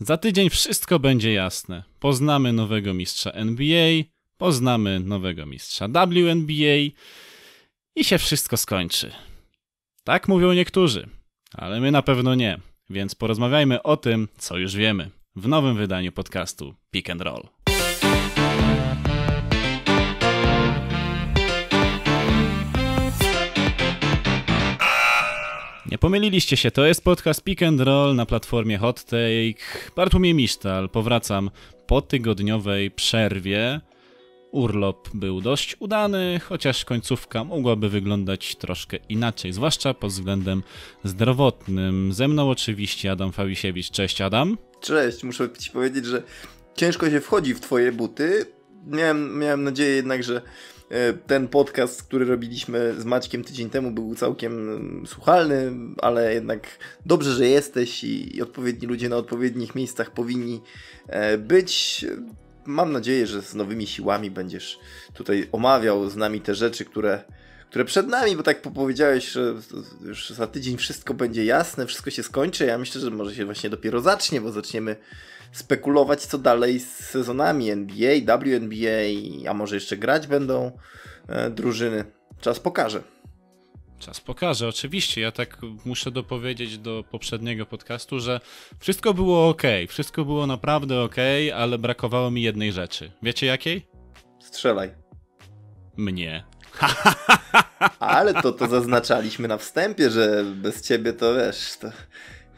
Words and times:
Za 0.00 0.16
tydzień 0.16 0.50
wszystko 0.50 0.98
będzie 0.98 1.32
jasne. 1.32 1.82
Poznamy 2.00 2.52
nowego 2.52 2.94
mistrza 2.94 3.30
NBA, 3.30 4.02
poznamy 4.36 5.00
nowego 5.00 5.46
mistrza 5.46 5.88
WNBA 5.88 6.76
i 7.96 8.04
się 8.04 8.18
wszystko 8.18 8.56
skończy. 8.56 9.12
Tak 10.04 10.28
mówią 10.28 10.52
niektórzy, 10.52 11.08
ale 11.52 11.80
my 11.80 11.90
na 11.90 12.02
pewno 12.02 12.34
nie. 12.34 12.60
Więc 12.90 13.14
porozmawiajmy 13.14 13.82
o 13.82 13.96
tym, 13.96 14.28
co 14.38 14.58
już 14.58 14.76
wiemy 14.76 15.10
w 15.36 15.48
nowym 15.48 15.76
wydaniu 15.76 16.12
podcastu 16.12 16.74
Pick 16.90 17.10
and 17.10 17.20
Roll. 17.20 17.61
Nie 25.92 25.98
pomyliliście 25.98 26.56
się, 26.56 26.70
to 26.70 26.86
jest 26.86 27.04
podcast 27.04 27.44
Pick 27.44 27.62
and 27.62 27.80
Roll 27.80 28.14
na 28.14 28.26
platformie 28.26 28.78
Hot 28.78 29.04
Take. 29.04 29.90
Bartłomiej 29.96 30.34
Misztal, 30.34 30.88
powracam 30.88 31.50
po 31.86 32.02
tygodniowej 32.02 32.90
przerwie. 32.90 33.80
Urlop 34.50 35.08
był 35.14 35.40
dość 35.40 35.76
udany, 35.80 36.40
chociaż 36.44 36.84
końcówka 36.84 37.44
mogłaby 37.44 37.88
wyglądać 37.88 38.56
troszkę 38.56 38.98
inaczej, 39.08 39.52
zwłaszcza 39.52 39.94
pod 39.94 40.10
względem 40.10 40.62
zdrowotnym. 41.04 42.12
Ze 42.12 42.28
mną 42.28 42.50
oczywiście 42.50 43.10
Adam 43.10 43.32
Fawisiewicz. 43.32 43.90
Cześć 43.90 44.20
Adam. 44.20 44.58
Cześć, 44.80 45.24
muszę 45.24 45.48
ci 45.58 45.70
powiedzieć, 45.70 46.06
że 46.06 46.22
ciężko 46.74 47.10
się 47.10 47.20
wchodzi 47.20 47.54
w 47.54 47.60
twoje 47.60 47.92
buty. 47.92 48.46
Miałem, 48.86 49.38
miałem 49.38 49.64
nadzieję 49.64 49.90
jednak, 49.90 50.24
że 50.24 50.42
ten 51.26 51.48
podcast, 51.48 52.02
który 52.02 52.24
robiliśmy 52.24 52.94
z 52.98 53.04
Maćkiem 53.04 53.44
tydzień 53.44 53.70
temu 53.70 53.90
był 53.90 54.14
całkiem 54.14 54.52
mm, 54.52 55.06
słuchalny, 55.06 55.72
ale 56.02 56.34
jednak 56.34 56.66
dobrze, 57.06 57.32
że 57.32 57.46
jesteś 57.46 58.04
i 58.04 58.42
odpowiedni 58.42 58.88
ludzie 58.88 59.08
na 59.08 59.16
odpowiednich 59.16 59.74
miejscach 59.74 60.10
powinni 60.10 60.60
e, 61.06 61.38
być 61.38 62.04
mam 62.64 62.92
nadzieję, 62.92 63.26
że 63.26 63.42
z 63.42 63.54
nowymi 63.54 63.86
siłami 63.86 64.30
będziesz 64.30 64.78
tutaj 65.14 65.48
omawiał 65.52 66.10
z 66.10 66.16
nami 66.16 66.40
te 66.40 66.54
rzeczy, 66.54 66.84
które, 66.84 67.24
które 67.70 67.84
przed 67.84 68.08
nami, 68.08 68.36
bo 68.36 68.42
tak 68.42 68.62
powiedziałeś, 68.62 69.28
że 69.28 69.54
już 70.04 70.30
za 70.30 70.46
tydzień 70.46 70.76
wszystko 70.76 71.14
będzie 71.14 71.44
jasne, 71.44 71.86
wszystko 71.86 72.10
się 72.10 72.22
skończy. 72.22 72.66
Ja 72.66 72.78
myślę, 72.78 73.00
że 73.00 73.10
może 73.10 73.34
się 73.34 73.44
właśnie 73.44 73.70
dopiero 73.70 74.00
zacznie, 74.00 74.40
bo 74.40 74.52
zaczniemy 74.52 74.96
spekulować, 75.52 76.26
co 76.26 76.38
dalej 76.38 76.80
z 76.80 76.88
sezonami 76.96 77.70
NBA, 77.70 78.38
WNBA, 78.38 79.50
a 79.50 79.54
może 79.54 79.74
jeszcze 79.74 79.96
grać 79.96 80.26
będą 80.26 80.78
e, 81.28 81.50
drużyny. 81.50 82.04
Czas 82.40 82.60
pokaże. 82.60 83.02
Czas 83.98 84.20
pokaże, 84.20 84.68
oczywiście. 84.68 85.20
Ja 85.20 85.32
tak 85.32 85.58
muszę 85.84 86.10
dopowiedzieć 86.10 86.78
do 86.78 87.04
poprzedniego 87.10 87.66
podcastu, 87.66 88.20
że 88.20 88.40
wszystko 88.78 89.14
było 89.14 89.48
ok, 89.48 89.62
wszystko 89.88 90.24
było 90.24 90.46
naprawdę 90.46 91.00
ok, 91.00 91.16
ale 91.54 91.78
brakowało 91.78 92.30
mi 92.30 92.42
jednej 92.42 92.72
rzeczy. 92.72 93.12
Wiecie 93.22 93.46
jakiej? 93.46 93.86
Strzelaj. 94.40 94.90
Mnie. 95.96 96.44
ale 97.98 98.34
to, 98.34 98.52
to 98.52 98.66
zaznaczaliśmy 98.66 99.48
na 99.48 99.58
wstępie, 99.58 100.10
że 100.10 100.44
bez 100.44 100.82
ciebie 100.82 101.12
to 101.12 101.34
wiesz, 101.34 101.76
to 101.80 101.88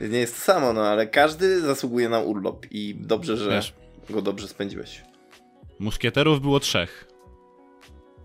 nie 0.00 0.18
jest 0.18 0.34
to 0.34 0.40
samo, 0.40 0.72
no 0.72 0.82
ale 0.86 1.06
każdy 1.06 1.60
zasługuje 1.60 2.08
na 2.08 2.20
urlop 2.20 2.66
i 2.70 2.94
dobrze, 3.00 3.36
że 3.36 3.50
wiesz, 3.50 3.74
go 4.10 4.22
dobrze 4.22 4.48
spędziłeś. 4.48 5.02
Muszkieterów 5.78 6.40
było 6.40 6.60
trzech. 6.60 7.08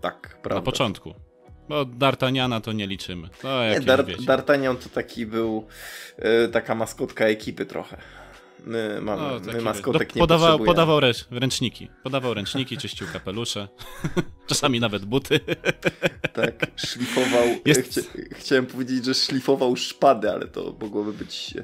Tak, 0.00 0.38
prawda. 0.42 0.54
Na 0.54 0.62
początku. 0.62 1.14
Bo 1.68 1.84
D'Artagnana 1.84 2.60
to 2.60 2.72
nie 2.72 2.86
liczymy. 2.86 3.28
To 3.42 3.64
nie, 3.64 3.80
Dar 3.80 4.04
D'Artagnan 4.04 4.76
to 4.76 4.88
taki 4.88 5.26
był, 5.26 5.66
yy, 6.18 6.48
taka 6.48 6.74
maskotka 6.74 7.24
ekipy 7.24 7.66
trochę. 7.66 7.96
My, 8.66 9.00
mamy, 9.02 9.22
no, 9.22 9.52
my 9.52 9.60
maskotek 9.60 10.14
nie 10.14 10.20
podawał, 10.20 10.58
podawał 10.58 11.00
ręcz, 11.00 11.26
ręczniki. 11.30 11.88
Podawał 12.02 12.34
ręczniki, 12.34 12.76
czyścił 12.76 13.06
kapelusze. 13.12 13.68
Czasami 14.48 14.80
nawet 14.80 15.04
buty. 15.04 15.40
tak, 16.32 16.66
szlifował. 16.76 17.46
Jest... 17.64 17.90
Chcia, 17.90 18.00
chciałem 18.32 18.66
powiedzieć, 18.66 19.04
że 19.04 19.14
szlifował 19.14 19.76
szpady, 19.76 20.30
ale 20.30 20.46
to 20.48 20.76
mogłoby 20.80 21.12
być 21.12 21.54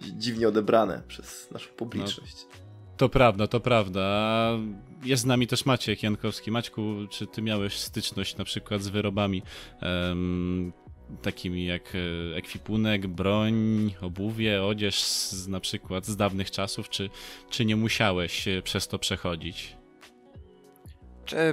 dziwnie 0.00 0.48
odebrane 0.48 1.02
przez 1.08 1.50
naszą 1.50 1.70
publiczność. 1.70 2.36
No. 2.50 2.64
To 2.96 3.08
prawda, 3.08 3.46
to 3.46 3.60
prawda. 3.60 4.50
Jest 5.04 5.22
z 5.22 5.26
nami 5.26 5.46
też 5.46 5.66
Maciek 5.66 6.02
Jankowski. 6.02 6.50
Maćku, 6.50 6.94
czy 7.10 7.26
ty 7.26 7.42
miałeś 7.42 7.78
styczność 7.78 8.36
na 8.36 8.44
przykład 8.44 8.82
z 8.82 8.88
wyrobami 8.88 9.42
um, 9.82 10.72
takimi 11.22 11.66
jak 11.66 11.92
e, 11.94 12.36
ekwipunek, 12.36 13.06
broń, 13.06 13.54
obuwie, 14.00 14.64
odzież 14.64 15.02
z, 15.02 15.48
na 15.48 15.60
przykład 15.60 16.06
z 16.06 16.16
dawnych 16.16 16.50
czasów, 16.50 16.88
czy, 16.88 17.10
czy 17.50 17.64
nie 17.64 17.76
musiałeś 17.76 18.44
przez 18.64 18.88
to 18.88 18.98
przechodzić? 18.98 19.76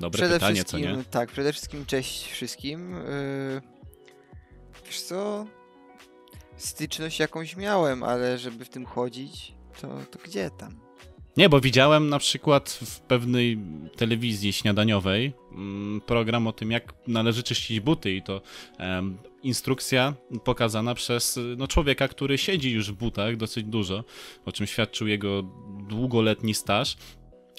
Dobre 0.01 0.17
przede 0.17 0.34
pytanie, 0.34 0.63
co 0.63 0.79
nie? 0.79 1.03
Tak, 1.12 1.31
przede 1.31 1.53
wszystkim 1.53 1.85
cześć 1.85 2.31
wszystkim. 2.31 2.91
Yy, 2.91 3.62
wiesz 4.85 5.01
co? 5.01 5.45
Styczność 6.57 7.19
jakąś 7.19 7.56
miałem, 7.56 8.03
ale 8.03 8.38
żeby 8.38 8.66
w 8.66 8.69
tym 8.69 8.85
chodzić, 8.85 9.53
to, 9.81 9.88
to 10.12 10.19
gdzie 10.25 10.50
tam? 10.50 10.79
Nie, 11.38 11.50
bo 11.50 11.62
widziałem 11.62 12.09
na 12.09 12.19
przykład 12.19 12.69
w 12.69 13.00
pewnej 13.00 13.57
telewizji 13.97 14.53
śniadaniowej 14.53 15.33
mm, 15.51 16.01
program 16.01 16.47
o 16.47 16.53
tym, 16.53 16.72
jak 16.72 16.94
należy 17.07 17.44
czyścić 17.44 17.79
buty 17.79 18.12
i 18.12 18.22
to 18.22 18.41
um, 18.79 19.18
instrukcja 19.44 20.13
pokazana 20.44 20.96
przez 20.96 21.40
no, 21.57 21.68
człowieka, 21.68 22.07
który 22.07 22.38
siedzi 22.38 22.72
już 22.72 22.91
w 22.91 22.96
butach 22.96 23.38
dosyć 23.38 23.66
dużo, 23.66 24.03
o 24.46 24.52
czym 24.52 24.68
świadczył 24.68 25.07
jego 25.07 25.44
długoletni 25.90 26.53
staż. 26.53 26.97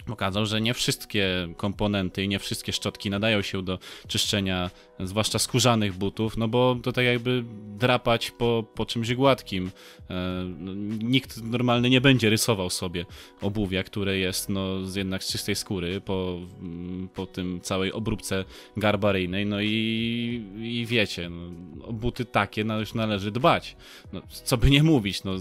Okazał, 0.09 0.47
że 0.47 0.60
nie 0.60 0.75
wszystkie 0.75 1.48
komponenty 1.56 2.22
i 2.22 2.28
nie 2.28 2.38
wszystkie 2.38 2.72
szczotki 2.72 3.10
nadają 3.10 3.42
się 3.42 3.62
do 3.62 3.78
czyszczenia, 4.09 4.71
zwłaszcza 5.07 5.39
skórzanych 5.39 5.97
butów, 5.97 6.37
no 6.37 6.49
bo 6.49 6.77
to 6.83 6.93
tak 6.93 7.05
jakby 7.05 7.45
drapać 7.79 8.31
po, 8.31 8.65
po 8.75 8.87
czymś 8.87 9.15
gładkim. 9.15 9.71
E, 10.11 10.45
no, 10.59 10.75
nikt 11.05 11.43
normalny 11.43 11.91
nie 11.91 12.01
będzie 12.01 12.31
rysował 12.31 12.71
sobie 12.71 13.07
obuwia, 13.41 13.83
które 13.83 14.19
jest 14.19 14.49
no, 14.49 14.69
jednak 14.97 15.25
z 15.25 15.33
czystej 15.33 15.55
skóry 15.55 16.01
po, 16.01 16.39
mm, 16.61 17.09
po 17.15 17.27
tym 17.27 17.61
całej 17.61 17.93
obróbce 17.93 18.45
garbaryjnej, 18.77 19.47
no 19.47 19.61
i, 19.61 20.45
i 20.63 20.87
wiecie, 20.87 21.31
no, 21.31 21.87
o 21.87 21.93
buty 21.93 22.25
takie 22.25 22.65
już 22.81 22.95
należy 22.95 23.31
dbać. 23.31 23.77
No, 24.13 24.23
co 24.45 24.57
by 24.57 24.71
nie 24.71 24.83
mówić, 24.83 25.25
no, 25.25 25.33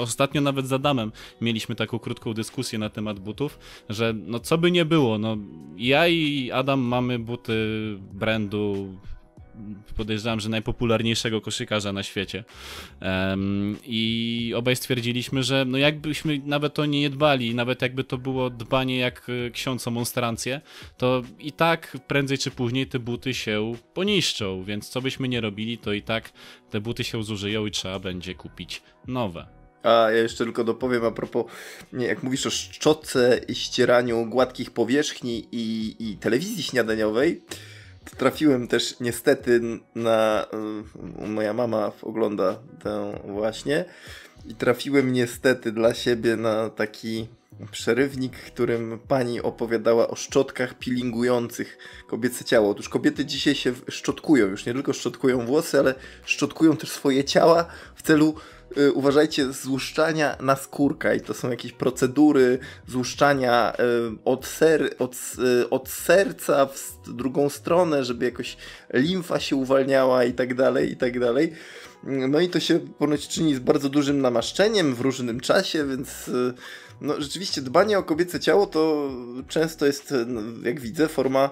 ostatnio 0.00 0.40
nawet 0.40 0.66
z 0.66 0.72
Adamem 0.72 1.12
mieliśmy 1.40 1.74
taką 1.74 1.98
krótką 1.98 2.34
dyskusję 2.34 2.78
na 2.78 2.90
temat 2.90 3.20
butów, 3.20 3.58
że 3.88 4.14
no 4.16 4.38
co 4.40 4.58
by 4.58 4.70
nie 4.70 4.84
było, 4.84 5.18
no 5.18 5.36
ja 5.76 6.08
i 6.08 6.50
Adam 6.50 6.80
mamy 6.80 7.18
buty 7.18 7.52
brandu 8.12 8.94
podejrzewam, 9.96 10.40
że 10.40 10.48
najpopularniejszego 10.48 11.40
koszykarza 11.40 11.92
na 11.92 12.02
świecie. 12.02 12.44
Um, 13.02 13.76
I 13.84 14.52
obaj 14.56 14.76
stwierdziliśmy, 14.76 15.42
że 15.42 15.64
no 15.64 15.78
jakbyśmy 15.78 16.40
nawet 16.44 16.78
o 16.78 16.86
nie 16.86 17.00
nie 17.00 17.10
dbali, 17.10 17.54
nawet 17.54 17.82
jakby 17.82 18.04
to 18.04 18.18
było 18.18 18.50
dbanie 18.50 18.98
jak 18.98 19.26
e, 19.28 19.50
ksiądz 19.50 19.88
o 19.88 19.90
monstrancję, 19.90 20.60
to 20.96 21.22
i 21.38 21.52
tak 21.52 21.96
prędzej 22.06 22.38
czy 22.38 22.50
później 22.50 22.86
te 22.86 22.98
buty 22.98 23.34
się 23.34 23.72
poniszczą, 23.94 24.64
więc 24.64 24.88
co 24.88 25.02
byśmy 25.02 25.28
nie 25.28 25.40
robili, 25.40 25.78
to 25.78 25.92
i 25.92 26.02
tak 26.02 26.32
te 26.70 26.80
buty 26.80 27.04
się 27.04 27.22
zużyją 27.22 27.66
i 27.66 27.70
trzeba 27.70 27.98
będzie 27.98 28.34
kupić 28.34 28.82
nowe. 29.06 29.46
A 29.82 29.88
ja 29.90 30.22
jeszcze 30.22 30.44
tylko 30.44 30.64
dopowiem 30.64 31.04
a 31.04 31.10
propos, 31.10 31.44
nie, 31.92 32.06
jak 32.06 32.22
mówisz 32.22 32.46
o 32.46 32.50
szczotce 32.50 33.40
i 33.48 33.54
ścieraniu 33.54 34.26
gładkich 34.26 34.70
powierzchni 34.70 35.48
i, 35.52 35.96
i 35.98 36.16
telewizji 36.16 36.62
śniadaniowej, 36.62 37.42
trafiłem 38.16 38.68
też 38.68 39.00
niestety 39.00 39.60
na. 39.94 40.46
Y, 41.24 41.28
moja 41.28 41.52
mama 41.52 41.92
ogląda 42.02 42.58
tę 42.82 43.20
właśnie. 43.24 43.84
I 44.46 44.54
trafiłem 44.54 45.12
niestety 45.12 45.72
dla 45.72 45.94
siebie 45.94 46.36
na 46.36 46.70
taki 46.70 47.28
przerywnik, 47.70 48.36
którym 48.36 48.98
pani 49.08 49.40
opowiadała 49.40 50.08
o 50.08 50.16
szczotkach 50.16 50.74
peelingujących 50.74 51.78
kobiece 52.06 52.44
ciało. 52.44 52.70
Otóż 52.70 52.88
kobiety 52.88 53.24
dzisiaj 53.24 53.54
się 53.54 53.72
szczotkują, 53.88 54.46
już 54.46 54.66
nie 54.66 54.74
tylko 54.74 54.92
szczotkują 54.92 55.46
włosy, 55.46 55.78
ale 55.78 55.94
szczotkują 56.24 56.76
też 56.76 56.90
swoje 56.90 57.24
ciała 57.24 57.66
w 57.94 58.02
celu 58.02 58.34
uważajcie, 58.94 59.52
złuszczania 59.52 60.36
na 60.40 60.56
skórka 60.56 61.14
i 61.14 61.20
to 61.20 61.34
są 61.34 61.50
jakieś 61.50 61.72
procedury 61.72 62.58
złuszczania 62.88 63.72
y, 63.72 63.76
od, 64.24 64.46
ser, 64.46 64.94
od, 64.98 65.16
y, 65.62 65.70
od 65.70 65.88
serca 65.88 66.66
w 66.66 66.98
drugą 67.14 67.48
stronę, 67.48 68.04
żeby 68.04 68.24
jakoś 68.24 68.56
limfa 68.94 69.40
się 69.40 69.56
uwalniała 69.56 70.24
i 70.24 70.32
tak 70.32 70.54
dalej, 70.54 70.92
i 70.92 70.96
tak 70.96 71.20
dalej. 71.20 71.52
No 72.02 72.40
i 72.40 72.48
to 72.48 72.60
się 72.60 72.80
ponoć 72.98 73.28
czyni 73.28 73.54
z 73.54 73.58
bardzo 73.58 73.88
dużym 73.88 74.20
namaszczeniem 74.20 74.94
w 74.94 75.00
różnym 75.00 75.40
czasie, 75.40 75.86
więc 75.86 76.28
y, 76.28 76.54
no, 77.00 77.20
rzeczywiście 77.20 77.62
dbanie 77.62 77.98
o 77.98 78.02
kobiece 78.02 78.40
ciało 78.40 78.66
to 78.66 79.10
często 79.48 79.86
jest, 79.86 80.14
jak 80.62 80.80
widzę, 80.80 81.08
forma 81.08 81.50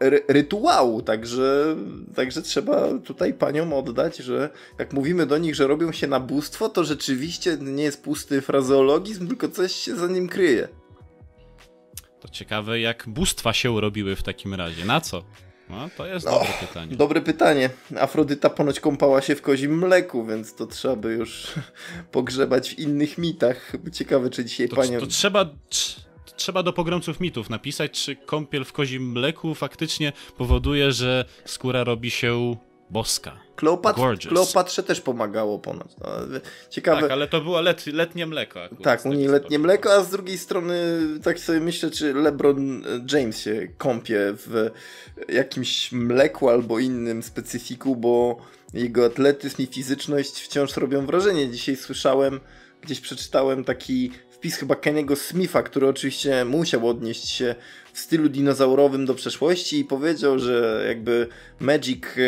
ry 0.00 0.24
rytuału, 0.28 1.02
także, 1.02 1.76
także 2.14 2.42
trzeba 2.42 2.98
tutaj 3.04 3.34
paniom 3.34 3.72
oddać, 3.72 4.16
że 4.16 4.50
jak 4.78 4.92
mówimy 4.92 5.26
do 5.26 5.38
nich, 5.38 5.54
że 5.54 5.66
robią 5.66 5.92
się 5.92 6.06
na 6.06 6.20
bóstwo, 6.20 6.68
to 6.68 6.84
rzeczywiście 6.84 7.58
nie 7.60 7.82
jest 7.82 8.02
pusty 8.02 8.40
frazeologizm, 8.40 9.28
tylko 9.28 9.48
coś 9.48 9.72
się 9.72 9.96
za 9.96 10.06
nim 10.06 10.28
kryje. 10.28 10.68
To 12.20 12.28
ciekawe, 12.28 12.80
jak 12.80 13.04
bóstwa 13.08 13.52
się 13.52 13.80
robiły 13.80 14.16
w 14.16 14.22
takim 14.22 14.54
razie. 14.54 14.84
Na 14.84 15.00
co? 15.00 15.24
No, 15.70 15.88
to 15.96 16.06
jest 16.06 16.26
no, 16.26 16.32
dobre 16.32 16.52
pytanie. 16.60 16.96
Dobre 16.96 17.20
pytanie. 17.20 17.70
Afrodyta 18.00 18.50
ponoć 18.50 18.80
kąpała 18.80 19.22
się 19.22 19.34
w 19.34 19.42
kozim 19.42 19.78
mleku, 19.78 20.26
więc 20.26 20.54
to 20.54 20.66
trzeba 20.66 20.96
by 20.96 21.12
już 21.12 21.52
pogrzebać 22.12 22.70
w 22.70 22.78
innych 22.78 23.18
mitach. 23.18 23.72
Ciekawe, 23.92 24.30
czy 24.30 24.44
dzisiaj 24.44 24.68
to, 24.68 24.76
panią... 24.76 25.00
To 25.00 25.06
trzeba 25.06 25.50
trzeba 26.36 26.62
do 26.62 26.72
pogromców 26.72 27.20
mitów 27.20 27.50
napisać, 27.50 27.90
czy 28.04 28.16
kąpiel 28.16 28.64
w 28.64 28.72
kozim 28.72 29.12
mleku 29.12 29.54
faktycznie 29.54 30.12
powoduje, 30.36 30.92
że 30.92 31.24
skóra 31.44 31.84
robi 31.84 32.10
się 32.10 32.56
boska. 32.90 33.40
Kleopatr, 33.56 34.00
Kleopatrze 34.28 34.82
też 34.82 35.00
pomagało 35.00 35.58
ponad. 35.58 35.96
No, 36.00 36.38
ciekawe. 36.70 37.00
Tak, 37.00 37.10
ale 37.10 37.28
to 37.28 37.40
było 37.40 37.60
let, 37.60 37.86
letnie 37.86 38.26
mleko. 38.26 38.64
Akurat, 38.64 38.82
tak, 38.82 39.06
u 39.06 39.12
niej 39.12 39.28
letnie 39.28 39.58
mleko, 39.58 39.92
a 39.92 40.02
z 40.02 40.10
drugiej 40.10 40.38
strony 40.38 40.74
tak 41.22 41.38
sobie 41.38 41.60
myślę, 41.60 41.90
czy 41.90 42.14
LeBron 42.14 42.84
James 43.12 43.40
się 43.40 43.68
kąpie 43.78 44.18
w 44.20 44.70
jakimś 45.28 45.92
mleku 45.92 46.48
albo 46.48 46.78
innym 46.78 47.22
specyfiku, 47.22 47.96
bo 47.96 48.36
jego 48.74 49.06
atletyzm 49.06 49.62
i 49.62 49.66
fizyczność 49.66 50.40
wciąż 50.40 50.76
robią 50.76 51.06
wrażenie. 51.06 51.50
Dzisiaj 51.50 51.76
słyszałem, 51.76 52.40
gdzieś 52.86 53.00
przeczytałem 53.00 53.64
taki 53.64 54.10
wpis 54.30 54.56
chyba 54.56 54.74
Kenny'ego 54.74 55.16
Smitha, 55.16 55.62
który 55.62 55.88
oczywiście 55.88 56.44
musiał 56.44 56.88
odnieść 56.88 57.28
się 57.28 57.54
w 57.92 57.98
stylu 57.98 58.28
dinozaurowym 58.28 59.06
do 59.06 59.14
przeszłości 59.14 59.78
i 59.78 59.84
powiedział, 59.84 60.38
że 60.38 60.84
jakby 60.88 61.28
Magic 61.60 62.04
e, 62.04 62.20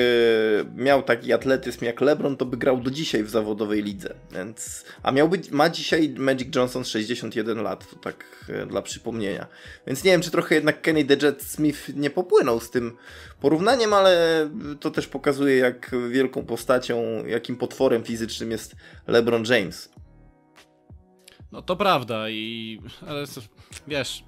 miał 0.76 1.02
taki 1.02 1.32
atletyzm 1.32 1.84
jak 1.84 2.00
LeBron, 2.00 2.36
to 2.36 2.44
by 2.44 2.56
grał 2.56 2.80
do 2.80 2.90
dzisiaj 2.90 3.24
w 3.24 3.30
zawodowej 3.30 3.82
lidze. 3.82 4.14
Więc, 4.32 4.84
a 5.02 5.12
miał 5.12 5.28
być, 5.28 5.50
ma 5.50 5.70
dzisiaj 5.70 6.14
Magic 6.18 6.56
Johnson 6.56 6.84
61 6.84 7.62
lat, 7.62 7.90
to 7.90 7.96
tak 7.96 8.24
e, 8.48 8.66
dla 8.66 8.82
przypomnienia. 8.82 9.46
Więc 9.86 10.04
nie 10.04 10.10
wiem, 10.10 10.20
czy 10.20 10.30
trochę 10.30 10.54
jednak 10.54 10.82
Kenny 10.82 11.04
the 11.04 11.26
Jet 11.26 11.42
Smith 11.42 11.88
nie 11.96 12.10
popłynął 12.10 12.60
z 12.60 12.70
tym 12.70 12.96
porównaniem, 13.40 13.92
ale 13.92 14.50
to 14.80 14.90
też 14.90 15.06
pokazuje, 15.06 15.56
jak 15.56 15.90
wielką 16.10 16.44
postacią, 16.44 17.26
jakim 17.26 17.56
potworem 17.56 18.04
fizycznym 18.04 18.50
jest 18.50 18.76
LeBron 19.06 19.44
James. 19.44 19.88
No 21.52 21.62
to 21.62 21.76
prawda 21.76 22.30
i 22.30 22.80
ale 23.08 23.24
wiesz, 23.88 24.24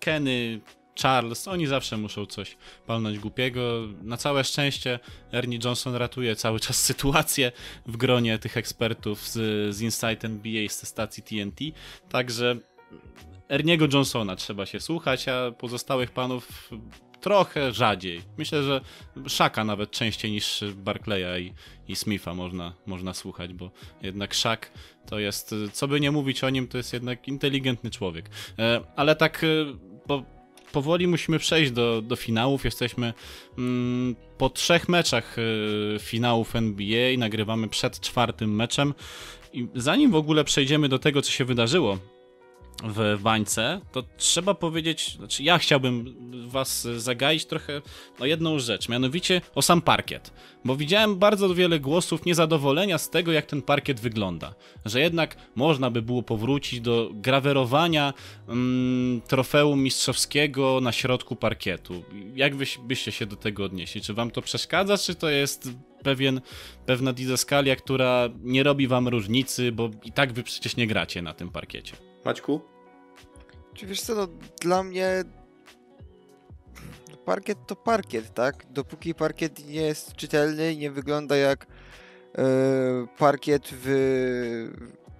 Kenny, 0.00 0.60
Charles, 1.02 1.48
oni 1.48 1.66
zawsze 1.66 1.96
muszą 1.96 2.26
coś 2.26 2.56
palnąć 2.86 3.18
głupiego. 3.18 3.60
Na 4.02 4.16
całe 4.16 4.44
szczęście 4.44 4.98
Ernie 5.32 5.58
Johnson 5.64 5.94
ratuje 5.94 6.36
cały 6.36 6.60
czas 6.60 6.82
sytuację 6.90 7.52
w 7.86 7.96
gronie 7.96 8.38
tych 8.38 8.56
ekspertów 8.56 9.28
z, 9.28 9.34
z 9.74 9.80
Insight 9.80 10.24
NBA 10.24 10.68
z 10.68 10.88
stacji 10.88 11.22
TNT, 11.22 11.60
także 12.08 12.56
Erniego 13.48 13.86
Johnsona 13.92 14.36
trzeba 14.36 14.66
się 14.66 14.80
słuchać, 14.80 15.28
a 15.28 15.52
pozostałych 15.52 16.10
panów 16.10 16.70
trochę 17.20 17.72
rzadziej. 17.72 18.22
Myślę, 18.38 18.62
że 18.62 18.80
Szaka 19.26 19.64
nawet 19.64 19.90
częściej 19.90 20.30
niż 20.30 20.64
Barclaya 20.76 21.40
i, 21.40 21.52
i 21.92 21.96
Smitha 21.96 22.34
można, 22.34 22.74
można 22.86 23.14
słuchać, 23.14 23.52
bo 23.52 23.70
jednak 24.02 24.34
Szak 24.34 24.72
to 25.06 25.18
jest, 25.18 25.54
co 25.72 25.88
by 25.88 26.00
nie 26.00 26.10
mówić 26.10 26.44
o 26.44 26.50
nim, 26.50 26.68
to 26.68 26.76
jest 26.78 26.92
jednak 26.92 27.28
inteligentny 27.28 27.90
człowiek. 27.90 28.30
E, 28.58 28.80
ale 28.96 29.16
tak 29.16 29.44
po, 30.06 30.22
powoli 30.72 31.06
musimy 31.06 31.38
przejść 31.38 31.72
do, 31.72 32.02
do 32.02 32.16
finałów. 32.16 32.64
Jesteśmy 32.64 33.12
mm, 33.58 34.16
po 34.38 34.50
trzech 34.50 34.88
meczach 34.88 35.38
y, 35.38 35.96
finałów 36.00 36.56
NBA, 36.56 37.18
nagrywamy 37.18 37.68
przed 37.68 38.00
czwartym 38.00 38.54
meczem. 38.54 38.94
I 39.52 39.66
zanim 39.74 40.10
w 40.10 40.14
ogóle 40.14 40.44
przejdziemy 40.44 40.88
do 40.88 40.98
tego, 40.98 41.22
co 41.22 41.30
się 41.30 41.44
wydarzyło 41.44 41.98
w 42.84 43.18
bańce, 43.22 43.80
to 43.92 44.02
trzeba 44.16 44.54
powiedzieć, 44.54 45.16
znaczy 45.16 45.42
ja 45.42 45.58
chciałbym 45.58 46.14
was 46.48 46.82
zagaić 46.96 47.46
trochę 47.46 47.82
o 48.20 48.26
jedną 48.26 48.58
rzecz, 48.58 48.88
mianowicie 48.88 49.40
o 49.54 49.62
sam 49.62 49.82
parkiet, 49.82 50.32
bo 50.64 50.76
widziałem 50.76 51.16
bardzo 51.16 51.54
wiele 51.54 51.80
głosów 51.80 52.24
niezadowolenia 52.24 52.98
z 52.98 53.10
tego, 53.10 53.32
jak 53.32 53.46
ten 53.46 53.62
parkiet 53.62 54.00
wygląda, 54.00 54.54
że 54.84 55.00
jednak 55.00 55.36
można 55.54 55.90
by 55.90 56.02
było 56.02 56.22
powrócić 56.22 56.80
do 56.80 57.10
grawerowania 57.12 58.14
mm, 58.48 59.20
trofeum 59.20 59.82
mistrzowskiego 59.82 60.80
na 60.80 60.92
środku 60.92 61.36
parkietu. 61.36 62.04
Jak 62.34 62.52
byście 62.86 63.12
się 63.12 63.26
do 63.26 63.36
tego 63.36 63.64
odnieśli? 63.64 64.00
Czy 64.00 64.14
wam 64.14 64.30
to 64.30 64.42
przeszkadza, 64.42 64.98
czy 64.98 65.14
to 65.14 65.28
jest 65.28 65.70
pewien, 66.02 66.40
pewna 66.86 67.12
didaskalia, 67.12 67.76
która 67.76 68.28
nie 68.42 68.62
robi 68.62 68.86
wam 68.86 69.08
różnicy, 69.08 69.72
bo 69.72 69.90
i 70.04 70.12
tak 70.12 70.32
wy 70.32 70.42
przecież 70.42 70.76
nie 70.76 70.86
gracie 70.86 71.22
na 71.22 71.34
tym 71.34 71.50
parkiecie? 71.50 72.07
Maćku? 72.28 72.60
Czy 73.74 73.86
wiesz 73.86 74.00
co, 74.00 74.14
no 74.14 74.28
dla 74.60 74.82
mnie 74.82 75.24
parkiet 77.24 77.58
to 77.66 77.76
parkiet, 77.76 78.34
tak? 78.34 78.66
Dopóki 78.70 79.14
parkiet 79.14 79.66
nie 79.66 79.82
jest 79.82 80.12
czytelny, 80.12 80.76
nie 80.76 80.90
wygląda 80.90 81.36
jak 81.36 81.66
e, 82.38 82.44
parkiet 83.18 83.62
w 83.72 83.88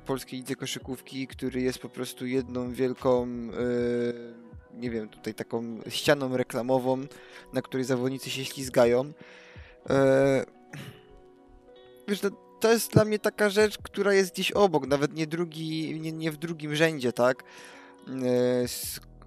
polskiej 0.06 0.38
lidze 0.38 0.54
koszykówki, 0.54 1.26
który 1.26 1.60
jest 1.60 1.78
po 1.78 1.88
prostu 1.88 2.26
jedną 2.26 2.72
wielką 2.72 3.24
e, 3.24 4.78
nie 4.80 4.90
wiem, 4.90 5.08
tutaj 5.08 5.34
taką 5.34 5.78
ścianą 5.88 6.36
reklamową, 6.36 7.06
na 7.52 7.62
której 7.62 7.84
zawodnicy 7.84 8.30
się 8.30 8.44
ślizgają. 8.44 9.12
E, 9.90 10.44
wiesz, 12.08 12.20
to, 12.20 12.47
to 12.60 12.72
jest 12.72 12.92
dla 12.92 13.04
mnie 13.04 13.18
taka 13.18 13.50
rzecz, 13.50 13.78
która 13.78 14.12
jest 14.12 14.32
gdzieś 14.32 14.52
obok, 14.52 14.86
nawet 14.86 15.14
nie, 15.14 15.26
drugi, 15.26 16.00
nie, 16.00 16.12
nie 16.12 16.30
w 16.30 16.36
drugim 16.36 16.74
rzędzie, 16.74 17.12
tak? 17.12 17.44
E, 18.08 18.66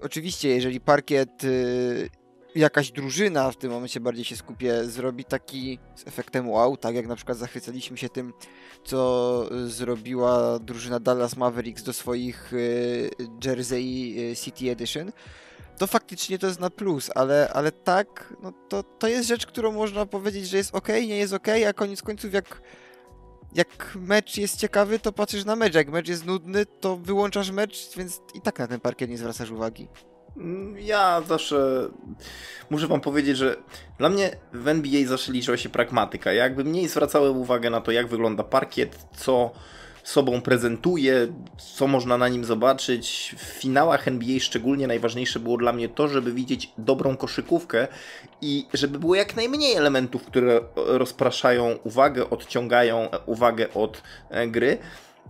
oczywiście, 0.01 0.49
jeżeli 0.49 0.79
parkiet 0.79 1.43
y, 1.43 2.09
jakaś 2.55 2.91
drużyna, 2.91 3.51
w 3.51 3.57
tym 3.57 3.71
momencie 3.71 3.99
bardziej 3.99 4.25
się 4.25 4.35
skupię, 4.35 4.83
zrobi 4.85 5.25
taki 5.25 5.79
z 5.95 6.07
efektem 6.07 6.49
wow, 6.49 6.77
tak 6.77 6.95
jak 6.95 7.07
na 7.07 7.15
przykład 7.15 7.37
zachwycaliśmy 7.37 7.97
się 7.97 8.09
tym, 8.09 8.33
co 8.83 9.49
zrobiła 9.67 10.59
drużyna 10.59 10.99
Dallas 10.99 11.37
Mavericks 11.37 11.83
do 11.83 11.93
swoich 11.93 12.53
y, 12.53 13.09
Jersey 13.45 14.15
y, 14.31 14.35
City 14.35 14.71
Edition, 14.71 15.11
to 15.77 15.87
faktycznie 15.87 16.39
to 16.39 16.47
jest 16.47 16.59
na 16.59 16.69
plus, 16.69 17.09
ale, 17.15 17.49
ale 17.53 17.71
tak, 17.71 18.33
no 18.43 18.53
to, 18.69 18.83
to 18.83 19.07
jest 19.07 19.27
rzecz, 19.27 19.45
którą 19.45 19.71
można 19.71 20.05
powiedzieć, 20.05 20.47
że 20.49 20.57
jest 20.57 20.75
ok, 20.75 20.87
nie 20.89 21.17
jest 21.17 21.33
ok, 21.33 21.47
a 21.69 21.73
koniec 21.73 22.01
końców 22.01 22.33
jak 22.33 22.61
jak 23.53 23.97
mecz 24.01 24.37
jest 24.37 24.59
ciekawy, 24.59 24.99
to 24.99 25.11
patrzysz 25.11 25.45
na 25.45 25.55
mecz. 25.55 25.75
Jak 25.75 25.89
mecz 25.89 26.07
jest 26.07 26.25
nudny, 26.25 26.65
to 26.65 26.97
wyłączasz 26.97 27.51
mecz, 27.51 27.97
więc 27.97 28.21
i 28.33 28.41
tak 28.41 28.59
na 28.59 28.67
ten 28.67 28.79
parkiet 28.79 29.09
nie 29.09 29.17
zwracasz 29.17 29.51
uwagi. 29.51 29.87
Mm, 30.37 30.79
ja 30.79 31.21
zawsze 31.27 31.89
muszę 32.69 32.87
wam 32.87 33.01
powiedzieć, 33.01 33.37
że 33.37 33.55
dla 33.97 34.09
mnie 34.09 34.35
w 34.53 34.67
NBA 34.67 35.07
zawsze 35.07 35.31
liczyła 35.31 35.57
się 35.57 35.69
pragmatyka. 35.69 36.33
Ja 36.33 36.43
jakby 36.43 36.63
mniej 36.63 36.87
zwracałem 36.87 37.37
uwagę 37.37 37.69
na 37.69 37.81
to, 37.81 37.91
jak 37.91 38.07
wygląda 38.07 38.43
parkiet, 38.43 39.05
co 39.17 39.51
sobą 40.03 40.41
prezentuje, 40.41 41.27
co 41.75 41.87
można 41.87 42.17
na 42.17 42.27
nim 42.27 42.45
zobaczyć. 42.45 43.35
W 43.37 43.41
finałach 43.41 44.07
NBA 44.07 44.39
szczególnie 44.39 44.87
najważniejsze 44.87 45.39
było 45.39 45.57
dla 45.57 45.73
mnie 45.73 45.89
to, 45.89 46.07
żeby 46.07 46.33
widzieć 46.33 46.71
dobrą 46.77 47.17
koszykówkę 47.17 47.87
i 48.41 48.65
żeby 48.73 48.99
było 48.99 49.15
jak 49.15 49.35
najmniej 49.35 49.75
elementów, 49.75 50.23
które 50.23 50.61
rozpraszają 50.75 51.77
uwagę, 51.83 52.29
odciągają 52.29 53.09
uwagę 53.25 53.73
od 53.73 54.01
e, 54.29 54.47
gry. 54.47 54.77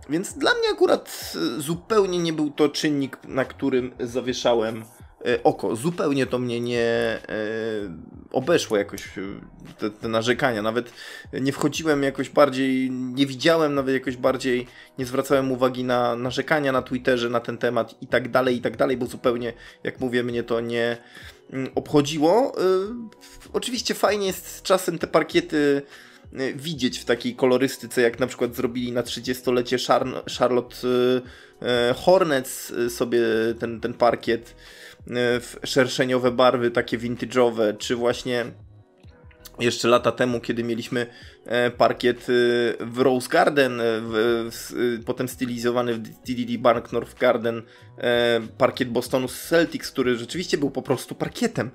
Więc 0.08 0.34
dla 0.34 0.50
mnie 0.54 0.68
akurat 0.72 1.32
zupełnie 1.58 2.18
nie 2.18 2.32
był 2.32 2.50
to 2.50 2.68
czynnik, 2.68 3.18
na 3.28 3.44
którym 3.44 3.92
zawieszałem 4.00 4.84
E, 4.84 5.01
oko. 5.42 5.76
Zupełnie 5.76 6.26
to 6.26 6.38
mnie 6.38 6.60
nie 6.60 6.80
e, 6.80 7.18
obeszło 8.32 8.76
jakoś 8.76 9.18
e, 9.18 9.22
te, 9.78 9.90
te, 9.90 10.08
narzekania. 10.08 10.62
Nawet 10.62 10.92
nie 11.32 11.52
wchodziłem 11.52 12.02
jakoś 12.02 12.28
bardziej, 12.28 12.90
nie 12.90 13.26
widziałem 13.26 13.74
nawet 13.74 13.94
jakoś 13.94 14.16
bardziej, 14.16 14.66
nie 14.98 15.06
zwracałem 15.06 15.52
uwagi 15.52 15.84
na 15.84 16.16
narzekania 16.16 16.72
na 16.72 16.82
Twitterze 16.82 17.30
na 17.30 17.40
ten 17.40 17.58
temat 17.58 18.02
i 18.02 18.06
tak 18.06 18.30
dalej, 18.30 18.56
i 18.56 18.60
tak 18.60 18.76
dalej, 18.76 18.96
bo 18.96 19.06
zupełnie, 19.06 19.52
jak 19.84 20.00
mówię, 20.00 20.22
mnie 20.22 20.42
to 20.42 20.60
nie 20.60 20.96
mm, 21.52 21.70
obchodziło. 21.74 22.52
Oczywiście 23.52 23.94
fajnie 23.94 24.26
jest 24.26 24.62
czasem 24.62 24.98
te 24.98 25.06
parkiety 25.06 25.82
widzieć 26.54 26.98
w 26.98 27.04
takiej 27.04 27.36
kolorystyce, 27.36 28.02
jak 28.02 28.20
na 28.20 28.26
przykład 28.26 28.54
zrobili 28.54 28.92
na 28.92 29.02
30-lecie 29.02 29.76
Charlotte 30.38 30.76
Hornets 31.96 32.72
sobie 32.88 33.20
ten, 33.58 33.80
ten 33.80 33.94
parkiet 33.94 34.54
w 35.06 35.56
szerszeniowe 35.64 36.30
barwy, 36.30 36.70
takie 36.70 36.98
vintage'owe, 36.98 37.76
czy 37.78 37.96
właśnie 37.96 38.44
jeszcze 39.60 39.88
lata 39.88 40.12
temu, 40.12 40.40
kiedy 40.40 40.64
mieliśmy 40.64 41.06
e, 41.44 41.70
parkiet 41.70 42.18
e, 42.18 42.24
w 42.86 42.98
Rose 42.98 43.28
Garden, 43.28 43.80
e, 43.80 43.84
w, 43.84 44.50
w, 44.52 45.04
potem 45.04 45.28
stylizowany 45.28 45.94
w 45.94 46.00
DDD 46.00 46.58
Bank 46.58 46.92
North 46.92 47.18
Garden, 47.18 47.62
parkiet 48.58 48.88
Bostonu 48.88 49.28
Celtics, 49.28 49.90
który 49.90 50.16
rzeczywiście 50.16 50.58
był 50.58 50.70
po 50.70 50.82
prostu 50.82 51.14
parkietem. 51.14 51.70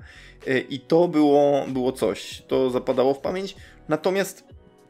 I 0.70 0.80
to 0.80 1.08
było, 1.08 1.66
było 1.68 1.92
coś, 1.92 2.44
to 2.48 2.70
zapadało 2.70 3.14
w 3.14 3.20
pamięć. 3.20 3.56
Natomiast 3.90 4.44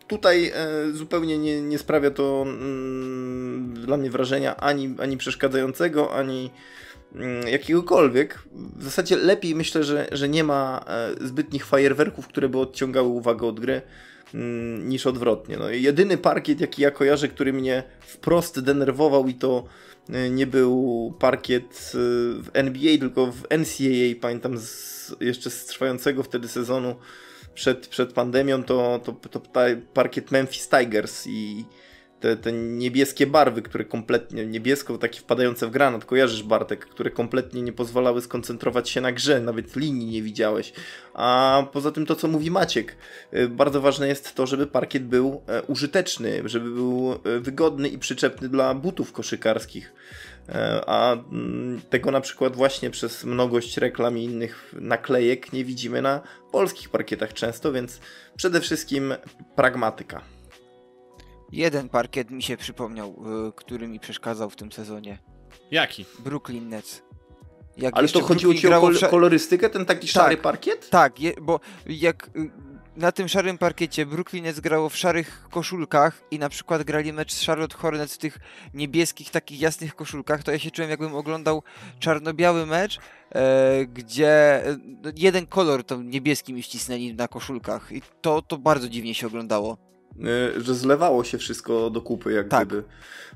tutaj 0.07 0.51
zupełnie 0.93 1.37
nie, 1.37 1.61
nie 1.61 1.77
sprawia 1.77 2.11
to 2.11 2.41
mm, 2.47 3.73
dla 3.73 3.97
mnie 3.97 4.09
wrażenia 4.09 4.57
ani, 4.57 4.95
ani 4.99 5.17
przeszkadzającego, 5.17 6.13
ani 6.15 6.51
jakiegokolwiek. 7.51 8.39
W 8.75 8.83
zasadzie 8.83 9.15
lepiej 9.15 9.55
myślę, 9.55 9.83
że, 9.83 10.07
że 10.11 10.29
nie 10.29 10.43
ma 10.43 10.85
e, 10.87 11.27
zbytnich 11.27 11.65
fajerwerków, 11.65 12.27
które 12.27 12.49
by 12.49 12.59
odciągały 12.59 13.07
uwagę 13.07 13.47
od 13.47 13.59
gry 13.59 13.81
mm, 14.33 14.89
niż 14.89 15.07
odwrotnie. 15.07 15.57
No, 15.57 15.69
jedyny 15.69 16.17
parkiet, 16.17 16.61
jaki 16.61 16.81
ja 16.81 16.91
kojarzę, 16.91 17.27
który 17.27 17.53
mnie 17.53 17.83
wprost 17.99 18.59
denerwował 18.59 19.27
i 19.27 19.33
to 19.33 19.63
e, 20.09 20.29
nie 20.29 20.47
był 20.47 21.13
parkiet 21.19 21.91
e, 21.93 21.97
w 22.41 22.49
NBA, 22.53 22.97
tylko 22.97 23.31
w 23.31 23.41
NCAA, 23.41 24.21
pamiętam 24.21 24.57
z, 24.57 25.15
jeszcze 25.19 25.49
z 25.49 25.65
trwającego 25.65 26.23
wtedy 26.23 26.47
sezonu 26.47 26.95
przed, 27.53 27.87
przed 27.87 28.13
pandemią, 28.13 28.63
to, 28.63 28.99
to, 29.03 29.29
to 29.29 29.41
parkiet 29.93 30.31
Memphis 30.31 30.69
Tigers 30.69 31.27
i 31.27 31.65
te, 32.19 32.35
te 32.35 32.51
niebieskie 32.53 33.27
barwy, 33.27 33.61
które 33.61 33.85
kompletnie, 33.85 34.45
niebiesko 34.45 34.97
takie 34.97 35.19
wpadające 35.19 35.67
w 35.67 35.71
granat, 35.71 36.05
kojarzysz 36.05 36.43
Bartek, 36.43 36.85
które 36.85 37.11
kompletnie 37.11 37.61
nie 37.61 37.73
pozwalały 37.73 38.21
skoncentrować 38.21 38.89
się 38.89 39.01
na 39.01 39.11
grze, 39.11 39.41
nawet 39.41 39.75
linii 39.75 40.05
nie 40.05 40.21
widziałeś. 40.21 40.73
A 41.13 41.63
poza 41.73 41.91
tym 41.91 42.05
to, 42.05 42.15
co 42.15 42.27
mówi 42.27 42.51
Maciek, 42.51 42.95
y, 43.33 43.49
bardzo 43.49 43.81
ważne 43.81 44.07
jest 44.07 44.35
to, 44.35 44.47
żeby 44.47 44.67
parkiet 44.67 45.03
był 45.03 45.41
e, 45.47 45.61
użyteczny, 45.61 46.41
żeby 46.45 46.71
był 46.71 47.19
e, 47.23 47.39
wygodny 47.39 47.89
i 47.89 47.97
przyczepny 47.97 48.49
dla 48.49 48.73
butów 48.73 49.11
koszykarskich. 49.11 49.93
E, 50.49 50.81
a 50.87 51.13
mm, 51.13 51.81
tego 51.89 52.11
na 52.11 52.21
przykład 52.21 52.55
właśnie 52.55 52.89
przez 52.89 53.23
mnogość 53.23 53.77
reklam 53.77 54.17
i 54.17 54.23
innych 54.23 54.73
naklejek 54.81 55.53
nie 55.53 55.65
widzimy 55.65 56.01
na 56.01 56.21
polskich 56.51 56.89
parkietach 56.89 57.33
często, 57.33 57.71
więc 57.71 57.99
przede 58.35 58.61
wszystkim 58.61 59.13
pragmatyka. 59.55 60.36
Jeden 61.51 61.89
parkiet 61.89 62.31
mi 62.31 62.43
się 62.43 62.57
przypomniał, 62.57 63.15
y, 63.47 63.51
który 63.55 63.87
mi 63.87 63.99
przeszkadzał 63.99 64.49
w 64.49 64.55
tym 64.55 64.71
sezonie. 64.71 65.17
Jaki? 65.71 66.05
Brooklyn 66.19 66.69
Nets. 66.69 67.01
Jak 67.77 67.97
Ale 67.97 68.07
to 68.07 68.21
chodziło 68.21 68.53
ci 68.53 68.67
o 68.67 68.81
kol 68.81 68.99
kolorystykę, 69.09 69.69
ten 69.69 69.85
taki 69.85 70.07
tak, 70.07 70.09
szary 70.09 70.37
parkiet? 70.37 70.89
Tak, 70.89 71.19
je, 71.19 71.33
bo 71.41 71.59
jak 71.85 72.29
y, 72.35 72.51
na 72.97 73.11
tym 73.11 73.27
szarym 73.27 73.57
parkiecie 73.57 74.05
Brooklyn 74.05 74.43
Nets 74.43 74.59
grało 74.59 74.89
w 74.89 74.97
szarych 74.97 75.47
koszulkach 75.51 76.21
i 76.31 76.39
na 76.39 76.49
przykład 76.49 76.83
grali 76.83 77.13
mecz 77.13 77.33
z 77.33 77.45
Charlotte 77.45 77.77
Hornets 77.77 78.15
w 78.15 78.17
tych 78.17 78.39
niebieskich, 78.73 79.31
takich 79.31 79.61
jasnych 79.61 79.95
koszulkach, 79.95 80.43
to 80.43 80.51
ja 80.51 80.59
się 80.59 80.71
czułem 80.71 80.89
jakbym 80.89 81.15
oglądał 81.15 81.63
czarno-biały 81.99 82.65
mecz, 82.65 82.99
e, 83.31 83.85
gdzie 83.85 84.65
e, 84.67 84.77
jeden 85.15 85.45
kolor 85.45 85.83
to 85.83 86.01
niebieski 86.01 86.53
mi 86.53 86.63
ścisnęli 86.63 87.13
na 87.13 87.27
koszulkach 87.27 87.91
i 87.91 88.01
to, 88.21 88.41
to 88.41 88.57
bardzo 88.57 88.89
dziwnie 88.89 89.15
się 89.15 89.27
oglądało. 89.27 89.77
Y, 90.57 90.61
że 90.61 90.75
zlewało 90.75 91.23
się 91.23 91.37
wszystko 91.37 91.89
do 91.89 92.01
kupy, 92.01 92.33
jak 92.33 92.47
tak. 92.47 92.67
gdyby. 92.67 92.83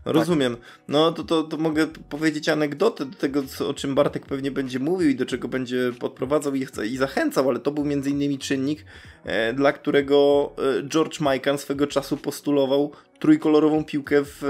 Tak. 0.03 0.13
Rozumiem. 0.13 0.57
No 0.87 1.11
to, 1.11 1.23
to, 1.23 1.43
to 1.43 1.57
mogę 1.57 1.87
powiedzieć 1.87 2.49
anegdotę 2.49 3.05
do 3.05 3.17
tego, 3.17 3.43
co, 3.43 3.69
o 3.69 3.73
czym 3.73 3.95
Bartek 3.95 4.25
pewnie 4.25 4.51
będzie 4.51 4.79
mówił 4.79 5.09
i 5.09 5.15
do 5.15 5.25
czego 5.25 5.47
będzie 5.47 5.91
podprowadzał 5.99 6.55
i, 6.55 6.65
chce, 6.65 6.87
i 6.87 6.97
zachęcał, 6.97 7.49
ale 7.49 7.59
to 7.59 7.71
był 7.71 7.85
między 7.85 8.09
innymi 8.09 8.39
czynnik, 8.39 8.85
e, 9.23 9.53
dla 9.53 9.73
którego 9.73 10.51
e, 10.57 10.83
George 10.87 11.19
Mikan 11.19 11.57
swego 11.57 11.87
czasu 11.87 12.17
postulował 12.17 12.91
trójkolorową 13.19 13.85
piłkę 13.85 14.21
w 14.25 14.43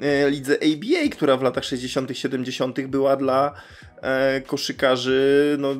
e, 0.00 0.30
lidze 0.30 0.54
ABA, 0.54 1.08
która 1.12 1.36
w 1.36 1.42
latach 1.42 1.64
60., 1.64 2.10
70. 2.12 2.86
była 2.86 3.16
dla 3.16 3.54
koszykarzy 4.46 5.56
no, 5.58 5.74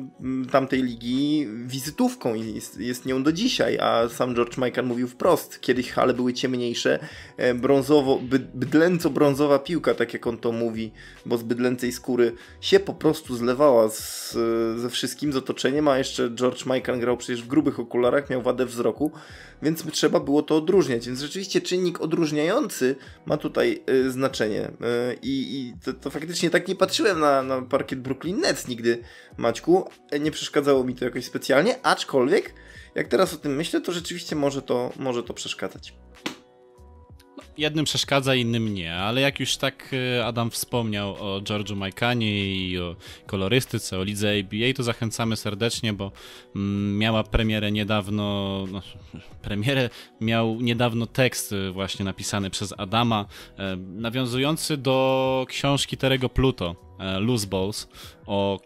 tamtej 0.51 0.83
ligi 0.83 1.47
wizytówką 1.65 2.35
i 2.35 2.53
jest, 2.53 2.79
jest 2.79 3.05
nią 3.05 3.23
do 3.23 3.31
dzisiaj, 3.31 3.79
a 3.79 4.09
sam 4.09 4.35
George 4.35 4.57
Michael 4.57 4.87
mówił 4.87 5.07
wprost, 5.07 5.61
kiedyś 5.61 5.91
hale 5.91 6.13
były 6.13 6.33
ciemniejsze, 6.33 6.99
e, 7.37 7.53
brązowo, 7.53 8.19
bydlęco-brązowa 8.55 9.59
piłka, 9.59 9.93
tak 9.93 10.13
jak 10.13 10.27
on 10.27 10.37
to 10.37 10.51
mówi, 10.51 10.91
bo 11.25 11.37
z 11.37 11.43
bydlęcej 11.43 11.91
skóry 11.91 12.33
się 12.61 12.79
po 12.79 12.93
prostu 12.93 13.35
zlewała 13.35 13.89
z, 13.89 14.33
ze 14.79 14.89
wszystkim, 14.89 15.33
z 15.33 15.35
otoczeniem, 15.35 15.87
a 15.87 15.97
jeszcze 15.97 16.29
George 16.29 16.65
Michael 16.65 16.99
grał 16.99 17.17
przecież 17.17 17.43
w 17.43 17.47
grubych 17.47 17.79
okularach, 17.79 18.29
miał 18.29 18.41
wadę 18.41 18.65
wzroku, 18.65 19.11
więc 19.61 19.85
trzeba 19.91 20.19
było 20.19 20.43
to 20.43 20.55
odróżniać, 20.55 21.07
więc 21.07 21.21
rzeczywiście 21.21 21.61
czynnik 21.61 22.01
odróżniający 22.01 22.95
ma 23.25 23.37
tutaj 23.37 23.81
y, 23.89 24.11
znaczenie 24.11 24.67
y, 24.67 24.71
i, 25.21 25.73
to, 25.83 25.93
to, 25.93 26.09
faktycznie 26.09 26.49
tak 26.49 26.67
nie 26.67 26.75
patrzyłem 26.75 27.19
na, 27.19 27.43
na 27.43 27.61
parkiet 27.61 27.99
Brooklyn 28.11 28.39
Nets 28.39 28.67
nigdy, 28.67 29.03
Maćku. 29.37 29.89
Nie 30.19 30.31
przeszkadzało 30.31 30.83
mi 30.83 30.95
to 30.95 31.05
jakoś 31.05 31.25
specjalnie, 31.25 31.85
aczkolwiek 31.85 32.53
jak 32.95 33.07
teraz 33.07 33.33
o 33.33 33.37
tym 33.37 33.55
myślę, 33.55 33.81
to 33.81 33.91
rzeczywiście 33.91 34.35
może 34.35 34.61
to, 34.61 34.93
może 34.99 35.23
to 35.23 35.33
przeszkadzać 35.33 35.93
jednym 37.57 37.85
przeszkadza, 37.85 38.35
innym 38.35 38.73
nie, 38.73 38.95
ale 38.95 39.21
jak 39.21 39.39
już 39.39 39.57
tak 39.57 39.95
e, 40.17 40.25
Adam 40.25 40.51
wspomniał 40.51 41.13
o 41.13 41.41
George'u 41.41 41.75
Majkanie 41.75 42.55
i 42.55 42.79
o 42.79 42.95
kolorystyce, 43.27 43.99
o 43.99 44.03
lidze 44.03 44.31
ABA, 44.39 44.73
to 44.75 44.83
zachęcamy 44.83 45.35
serdecznie, 45.35 45.93
bo 45.93 46.11
mm, 46.55 46.97
miała 46.97 47.23
premierę 47.23 47.71
niedawno, 47.71 48.23
no, 48.71 48.81
premierę 49.47 49.89
miał 50.21 50.61
niedawno 50.61 51.05
tekst 51.05 51.53
e, 51.53 51.71
właśnie 51.71 52.05
napisany 52.05 52.49
przez 52.49 52.73
Adama, 52.77 53.25
e, 53.57 53.75
nawiązujący 53.75 54.77
do 54.77 55.45
książki 55.49 55.97
Terego 55.97 56.29
Pluto, 56.29 56.75
Loose 57.19 57.47
Balls, 57.47 57.87
o, 58.25 58.59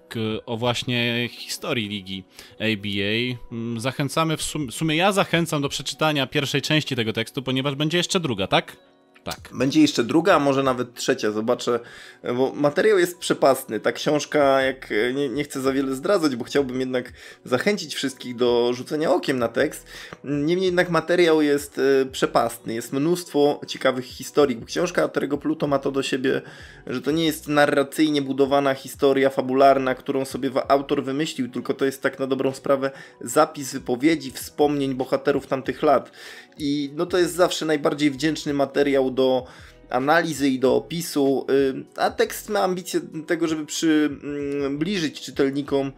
o 0.46 0.58
właśnie 0.58 1.30
historii 1.32 1.90
ligi 1.90 2.24
ABA. 2.60 3.40
Mm, 3.52 3.80
zachęcamy, 3.80 4.38
w 4.38 4.44
sumie, 4.44 4.72
w 4.72 4.76
sumie 4.76 4.96
ja 4.96 5.12
zachęcam 5.12 5.62
do 5.62 5.70
przeczytania 5.70 6.28
pierwszej 6.28 6.62
części 6.62 6.96
tego 6.96 7.14
tekstu, 7.14 7.42
ponieważ 7.44 7.76
będzie 7.76 7.98
jeszcze 7.98 8.20
druga, 8.20 8.48
tak? 8.48 8.95
Tak. 9.26 9.50
Będzie 9.54 9.82
jeszcze 9.82 10.04
druga, 10.04 10.36
a 10.36 10.40
może 10.40 10.64
nawet 10.64 10.94
trzecia, 10.94 11.32
zobaczę, 11.32 11.80
bo 12.24 12.52
materiał 12.56 13.00
jest 13.00 13.18
przepastny. 13.18 13.80
Ta 13.80 13.92
książka, 13.92 14.62
jak 14.62 14.94
nie, 15.14 15.30
nie 15.30 15.44
chcę 15.44 15.62
za 15.62 15.74
wiele 15.74 15.96
zdradzać, 15.96 16.36
bo 16.36 16.44
chciałbym 16.44 16.80
jednak 16.80 17.14
zachęcić 17.46 17.96
wszystkich 17.96 18.36
do 18.36 18.74
rzucenia 18.74 19.12
okiem 19.12 19.40
na 19.40 19.48
tekst. 19.48 19.88
Niemniej 20.24 20.66
jednak 20.66 20.90
materiał 20.90 21.42
jest 21.42 21.80
e, 21.80 22.06
przepastny, 22.06 22.74
jest 22.74 22.94
mnóstwo 22.94 23.62
ciekawych 23.68 24.06
historii. 24.06 24.62
Książka 24.66 25.08
Terego 25.08 25.38
Pluto 25.38 25.68
ma 25.68 25.80
to 25.80 25.92
do 25.92 26.04
siebie, 26.04 26.42
że 26.88 27.02
to 27.02 27.12
nie 27.12 27.26
jest 27.26 27.48
narracyjnie 27.48 28.22
budowana 28.22 28.74
historia 28.74 29.30
fabularna, 29.30 29.96
którą 29.96 30.26
sobie 30.26 30.52
autor 30.68 31.04
wymyślił, 31.04 31.50
tylko 31.50 31.74
to 31.74 31.86
jest 31.86 32.02
tak 32.02 32.20
na 32.20 32.28
dobrą 32.28 32.54
sprawę 32.54 32.92
zapis 33.22 33.74
wypowiedzi, 33.74 34.32
wspomnień 34.32 34.94
bohaterów 34.94 35.48
tamtych 35.48 35.84
lat. 35.84 36.12
I 36.58 36.92
no 36.96 37.06
to 37.06 37.18
jest 37.18 37.34
zawsze 37.34 37.66
najbardziej 37.66 38.12
wdzięczny 38.12 38.54
materiał 38.54 39.15
do 39.16 39.46
analizy 39.90 40.50
i 40.50 40.60
do 40.60 40.76
opisu, 40.76 41.46
y, 41.50 41.86
a 41.96 42.12
tekst 42.12 42.50
ma 42.50 42.60
ambicję 42.60 43.02
tego, 43.28 43.48
żeby 43.48 43.66
przybliżyć 43.66 45.22
czytelnikom 45.22 45.92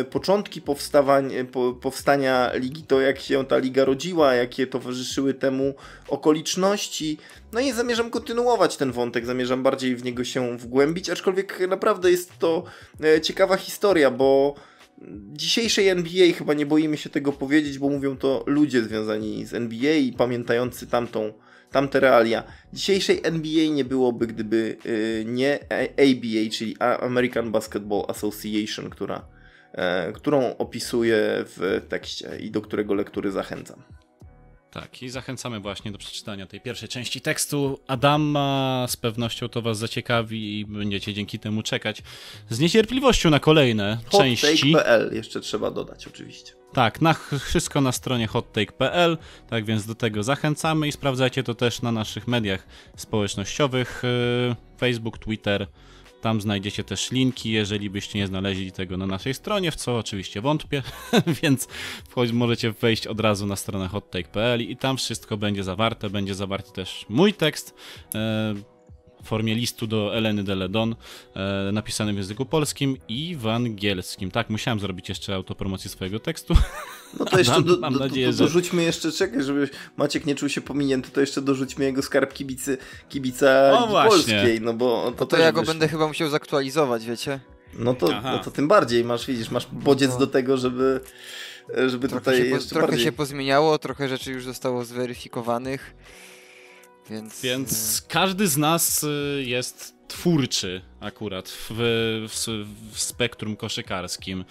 y, 0.00 0.04
początki 0.04 0.62
powstawań, 0.62 1.34
y, 1.34 1.46
powstania 1.80 2.50
ligi, 2.54 2.82
to 2.82 3.00
jak 3.00 3.20
się 3.20 3.44
ta 3.44 3.58
liga 3.58 3.84
rodziła, 3.84 4.34
jakie 4.34 4.66
towarzyszyły 4.66 5.34
temu 5.34 5.74
okoliczności. 6.08 7.18
No 7.52 7.60
i 7.60 7.72
zamierzam 7.72 8.10
kontynuować 8.10 8.76
ten 8.76 8.92
wątek, 8.92 9.26
zamierzam 9.26 9.62
bardziej 9.62 9.96
w 9.96 10.04
niego 10.04 10.24
się 10.24 10.58
wgłębić, 10.58 11.10
aczkolwiek 11.10 11.60
naprawdę 11.68 12.10
jest 12.10 12.38
to 12.38 12.64
ciekawa 13.22 13.56
historia, 13.56 14.10
bo 14.10 14.54
dzisiejszej 15.32 15.88
NBA 15.88 16.32
chyba 16.34 16.54
nie 16.54 16.66
boimy 16.66 16.96
się 16.96 17.10
tego 17.10 17.32
powiedzieć, 17.32 17.78
bo 17.78 17.88
mówią 17.88 18.16
to 18.16 18.44
ludzie 18.46 18.82
związani 18.82 19.46
z 19.46 19.54
NBA 19.54 19.94
i 19.94 20.12
pamiętający 20.12 20.86
tamtą, 20.86 21.32
tamte 21.70 22.00
realia. 22.00 22.42
Dzisiejszej 22.72 23.20
NBA 23.22 23.74
nie 23.74 23.84
byłoby, 23.84 24.26
gdyby 24.26 24.76
yy, 24.84 25.24
nie 25.24 25.58
ABA, 25.96 26.50
czyli 26.52 26.76
American 26.78 27.52
Basketball 27.52 28.04
Association, 28.08 28.90
która, 28.90 29.26
yy, 30.06 30.12
którą 30.12 30.56
opisuję 30.56 31.18
w 31.26 31.82
tekście 31.88 32.38
i 32.38 32.50
do 32.50 32.60
którego 32.60 32.94
lektury 32.94 33.30
zachęcam. 33.30 33.82
Tak, 34.70 35.02
i 35.02 35.10
zachęcamy 35.10 35.60
właśnie 35.60 35.92
do 35.92 35.98
przeczytania 35.98 36.46
tej 36.46 36.60
pierwszej 36.60 36.88
części 36.88 37.20
tekstu 37.20 37.80
Adama. 37.86 38.86
Z 38.88 38.96
pewnością 38.96 39.48
to 39.48 39.62
Was 39.62 39.78
zaciekawi 39.78 40.60
i 40.60 40.66
będziecie 40.66 41.14
dzięki 41.14 41.38
temu 41.38 41.62
czekać 41.62 42.02
z 42.50 42.60
niecierpliwością 42.60 43.30
na 43.30 43.40
kolejne 43.40 43.98
Hot 44.06 44.20
części. 44.20 44.72
Hottake.pl 44.72 45.14
jeszcze 45.14 45.40
trzeba 45.40 45.70
dodać, 45.70 46.06
oczywiście. 46.06 46.52
Tak, 46.72 47.00
na 47.00 47.14
wszystko 47.48 47.80
na 47.80 47.92
stronie 47.92 48.26
hottake.pl, 48.26 49.18
tak 49.48 49.64
więc 49.64 49.86
do 49.86 49.94
tego 49.94 50.22
zachęcamy 50.22 50.88
i 50.88 50.92
sprawdzajcie 50.92 51.42
to 51.42 51.54
też 51.54 51.82
na 51.82 51.92
naszych 51.92 52.28
mediach 52.28 52.66
społecznościowych: 52.96 54.02
y, 54.04 54.78
Facebook, 54.78 55.18
Twitter, 55.18 55.66
Tam 56.20 56.40
znajdziecie 56.40 56.84
też 56.84 57.10
linki, 57.10 57.50
jeżeli 57.50 57.90
byście 57.90 58.18
nie 58.18 58.26
znaleźli 58.26 58.72
tego 58.72 58.96
na 58.96 59.06
naszej 59.06 59.34
stronie, 59.34 59.70
w 59.70 59.76
co 59.76 59.98
oczywiście 59.98 60.40
wątpię, 60.40 60.82
więc 61.42 61.68
możecie 62.32 62.72
wejść 62.72 63.06
od 63.06 63.20
razu 63.20 63.46
na 63.46 63.56
stronę 63.56 63.88
hottake.pl 63.88 64.62
i 64.62 64.76
tam 64.76 64.96
wszystko 64.96 65.36
będzie 65.36 65.64
zawarte. 65.64 66.10
Będzie 66.10 66.34
zawarty 66.34 66.72
też 66.72 67.06
mój 67.08 67.34
tekst 67.34 67.74
e, 68.14 68.54
w 69.22 69.26
formie 69.26 69.54
listu 69.54 69.86
do 69.86 70.16
Eleny 70.16 70.44
Deledon, 70.44 70.94
e, 71.34 71.72
napisanym 71.72 72.14
w 72.14 72.18
języku 72.18 72.46
polskim 72.46 72.96
i 73.08 73.36
w 73.36 73.46
angielskim. 73.46 74.30
Tak, 74.30 74.50
musiałem 74.50 74.80
zrobić 74.80 75.08
jeszcze 75.08 75.34
autopromocję 75.34 75.90
swojego 75.90 76.20
tekstu. 76.20 76.54
No 77.18 77.24
to 77.24 77.38
jeszcze 77.38 77.54
mam, 77.60 77.64
do, 77.64 77.76
mam 77.76 77.92
do, 77.92 77.98
nadzieję, 77.98 78.32
do, 78.32 78.38
dorzućmy 78.38 78.82
jeszcze, 78.82 79.12
czekaj, 79.12 79.42
żeby 79.42 79.68
Maciek 79.96 80.26
nie 80.26 80.34
czuł 80.34 80.48
się 80.48 80.60
pominięty, 80.60 81.10
to 81.10 81.20
jeszcze 81.20 81.42
dorzućmy 81.42 81.84
jego 81.84 82.02
skarb 82.02 82.32
kibicy, 82.32 82.78
kibica 83.08 83.78
o, 83.78 83.88
polskiej, 84.08 84.60
no 84.60 84.72
bo 84.72 85.12
to, 85.16 85.16
no 85.20 85.26
to 85.26 85.36
ja 85.36 85.52
go 85.52 85.62
będę 85.62 85.88
chyba 85.88 86.08
musiał 86.08 86.28
zaktualizować, 86.28 87.06
wiecie? 87.06 87.40
No 87.74 87.94
to, 87.94 88.20
no 88.22 88.38
to 88.38 88.50
tym 88.50 88.68
bardziej 88.68 89.04
masz, 89.04 89.26
widzisz, 89.26 89.50
masz 89.50 89.66
bodziec 89.72 90.10
no 90.10 90.18
do 90.18 90.26
tego, 90.26 90.56
żeby 90.56 91.00
żeby 91.86 92.08
trochę 92.08 92.24
tutaj 92.24 92.50
się 92.50 92.56
po, 92.56 92.64
Trochę 92.64 92.86
bardziej... 92.86 93.04
się 93.04 93.12
pozmieniało, 93.12 93.78
trochę 93.78 94.08
rzeczy 94.08 94.32
już 94.32 94.44
zostało 94.44 94.84
zweryfikowanych, 94.84 95.94
więc... 97.10 97.42
Więc 97.42 97.98
e, 97.98 98.08
każdy 98.08 98.48
z 98.48 98.56
nas 98.56 99.04
e, 99.04 99.42
jest 99.42 99.94
twórczy 100.08 100.82
akurat 101.00 101.48
w, 101.48 101.68
w, 102.28 102.66
w 102.92 103.00
spektrum 103.00 103.56
koszykarskim. 103.56 104.44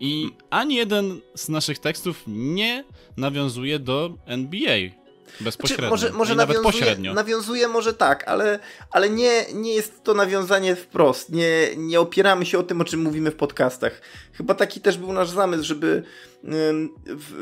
I 0.00 0.30
ani 0.50 0.74
jeden 0.74 1.20
z 1.34 1.48
naszych 1.48 1.78
tekstów 1.78 2.22
nie 2.26 2.84
nawiązuje 3.16 3.78
do 3.78 4.18
NBA. 4.26 5.03
Bezpośrednio. 5.40 5.88
Znaczy, 5.88 5.90
może 5.90 6.18
może 6.18 6.34
nawiązuje, 6.34 6.62
nawet 6.62 6.72
pośrednio. 6.72 7.14
nawiązuje 7.14 7.68
może 7.68 7.94
tak, 7.94 8.28
ale, 8.28 8.58
ale 8.90 9.10
nie, 9.10 9.44
nie 9.54 9.74
jest 9.74 10.04
to 10.04 10.14
nawiązanie 10.14 10.76
wprost. 10.76 11.30
Nie, 11.30 11.68
nie 11.76 12.00
opieramy 12.00 12.46
się 12.46 12.58
o 12.58 12.62
tym, 12.62 12.80
o 12.80 12.84
czym 12.84 13.02
mówimy 13.02 13.30
w 13.30 13.36
podcastach. 13.36 14.00
Chyba 14.32 14.54
taki 14.54 14.80
też 14.80 14.98
był 14.98 15.12
nasz 15.12 15.30
zamysł, 15.30 15.64
żeby 15.64 16.02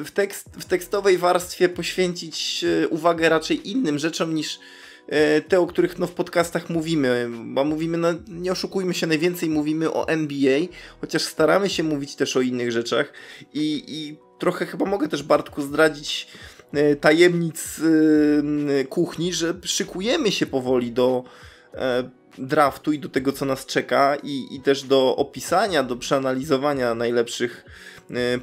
w, 0.05 0.11
tekst, 0.11 0.47
w 0.59 0.65
tekstowej 0.65 1.19
warstwie 1.19 1.69
poświęcić 1.69 2.65
e, 2.65 2.89
uwagę 2.89 3.29
raczej 3.29 3.71
innym 3.71 3.99
rzeczom 3.99 4.35
niż 4.35 4.59
e, 5.09 5.41
te, 5.41 5.61
o 5.61 5.67
których 5.67 5.99
no, 5.99 6.07
w 6.07 6.13
podcastach 6.13 6.71
mówimy, 6.71 7.31
bo 7.45 7.65
mówimy, 7.65 7.99
no, 7.99 8.09
nie 8.29 8.53
oszukujmy 8.53 8.95
się, 8.95 9.07
najwięcej 9.07 9.49
mówimy 9.49 9.93
o 9.93 10.09
NBA, 10.09 10.61
chociaż 11.01 11.23
staramy 11.23 11.71
się 11.71 11.83
mówić 11.83 12.17
też 12.17 12.37
o 12.37 12.41
innych 12.41 12.73
rzeczach 12.73 13.13
i, 13.53 13.85
i 13.89 14.17
trochę 14.39 14.67
chyba 14.67 14.87
mogę 14.87 15.09
też 15.09 15.23
Bartku 15.23 15.63
zdradzić 15.63 16.29
tajemnic 17.01 17.81
kuchni, 18.89 19.33
że 19.33 19.55
szykujemy 19.65 20.33
się 20.33 20.47
powoli 20.47 20.93
do 20.93 21.25
draftu 22.39 22.93
i 22.93 22.99
do 22.99 23.09
tego, 23.09 23.33
co 23.33 23.45
nas 23.45 23.67
czeka 23.67 24.17
i, 24.23 24.57
i 24.57 24.61
też 24.61 24.83
do 24.83 25.17
opisania, 25.17 25.83
do 25.83 25.97
przeanalizowania 25.97 26.95
najlepszych 26.95 27.65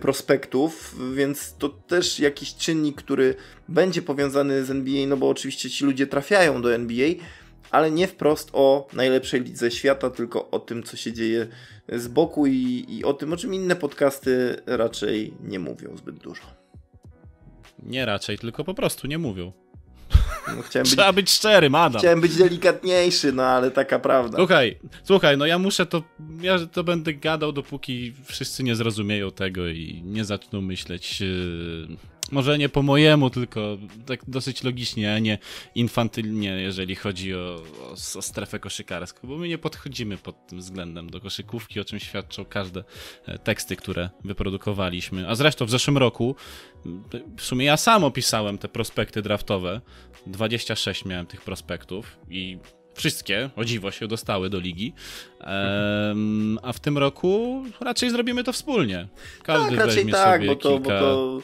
prospektów, 0.02 0.96
więc 1.16 1.56
to 1.58 1.70
też 1.70 2.20
jakiś 2.20 2.56
czynnik, 2.56 2.98
który 2.98 3.36
będzie 3.68 4.02
powiązany 4.02 4.66
z 4.66 4.72
NBA, 4.72 5.08
no 5.08 5.18
bo 5.18 5.30
oczywiście 5.30 5.70
ci 5.70 5.86
ludzie 5.86 6.08
trafiają 6.08 6.62
do 6.62 6.74
NBA, 6.74 7.10
ale 7.72 7.92
nie 7.92 8.08
wprost 8.08 8.50
o 8.54 8.88
najlepszej 8.94 9.42
lidze 9.42 9.72
świata, 9.72 10.10
tylko 10.10 10.52
o 10.52 10.60
tym, 10.60 10.84
co 10.84 10.98
się 10.98 11.14
dzieje 11.14 11.48
z 11.90 12.08
boku 12.08 12.46
i, 12.46 12.86
i 12.88 13.04
o 13.04 13.14
tym, 13.14 13.34
o 13.34 13.38
czym 13.38 13.54
inne 13.54 13.76
podcasty 13.76 14.56
raczej 14.66 15.34
nie 15.44 15.60
mówią 15.60 15.98
zbyt 15.98 16.16
dużo. 16.16 16.59
Nie 17.84 18.06
raczej, 18.06 18.38
tylko 18.38 18.64
po 18.64 18.74
prostu 18.74 19.08
nie 19.08 19.18
mówią. 19.18 19.52
No, 20.56 20.62
chciałem 20.62 20.86
Trzeba 20.86 21.14
być, 21.14 21.26
być 21.26 21.32
szczery, 21.32 21.70
Adam. 21.74 22.00
Chciałem 22.00 22.22
być 22.22 22.36
delikatniejszy, 22.36 23.32
no 23.32 23.44
ale 23.44 23.72
taka 23.72 24.00
prawda. 24.00 24.38
Słuchaj, 24.38 24.80
słuchaj, 25.04 25.38
no 25.38 25.46
ja 25.46 25.60
muszę 25.60 25.86
to, 25.86 26.04
ja 26.42 26.60
to 26.72 26.84
będę 26.84 27.14
gadał, 27.14 27.52
dopóki 27.52 28.14
wszyscy 28.26 28.64
nie 28.64 28.76
zrozumieją 28.76 29.32
tego 29.32 29.68
i 29.68 30.02
nie 30.06 30.26
zaczną 30.26 30.62
myśleć... 30.62 31.22
Yy 31.22 32.19
może 32.32 32.58
nie 32.58 32.70
po 32.70 32.82
mojemu, 32.82 33.30
tylko 33.30 33.78
tak 34.06 34.20
dosyć 34.28 34.64
logicznie, 34.64 35.14
a 35.14 35.20
nie 35.20 35.38
infantylnie, 35.76 36.50
jeżeli 36.50 36.96
chodzi 36.96 37.36
o, 37.36 37.62
o, 37.84 37.92
o, 37.92 38.22
strefę 38.22 38.60
koszykarską, 38.60 39.28
bo 39.28 39.38
my 39.38 39.48
nie 39.48 39.58
podchodzimy 39.58 40.18
pod 40.18 40.48
tym 40.48 40.60
względem 40.60 41.10
do 41.10 41.22
koszykówki, 41.22 41.80
o 41.80 41.86
czym 41.86 42.00
świadczą 42.00 42.46
każde 42.46 42.84
e, 43.26 43.40
teksty, 43.40 43.76
które 43.76 44.10
wyprodukowaliśmy. 44.24 45.30
A 45.30 45.36
zresztą 45.36 45.66
w 45.66 45.70
zeszłym 45.70 45.98
roku 45.98 46.36
w 47.38 47.42
sumie 47.42 47.66
ja 47.66 47.78
sam 47.78 48.04
opisałem 48.04 48.58
te 48.58 48.68
prospekty 48.68 49.22
draftowe. 49.22 49.82
26 50.28 51.06
miałem 51.06 51.26
tych 51.26 51.42
prospektów 51.42 52.18
i 52.30 52.58
wszystkie, 52.94 53.50
o 53.56 53.66
dziwo, 53.66 53.92
się 53.92 54.08
dostały 54.08 54.50
do 54.50 54.60
ligi. 54.60 54.94
Um, 55.40 56.60
a 56.64 56.74
w 56.74 56.80
tym 56.80 56.98
roku 56.98 57.64
raczej 57.82 58.10
zrobimy 58.10 58.44
to 58.44 58.54
wspólnie. 58.54 59.08
Każdy 59.44 59.78
tak, 59.78 59.88
raczej 59.88 60.06
tak, 60.12 60.46
bo 60.46 60.56
to, 60.56 60.70
kilka... 60.70 60.90
bo 60.90 61.00
to 61.00 61.42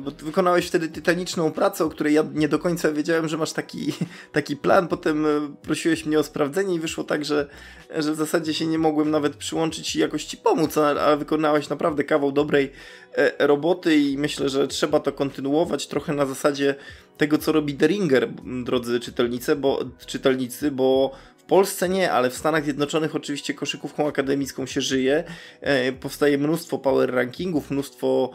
bo 0.00 0.10
wykonałeś 0.10 0.66
wtedy 0.66 0.88
tytaniczną 0.88 1.52
pracę, 1.52 1.84
o 1.84 1.88
której 1.88 2.14
ja 2.14 2.24
nie 2.34 2.48
do 2.48 2.58
końca 2.58 2.92
wiedziałem, 2.92 3.28
że 3.28 3.36
masz 3.36 3.52
taki, 3.52 3.92
taki 4.32 4.56
plan. 4.56 4.88
Potem 4.88 5.26
e, 5.26 5.28
prosiłeś 5.62 6.06
mnie 6.06 6.18
o 6.18 6.22
sprawdzenie 6.22 6.74
i 6.74 6.80
wyszło 6.80 7.04
tak, 7.04 7.24
że, 7.24 7.48
że 7.96 8.12
w 8.12 8.16
zasadzie 8.16 8.54
się 8.54 8.66
nie 8.66 8.78
mogłem 8.78 9.10
nawet 9.10 9.36
przyłączyć 9.36 9.96
i 9.96 9.98
jakoś 9.98 10.24
ci 10.24 10.36
pomóc, 10.36 10.78
ale 10.78 11.16
wykonałeś 11.16 11.68
naprawdę 11.68 12.04
kawał 12.04 12.32
dobrej 12.32 12.72
e, 13.12 13.46
roboty 13.46 13.96
i 13.96 14.18
myślę, 14.18 14.48
że 14.48 14.68
trzeba 14.68 15.00
to 15.00 15.12
kontynuować 15.12 15.86
trochę 15.86 16.12
na 16.12 16.26
zasadzie 16.26 16.74
tego, 17.16 17.38
co 17.38 17.52
robi 17.52 17.74
Deringer, 17.74 18.28
drodzy 18.64 19.00
czytelnicy, 19.00 19.56
bo, 19.56 19.84
czytelnicy, 20.06 20.70
bo 20.70 21.12
w 21.36 21.46
Polsce 21.46 21.88
nie, 21.88 22.12
ale 22.12 22.30
w 22.30 22.36
Stanach 22.36 22.64
Zjednoczonych 22.64 23.16
oczywiście 23.16 23.54
koszykówką 23.54 24.08
akademicką 24.08 24.66
się 24.66 24.80
żyje. 24.80 25.24
powstaje 26.00 26.38
mnóstwo 26.38 26.78
power 26.78 27.14
rankingów, 27.14 27.70
mnóstwo 27.70 28.30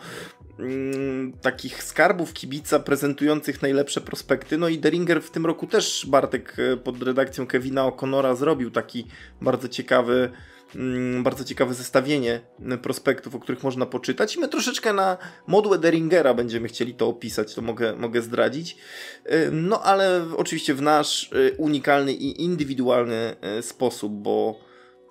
Mm, 0.59 1.33
takich 1.41 1.83
skarbów 1.83 2.33
kibica 2.33 2.79
prezentujących 2.79 3.61
najlepsze 3.61 4.01
prospekty. 4.01 4.57
No 4.57 4.67
i 4.67 4.77
Deringer 4.77 5.23
w 5.23 5.31
tym 5.31 5.45
roku 5.45 5.67
też 5.67 6.05
Bartek 6.05 6.55
e, 6.59 6.77
pod 6.77 7.03
redakcją 7.03 7.47
Kevina 7.47 7.89
O'Connora 7.89 8.35
zrobił 8.35 8.71
taki 8.71 9.05
bardzo 9.41 9.69
ciekawy 9.69 10.31
mm, 10.75 11.23
bardzo 11.23 11.43
ciekawe 11.43 11.73
zestawienie 11.73 12.41
prospektów, 12.81 13.35
o 13.35 13.39
których 13.39 13.63
można 13.63 13.85
poczytać. 13.85 14.35
I 14.35 14.39
my 14.39 14.47
troszeczkę 14.47 14.93
na 14.93 15.17
modłę 15.47 15.77
Deringera 15.77 16.33
będziemy 16.33 16.67
chcieli 16.67 16.93
to 16.93 17.07
opisać, 17.07 17.55
to 17.55 17.61
mogę, 17.61 17.95
mogę 17.95 18.21
zdradzić. 18.21 18.77
E, 19.25 19.51
no 19.51 19.83
ale 19.83 20.25
oczywiście 20.37 20.73
w 20.73 20.81
nasz 20.81 21.29
e, 21.33 21.51
unikalny 21.51 22.13
i 22.13 22.43
indywidualny 22.43 23.35
sposób, 23.61 24.13
bo 24.13 24.59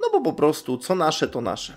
no 0.00 0.10
bo 0.12 0.20
po 0.20 0.32
prostu 0.32 0.78
co 0.78 0.94
nasze 0.94 1.28
to 1.28 1.40
nasze. 1.40 1.76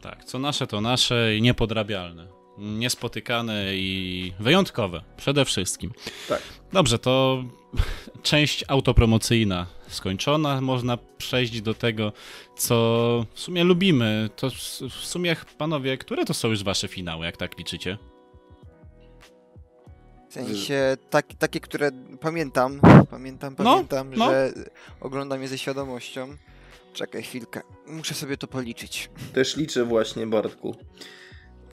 Tak, 0.00 0.24
co 0.24 0.38
nasze 0.38 0.66
to 0.66 0.80
nasze 0.80 1.36
i 1.36 1.42
niepodrabialne 1.42 2.35
niespotykane 2.58 3.76
i 3.76 4.32
wyjątkowe 4.40 5.02
przede 5.16 5.44
wszystkim. 5.44 5.92
Tak. 6.28 6.42
Dobrze, 6.72 6.98
to 6.98 7.44
część 8.22 8.64
autopromocyjna 8.68 9.66
skończona. 9.88 10.60
Można 10.60 10.98
przejść 11.18 11.60
do 11.60 11.74
tego, 11.74 12.12
co 12.56 13.26
w 13.34 13.40
sumie 13.40 13.64
lubimy. 13.64 14.30
To 14.36 14.50
w 14.90 15.04
sumie, 15.04 15.36
panowie, 15.58 15.98
które 15.98 16.24
to 16.24 16.34
są 16.34 16.48
już 16.48 16.64
wasze 16.64 16.88
finały, 16.88 17.26
jak 17.26 17.36
tak 17.36 17.58
liczycie? 17.58 17.98
W 20.28 20.32
sensie 20.32 20.96
tak, 21.10 21.26
takie, 21.38 21.60
które 21.60 21.90
pamiętam, 22.20 22.80
pamiętam, 23.10 23.54
no, 23.58 23.64
pamiętam, 23.64 24.10
no, 24.10 24.24
no. 24.24 24.30
że 24.30 24.52
oglądam 25.00 25.42
je 25.42 25.48
ze 25.48 25.58
świadomością. 25.58 26.36
Czekaj 26.92 27.22
chwilkę, 27.22 27.60
muszę 27.86 28.14
sobie 28.14 28.36
to 28.36 28.46
policzyć. 28.46 29.10
Też 29.32 29.56
liczę 29.56 29.84
właśnie, 29.84 30.26
Bartku. 30.26 30.76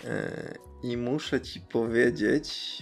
E, 0.05 0.53
I 0.83 0.97
muszę 0.97 1.41
ci 1.41 1.61
powiedzieć, 1.61 2.77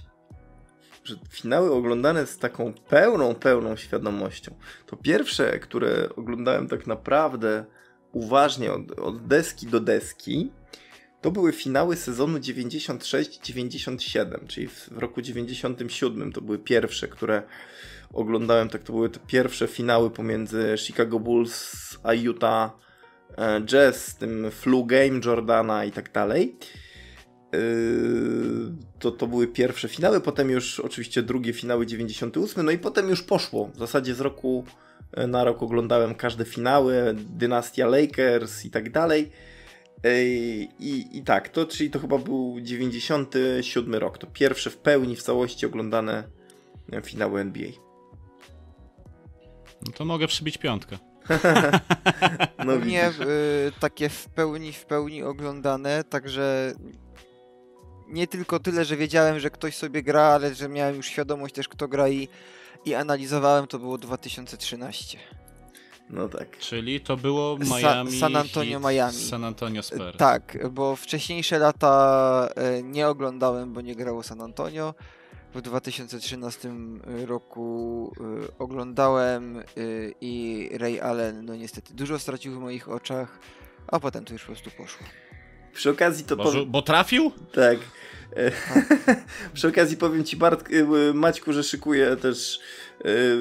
że 1.03 1.15
finały 1.29 1.71
oglądane 1.71 2.27
z 2.27 2.37
taką 2.37 2.73
pełną, 2.73 3.35
pełną 3.35 3.75
świadomością. 3.75 4.55
To 4.85 4.97
pierwsze, 4.97 5.59
które 5.59 6.09
oglądałem 6.15 6.67
tak 6.67 6.87
naprawdę 6.87 7.65
uważnie 8.11 8.73
od, 8.73 8.99
od 8.99 9.27
deski 9.27 9.67
do 9.67 9.79
deski, 9.79 10.51
to 11.21 11.31
były 11.31 11.51
finały 11.51 11.95
sezonu 11.95 12.37
96-97, 12.37 14.47
czyli 14.47 14.67
w, 14.67 14.91
roku 14.91 15.21
97 15.21 16.31
to 16.31 16.41
były 16.41 16.59
pierwsze, 16.59 17.07
które 17.07 17.43
oglądałem, 18.13 18.69
tak 18.69 18.83
to 18.83 18.93
były 18.93 19.09
te 19.09 19.19
pierwsze 19.27 19.67
finały 19.67 20.11
pomiędzy 20.11 20.75
Chicago 20.77 21.19
Bulls 21.19 21.75
a 22.03 22.13
Utah 22.13 22.71
e, 23.37 23.61
Jazz, 23.61 24.15
tym 24.15 24.51
flu 24.51 24.85
game 24.85 25.19
Jordana 25.25 25.85
i 25.85 25.91
tak 25.91 26.11
dalej. 26.11 26.57
Yy, 27.53 28.71
to, 28.99 29.11
to 29.11 29.27
były 29.27 29.47
pierwsze 29.47 29.87
finały, 29.87 30.21
potem 30.21 30.49
już 30.49 30.79
oczywiście 30.79 31.23
drugie 31.23 31.53
finały 31.53 31.85
98, 31.85 32.65
no 32.65 32.71
i 32.71 32.77
potem 32.77 33.09
już 33.09 33.23
poszło. 33.23 33.67
W 33.75 33.79
zasadzie 33.79 34.15
z 34.15 34.19
roku 34.19 34.65
e, 35.11 35.27
na 35.27 35.43
rok 35.43 35.63
oglądałem 35.63 36.15
każde 36.15 36.45
finały, 36.45 37.15
dynastia 37.15 37.87
Lakers 37.87 38.65
i 38.65 38.71
tak 38.71 38.91
dalej. 38.91 39.31
I, 40.79 41.07
I 41.11 41.23
tak, 41.23 41.49
to 41.49 41.65
czyli 41.65 41.89
to 41.89 41.99
chyba 41.99 42.17
był 42.17 42.57
97 42.61 43.95
rok. 43.95 44.17
To 44.17 44.27
pierwsze 44.27 44.69
w 44.69 44.77
pełni, 44.77 45.15
w 45.15 45.23
całości 45.23 45.65
oglądane 45.65 46.23
finały 47.03 47.41
NBA. 47.41 47.71
No 49.85 49.91
to 49.91 50.05
mogę 50.05 50.27
przybić 50.27 50.57
piątkę. 50.57 50.97
no 52.65 52.75
mnie 52.75 53.09
y, 53.09 53.71
takie 53.79 54.09
w 54.09 54.25
pełni, 54.25 54.73
w 54.73 54.85
pełni 54.85 55.23
oglądane, 55.23 56.03
także 56.03 56.73
nie 58.11 58.27
tylko 58.27 58.59
tyle, 58.59 58.85
że 58.85 58.97
wiedziałem, 58.97 59.39
że 59.39 59.49
ktoś 59.49 59.75
sobie 59.75 60.03
gra, 60.03 60.23
ale 60.23 60.55
że 60.55 60.69
miałem 60.69 60.95
już 60.95 61.07
świadomość 61.07 61.55
też 61.55 61.67
kto 61.67 61.87
gra 61.87 62.09
i, 62.09 62.27
i 62.85 62.93
analizowałem, 62.93 63.67
to 63.67 63.79
było 63.79 63.97
2013. 63.97 65.17
No 66.09 66.29
tak. 66.29 66.57
Czyli 66.57 67.01
to 67.01 67.17
było 67.17 67.57
Miami. 67.57 68.11
Sa 68.11 68.19
San 68.19 68.35
Antonio, 68.35 68.79
Miami. 68.79 69.13
San 69.13 69.43
Antonio 69.43 69.83
Spurs. 69.83 70.17
Tak, 70.17 70.69
bo 70.71 70.95
wcześniejsze 70.95 71.59
lata 71.59 72.49
e, 72.55 72.83
nie 72.83 73.07
oglądałem, 73.07 73.73
bo 73.73 73.81
nie 73.81 73.95
grało 73.95 74.23
San 74.23 74.41
Antonio. 74.41 74.93
W 75.55 75.61
2013 75.61 76.71
roku 77.25 78.11
y, 78.43 78.57
oglądałem 78.59 79.63
y, 79.77 80.13
i 80.21 80.69
Ray 80.73 80.99
Allen, 80.99 81.45
no 81.45 81.55
niestety, 81.55 81.93
dużo 81.93 82.19
stracił 82.19 82.53
w 82.53 82.59
moich 82.59 82.89
oczach, 82.89 83.39
a 83.87 83.99
potem 83.99 84.25
to 84.25 84.33
już 84.33 84.41
po 84.41 84.47
prostu 84.47 84.71
poszło. 84.71 85.07
Przy 85.73 85.89
okazji 85.89 86.25
to. 86.25 86.35
Bo, 86.35 86.65
bo 86.65 86.81
trafił? 86.81 87.31
Tak. 87.53 87.77
Przy 89.53 89.67
okazji 89.67 89.97
powiem 89.97 90.23
ci, 90.23 90.37
Bart, 90.37 90.69
Maćku, 91.13 91.53
że 91.53 91.63
szykuję 91.63 92.15
też 92.15 92.59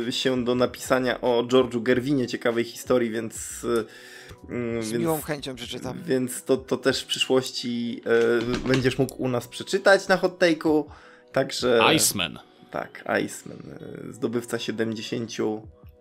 Y, 0.08 0.12
się 0.12 0.44
do 0.44 0.54
napisania 0.54 1.20
o 1.20 1.42
George'u 1.42 1.82
Gerwinie 1.82 2.26
ciekawej 2.26 2.64
historii, 2.64 3.10
więc... 3.10 3.64
Y, 3.64 3.84
mm, 4.48 4.82
Z 4.82 4.90
więc, 4.90 5.00
miłą 5.00 5.20
chęcią 5.20 5.54
przeczytam. 5.54 6.02
Więc 6.02 6.44
to, 6.44 6.56
to 6.56 6.76
też 6.76 7.02
w 7.02 7.06
przyszłości 7.06 8.02
y, 8.64 8.68
będziesz 8.68 8.98
mógł 8.98 9.22
u 9.22 9.28
nas 9.28 9.48
przeczytać 9.48 10.08
na 10.08 10.16
hot 10.16 10.38
take'u. 10.38 10.84
Także. 11.32 11.80
Iceman. 11.96 12.38
Tak, 12.70 13.04
Iceman. 13.24 13.58
Zdobywca 14.10 14.58
70 14.58 15.30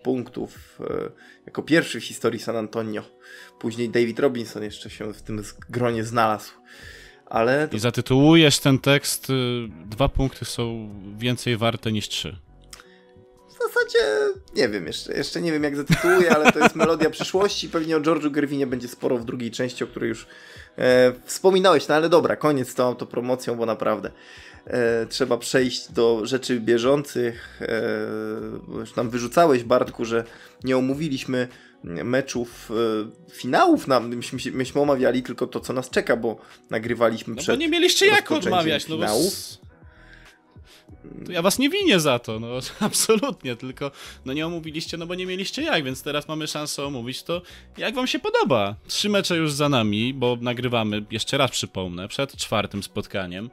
punktów 0.04 0.80
jako 1.46 1.64
pierwszy 1.64 2.00
w 2.00 2.04
historii 2.04 2.40
San 2.40 2.56
Antonio. 2.56 3.04
Później 3.60 3.90
David 3.90 4.20
Robinson 4.20 4.64
jeszcze 4.64 4.90
się 4.90 5.14
w 5.14 5.22
tym 5.22 5.44
gronie 5.70 6.04
znalazł. 6.04 6.52
Ale... 7.26 7.70
I 7.72 7.80
zatytułujesz 7.80 8.60
ten 8.60 8.80
tekst, 8.80 9.28
dwa 9.86 10.10
punkty 10.10 10.46
są 10.46 10.90
więcej 11.18 11.58
warte 11.58 11.92
niż 11.92 12.10
trzy 12.10 12.38
w 13.60 13.74
zasadzie 13.74 14.34
nie 14.56 14.70
wiem, 14.70 14.88
jeszcze, 14.88 15.14
jeszcze 15.14 15.42
nie 15.42 15.52
wiem 15.52 15.64
jak 15.64 15.76
zatytułuję, 15.76 16.36
ale 16.36 16.52
to 16.52 16.60
jest 16.60 16.76
melodia 16.76 17.10
przyszłości. 17.10 17.70
Pewnie 17.70 17.98
o 17.98 18.00
George'u 18.00 18.32
Gervinie 18.32 18.68
będzie 18.68 18.88
sporo 18.88 19.18
w 19.18 19.26
drugiej 19.26 19.52
części, 19.52 19.84
o 19.84 19.88
której 19.88 20.10
już 20.10 20.28
e, 20.78 21.14
wspominałeś. 21.26 21.88
No 21.88 21.96
ale 21.96 22.10
dobra, 22.10 22.36
koniec 22.36 22.70
z 22.70 22.76
tą 22.76 22.84
autopromocją, 22.84 23.56
bo 23.56 23.66
naprawdę 23.66 24.12
e, 24.70 25.06
trzeba 25.06 25.38
przejść 25.38 25.92
do 25.92 26.26
rzeczy 26.26 26.60
bieżących. 26.60 27.62
E, 27.62 28.80
już 28.80 28.96
nam 28.96 29.10
wyrzucałeś, 29.10 29.64
Bartku, 29.64 30.06
że 30.06 30.24
nie 30.64 30.78
omówiliśmy 30.78 31.48
meczów, 31.84 32.72
e, 32.72 33.32
finałów 33.32 33.88
nam, 33.88 34.16
myśmy, 34.16 34.52
myśmy 34.52 34.82
omawiali 34.82 35.24
tylko 35.24 35.48
to, 35.48 35.60
co 35.60 35.74
nas 35.74 35.90
czeka, 35.90 36.18
bo 36.18 36.38
nagrywaliśmy 36.70 37.36
no 37.36 37.42
przed. 37.42 37.56
Bo 37.56 37.60
nie 37.60 37.70
mieliście 37.70 38.06
jak 38.06 38.32
odmawiać, 38.32 38.88
no 38.88 38.98
bo 38.98 39.06
ja 41.30 41.42
was 41.42 41.60
nie 41.60 41.70
winię 41.70 42.00
za 42.00 42.20
to, 42.20 42.40
no 42.40 42.48
absolutnie, 42.80 43.56
tylko 43.56 43.92
no 44.26 44.34
nie 44.34 44.46
omówiliście, 44.46 44.98
no 44.98 45.08
bo 45.08 45.16
nie 45.16 45.26
mieliście 45.26 45.62
jak, 45.62 45.84
więc 45.84 46.04
teraz 46.04 46.28
mamy 46.28 46.48
szansę 46.48 46.86
omówić 46.86 47.24
to, 47.24 47.42
jak 47.78 47.96
wam 47.96 48.08
się 48.08 48.20
podoba. 48.20 48.76
Trzy 48.88 49.10
mecze 49.10 49.38
już 49.38 49.54
za 49.54 49.70
nami, 49.70 50.14
bo 50.14 50.38
nagrywamy, 50.42 51.06
jeszcze 51.12 51.38
raz 51.38 51.52
przypomnę, 51.52 52.08
przed 52.08 52.36
czwartym 52.36 52.84
spotkaniem 52.84 53.50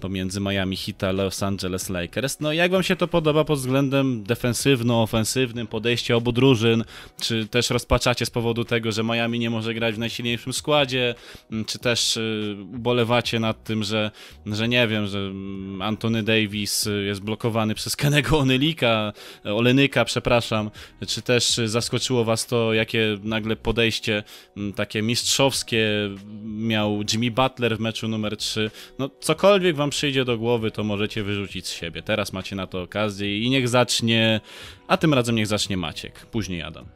pomiędzy 0.00 0.40
Miami 0.40 0.76
Heat 0.76 1.04
a 1.04 1.12
Los 1.12 1.42
Angeles 1.42 1.90
Lakers. 1.90 2.40
No 2.40 2.52
jak 2.52 2.70
wam 2.70 2.82
się 2.82 2.96
to 2.96 3.08
podoba 3.08 3.44
pod 3.44 3.58
względem 3.58 4.24
defensywno-ofensywnym, 4.24 5.66
podejście 5.66 6.16
obu 6.16 6.32
drużyn? 6.32 6.84
Czy 7.20 7.46
też 7.46 7.70
rozpaczacie 7.70 8.26
z 8.26 8.30
powodu 8.30 8.64
tego, 8.64 8.92
że 8.92 9.04
Miami 9.04 9.38
nie 9.38 9.50
może 9.50 9.74
grać 9.74 9.94
w 9.94 9.98
najsilniejszym 9.98 10.52
składzie? 10.52 11.14
Mm, 11.52 11.64
czy 11.64 11.78
też 11.78 12.16
y, 12.16 12.56
ubolewacie 12.74 13.40
nad 13.40 13.64
tym, 13.64 13.82
że, 13.84 14.10
że 14.46 14.68
nie 14.68 14.88
wiem, 14.88 15.06
że 15.06 15.18
mm, 15.18 15.82
Antony 15.82 16.22
Davis 16.22 16.88
jest 17.06 17.20
blokowany 17.20 17.74
przez 17.74 17.96
Kenego 17.96 18.38
Onylika, 18.38 19.12
Olenyka, 19.44 20.04
przepraszam. 20.04 20.70
Czy 21.06 21.22
też 21.22 21.60
zaskoczyło 21.64 22.24
was 22.24 22.46
to, 22.46 22.74
jakie 22.74 23.18
nagle 23.22 23.56
podejście 23.56 24.22
mm, 24.56 24.72
takie 24.72 25.02
mistrzowskie 25.02 26.10
miał 26.44 27.02
Jimmy 27.12 27.30
Butler 27.30 27.76
w 27.76 27.80
meczu 27.80 28.08
numer 28.08 28.36
3? 28.36 28.70
No 28.98 29.10
cokolwiek 29.20 29.76
wam 29.76 29.89
przyjdzie 29.90 30.24
do 30.24 30.38
głowy, 30.38 30.70
to 30.70 30.84
możecie 30.84 31.22
wyrzucić 31.22 31.66
z 31.66 31.70
siebie. 31.70 32.02
Teraz 32.02 32.32
macie 32.32 32.56
na 32.56 32.66
to 32.66 32.82
okazję 32.82 33.38
i 33.38 33.50
niech 33.50 33.68
zacznie, 33.68 34.40
a 34.88 34.96
tym 34.96 35.14
razem 35.14 35.36
niech 35.36 35.46
zacznie 35.46 35.76
Maciek, 35.76 36.26
później 36.26 36.62
Adam. 36.62 36.86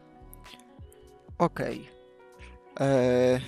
Okej. 1.38 1.80
Okay. 2.74 2.88
Eee, 2.88 3.40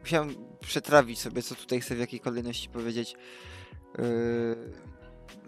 musiałem 0.00 0.34
przetrawić 0.60 1.18
sobie, 1.18 1.42
co 1.42 1.54
tutaj 1.54 1.80
chcę 1.80 1.94
w 1.94 1.98
jakiej 1.98 2.20
kolejności 2.20 2.68
powiedzieć. 2.68 3.14
Eee, 3.98 4.04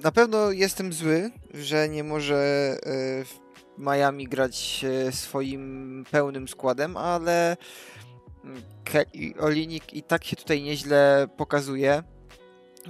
na 0.02 0.12
pewno 0.12 0.50
jestem 0.50 0.92
zły, 0.92 1.30
że 1.54 1.88
nie 1.88 2.04
może 2.04 2.36
e, 2.82 3.24
w 3.24 3.38
Miami 3.78 4.28
grać 4.28 4.84
swoim 5.10 6.04
pełnym 6.10 6.48
składem, 6.48 6.96
ale 6.96 7.56
mm, 8.44 8.62
Olinik 9.40 9.94
i 9.94 10.02
tak 10.02 10.24
się 10.24 10.36
tutaj 10.36 10.62
nieźle 10.62 11.28
pokazuje. 11.36 12.02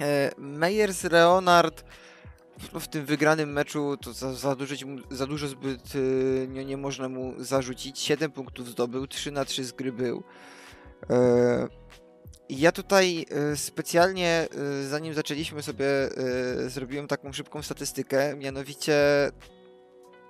E, 0.01 0.31
Meyers 0.37 1.03
Leonard 1.03 1.83
w 2.79 2.87
tym 2.87 3.05
wygranym 3.05 3.53
meczu 3.53 3.97
to 3.97 4.13
za, 4.13 4.33
za, 4.33 4.55
dużo, 4.55 4.75
za 5.11 5.27
dużo 5.27 5.47
zbyt 5.47 5.95
y, 5.95 6.47
nie, 6.49 6.65
nie 6.65 6.77
można 6.77 7.09
mu 7.09 7.33
zarzucić. 7.37 7.99
7 7.99 8.31
punktów 8.31 8.69
zdobył, 8.69 9.07
3 9.07 9.31
na 9.31 9.45
3 9.45 9.63
z 9.63 9.71
gry 9.71 9.91
był. 9.91 10.23
E, 11.09 11.67
ja 12.49 12.71
tutaj 12.71 13.25
specjalnie, 13.55 14.47
zanim 14.89 15.13
zaczęliśmy 15.13 15.63
sobie, 15.63 15.85
zrobiłem 16.67 17.07
taką 17.07 17.33
szybką 17.33 17.61
statystykę, 17.61 18.35
mianowicie 18.35 19.31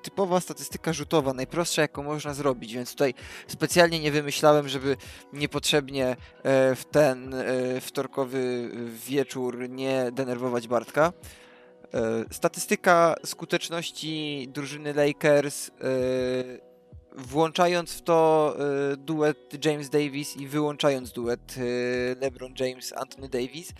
typowa 0.06 0.40
statystyka 0.40 0.94
rzutowa, 0.94 1.34
najprostsza 1.34 1.82
jaką 1.82 2.04
można 2.04 2.34
zrobić, 2.34 2.74
więc 2.74 2.92
tutaj 2.92 3.14
specjalnie 3.48 4.00
nie 4.00 4.12
wymyślałem, 4.12 4.70
żeby 4.70 4.98
niepotrzebnie 5.34 6.08
e, 6.08 6.16
w 6.76 6.86
ten 6.92 7.34
e, 7.34 7.82
wtorkowy 7.82 8.72
wieczór 9.08 9.70
nie 9.70 10.12
denerwować 10.12 10.68
Bartka. 10.68 11.14
E, 11.94 12.26
statystyka 12.32 13.16
skuteczności 13.26 14.48
drużyny 14.54 14.94
Lakers 14.94 15.72
włączając 17.18 17.92
w 17.94 18.02
to 18.02 18.56
duet 18.98 19.66
James 19.66 19.90
Davis 19.90 20.38
i 20.38 20.48
wyłączając 20.48 21.12
duet 21.12 21.56
LeBron 22.22 22.54
James, 22.60 22.94
Anthony 22.94 23.30
Davis. 23.30 23.74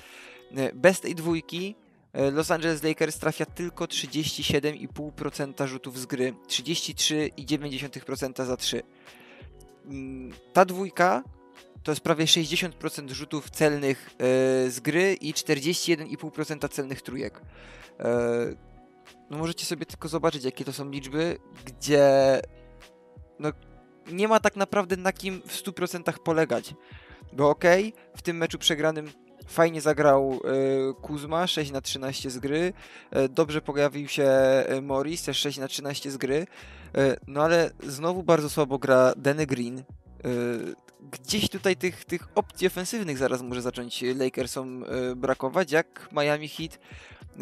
Bez 0.74 1.00
tej 1.00 1.16
dwójki 1.16 1.76
E, 1.76 1.85
Los 2.32 2.52
Angeles 2.52 2.84
Lakers 2.84 3.20
trafia 3.20 3.46
tylko 3.46 3.86
37,5% 3.86 5.68
rzutów 5.68 6.00
z 6.00 6.06
gry, 6.06 6.34
33,9% 6.48 8.46
za 8.46 8.58
3. 8.58 8.84
Mm, 9.86 10.34
ta 10.54 10.66
dwójka 10.66 11.24
to 11.84 11.92
jest 11.92 12.02
prawie 12.02 12.26
60% 12.26 13.10
rzutów 13.10 13.50
celnych 13.50 14.10
e, 14.10 14.16
z 14.70 14.80
gry 14.80 15.14
i 15.14 15.34
41,5% 15.34 16.70
celnych 16.70 17.02
trójek. 17.02 17.42
E, 18.00 18.56
no 19.30 19.38
możecie 19.38 19.66
sobie 19.66 19.86
tylko 19.86 20.08
zobaczyć, 20.08 20.44
jakie 20.44 20.66
to 20.66 20.74
są 20.74 20.90
liczby, 20.90 21.38
gdzie 21.66 22.42
no, 23.40 23.50
nie 24.12 24.28
ma 24.28 24.40
tak 24.40 24.56
naprawdę 24.56 24.98
na 24.98 25.14
kim 25.14 25.42
w 25.42 25.64
100% 25.64 26.14
polegać. 26.20 26.74
Bo 27.34 27.50
okej, 27.50 27.94
okay, 27.94 28.18
w 28.18 28.22
tym 28.22 28.38
meczu 28.38 28.58
przegranym 28.58 29.12
Fajnie 29.48 29.82
zagrał 29.82 30.34
e, 30.34 30.94
Kuzma, 31.02 31.48
6 31.48 31.72
na 31.72 31.82
13 31.82 32.30
z 32.30 32.40
gry. 32.40 32.74
E, 33.12 33.30
dobrze 33.30 33.62
pojawił 33.62 34.08
się 34.08 34.24
e, 34.24 34.82
Morris, 34.82 35.24
też 35.24 35.38
6 35.38 35.58
na 35.58 35.68
13 35.68 36.12
z 36.12 36.18
gry. 36.18 36.48
No 37.28 37.44
ale 37.44 37.72
znowu 37.84 38.24
bardzo 38.24 38.50
słabo 38.50 38.80
gra 38.80 39.14
Danny 39.18 39.46
Green. 39.46 39.84
Gdzieś 41.12 41.50
tutaj 41.50 41.76
tych, 41.76 42.06
tych 42.06 42.28
opcji 42.36 42.68
ofensywnych 42.68 43.18
zaraz 43.18 43.42
może 43.42 43.62
zacząć 43.62 44.04
Lakersom 44.16 44.86
brakować, 45.16 45.72
jak 45.72 46.10
Miami 46.12 46.48
Heat 46.48 46.80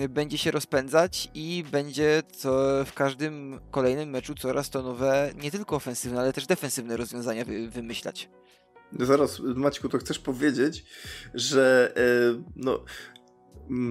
będzie 0.09 0.37
się 0.37 0.51
rozpędzać 0.51 1.29
i 1.33 1.63
będzie 1.71 2.23
co 2.35 2.51
w 2.85 2.93
każdym 2.93 3.59
kolejnym 3.71 4.09
meczu 4.09 4.35
coraz 4.35 4.69
to 4.69 4.81
nowe, 4.81 5.31
nie 5.41 5.51
tylko 5.51 5.75
ofensywne, 5.75 6.19
ale 6.19 6.33
też 6.33 6.47
defensywne 6.47 6.97
rozwiązania 6.97 7.45
wy, 7.45 7.69
wymyślać. 7.69 8.29
Zaraz, 8.99 9.39
Maćku, 9.39 9.89
to 9.89 9.97
chcesz 9.97 10.19
powiedzieć, 10.19 10.85
że 11.33 11.93
e, 11.97 12.43
no, 12.55 12.83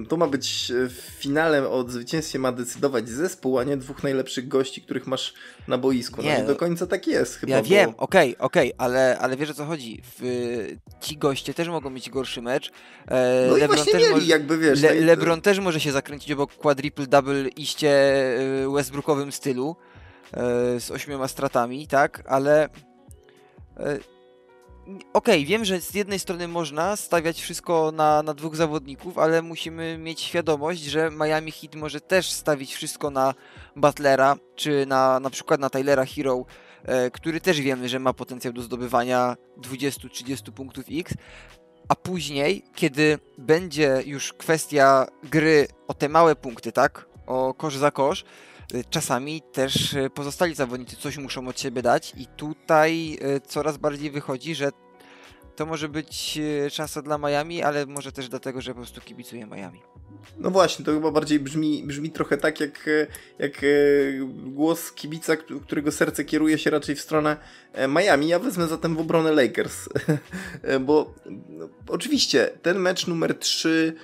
to 0.09 0.17
ma 0.17 0.27
być 0.27 0.71
e, 0.71 0.89
finale 1.19 1.69
o 1.69 1.89
zwycięstwie 1.89 2.39
ma 2.39 2.51
decydować 2.51 3.09
zespół, 3.09 3.59
a 3.59 3.63
nie 3.63 3.77
dwóch 3.77 4.03
najlepszych 4.03 4.47
gości, 4.47 4.81
których 4.81 5.07
masz 5.07 5.33
na 5.67 5.77
boisku. 5.77 6.17
No 6.17 6.23
nie, 6.23 6.33
no, 6.33 6.39
nie 6.39 6.47
do 6.47 6.55
końca 6.55 6.87
tak 6.87 7.07
jest 7.07 7.35
chyba. 7.35 7.55
Ja 7.55 7.61
bo... 7.61 7.69
wiem, 7.69 7.89
okej, 7.89 8.37
okay, 8.37 8.45
okej, 8.45 8.73
okay, 8.73 8.85
ale, 8.85 9.19
ale 9.19 9.37
wiesz 9.37 9.49
o 9.49 9.53
co 9.53 9.65
chodzi. 9.65 10.01
W, 10.19 10.67
ci 11.01 11.17
goście 11.17 11.53
też 11.53 11.67
mogą 11.67 11.89
mieć 11.89 12.09
gorszy 12.09 12.41
mecz. 12.41 12.71
E, 13.07 13.47
no 13.49 13.57
Lebron 13.57 13.79
i 13.79 13.83
właśnie 13.83 13.99
mieli, 13.99 14.11
może, 14.13 14.25
jakby 14.25 14.57
wiesz. 14.57 14.81
Le, 14.81 14.93
Lebron 14.93 15.41
też 15.41 15.59
może 15.59 15.79
się 15.79 15.91
zakręcić 15.91 16.31
obok 16.31 16.53
quadruple 16.53 17.07
double 17.07 17.47
iście 17.47 17.89
e, 18.63 18.73
Westbrookowym 18.73 19.31
stylu 19.31 19.75
e, 20.33 20.79
z 20.79 20.91
ośmioma 20.91 21.27
stratami, 21.27 21.87
tak, 21.87 22.23
ale 22.27 22.69
E, 23.77 23.99
okej, 24.87 25.03
okay, 25.13 25.45
wiem, 25.45 25.65
że 25.65 25.81
z 25.81 25.93
jednej 25.93 26.19
strony 26.19 26.47
można 26.47 26.95
stawiać 26.95 27.41
wszystko 27.41 27.91
na, 27.91 28.23
na 28.23 28.33
dwóch 28.33 28.55
zawodników, 28.55 29.17
ale 29.17 29.41
musimy 29.41 29.97
mieć 29.97 30.21
świadomość, 30.21 30.81
że 30.81 31.11
Miami 31.11 31.51
Heat 31.51 31.75
może 31.75 32.01
też 32.01 32.31
stawić 32.31 32.75
wszystko 32.75 33.09
na 33.09 33.33
Butlera, 33.75 34.35
czy 34.55 34.85
na, 34.85 35.19
na 35.19 35.29
przykład 35.29 35.59
na 35.59 35.69
Tylera 35.69 36.05
Hero, 36.05 36.45
e, 36.83 37.11
który 37.11 37.41
też 37.41 37.61
wiemy, 37.61 37.89
że 37.89 37.99
ma 37.99 38.13
potencjał 38.13 38.53
do 38.53 38.61
zdobywania 38.61 39.35
20-30 39.57 40.51
punktów 40.51 40.85
X, 40.91 41.13
a 41.87 41.95
później, 41.95 42.63
kiedy 42.75 43.19
będzie 43.37 44.03
już 44.05 44.33
kwestia 44.33 45.07
gry 45.23 45.67
o 45.87 45.93
te 45.93 46.09
małe 46.09 46.35
punkty, 46.35 46.71
tak? 46.71 47.05
O 47.25 47.53
kosz 47.53 47.77
za 47.77 47.91
kosz, 47.91 48.25
czasami 48.89 49.41
też 49.51 49.93
y, 49.93 50.09
pozostali 50.09 50.55
zawodnicy 50.55 50.95
coś 50.95 51.17
muszą 51.17 51.47
od 51.47 51.59
siebie 51.59 51.81
dać 51.81 52.13
i 52.17 52.27
tutaj 52.27 53.19
y, 53.37 53.41
coraz 53.41 53.77
bardziej 53.77 54.11
wychodzi, 54.11 54.55
że 54.55 54.69
to 55.55 55.65
może 55.65 55.89
być 55.89 56.39
szansa 56.69 57.01
dla 57.01 57.17
Miami, 57.17 57.63
ale 57.63 57.85
może 57.85 58.11
też 58.11 58.29
dlatego, 58.29 58.61
że 58.61 58.71
po 58.71 58.79
prostu 58.79 59.01
kibicuje 59.01 59.45
Miami. 59.45 59.81
No 60.37 60.51
właśnie, 60.51 60.85
to 60.85 60.91
chyba 60.91 61.11
bardziej 61.11 61.39
brzmi, 61.39 61.83
brzmi 61.83 62.11
trochę 62.11 62.37
tak, 62.37 62.59
jak, 62.59 62.89
jak 63.39 63.61
głos 64.45 64.91
kibica, 64.91 65.35
którego 65.35 65.91
serce 65.91 66.25
kieruje 66.25 66.57
się 66.57 66.69
raczej 66.69 66.95
w 66.95 67.01
stronę 67.01 67.37
e, 67.73 67.87
Miami. 67.87 68.27
Ja 68.27 68.39
wezmę 68.39 68.67
zatem 68.67 68.95
w 68.95 68.99
obronę 68.99 69.31
Lakers, 69.31 69.89
e, 70.61 70.79
bo 70.79 71.15
no, 71.49 71.69
oczywiście 71.87 72.51
ten 72.61 72.79
mecz 72.79 73.07
numer 73.07 73.39
3 73.39 73.95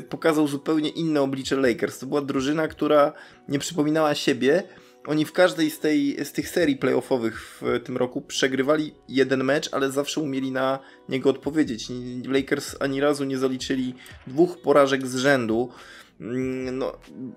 pokazał 0.00 0.48
zupełnie 0.48 0.88
inne 0.88 1.22
oblicze 1.22 1.56
Lakers. 1.56 1.98
To 1.98 2.06
była 2.06 2.20
drużyna, 2.20 2.68
która 2.68 3.12
nie 3.48 3.58
przypominała 3.58 4.14
siebie, 4.14 4.62
oni 5.06 5.24
w 5.24 5.32
każdej 5.32 5.70
z, 5.70 5.78
tej, 5.78 6.24
z 6.24 6.32
tych 6.32 6.48
serii 6.48 6.76
playoffowych 6.76 7.60
w 7.60 7.80
tym 7.84 7.96
roku 7.96 8.22
przegrywali 8.22 8.94
jeden 9.08 9.44
mecz, 9.44 9.68
ale 9.72 9.90
zawsze 9.90 10.20
umieli 10.20 10.52
na 10.52 10.78
niego 11.08 11.30
odpowiedzieć. 11.30 11.88
Lakers 12.28 12.76
ani 12.80 13.00
razu 13.00 13.24
nie 13.24 13.38
zaliczyli 13.38 13.94
dwóch 14.26 14.58
porażek 14.62 15.06
z 15.06 15.16
rzędu. 15.16 15.68
Mm, 16.20 16.78
no, 16.78 16.92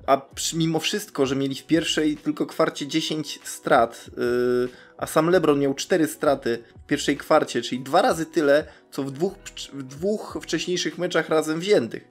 a 0.08 0.22
mimo 0.54 0.80
wszystko, 0.80 1.26
że 1.26 1.36
mieli 1.36 1.56
w 1.56 1.66
pierwszej 1.66 2.18
tylko 2.18 2.46
kwarcie 2.46 2.88
10 2.88 3.40
strat, 3.44 4.10
yy, 4.18 4.70
a 5.00 5.08
sam 5.08 5.30
LeBron 5.30 5.60
miał 5.60 5.74
4 5.74 6.08
straty 6.08 6.64
w 6.84 6.88
pierwszej 6.88 7.18
kwarcie, 7.18 7.62
czyli 7.62 7.82
dwa 7.82 8.02
razy 8.02 8.26
tyle, 8.26 8.66
co 8.92 9.04
w 9.04 9.12
dwóch, 9.12 9.34
w 9.74 9.84
dwóch 9.84 10.38
wcześniejszych 10.42 10.98
meczach 10.98 11.30
razem 11.30 11.60
wziętych. 11.60 12.08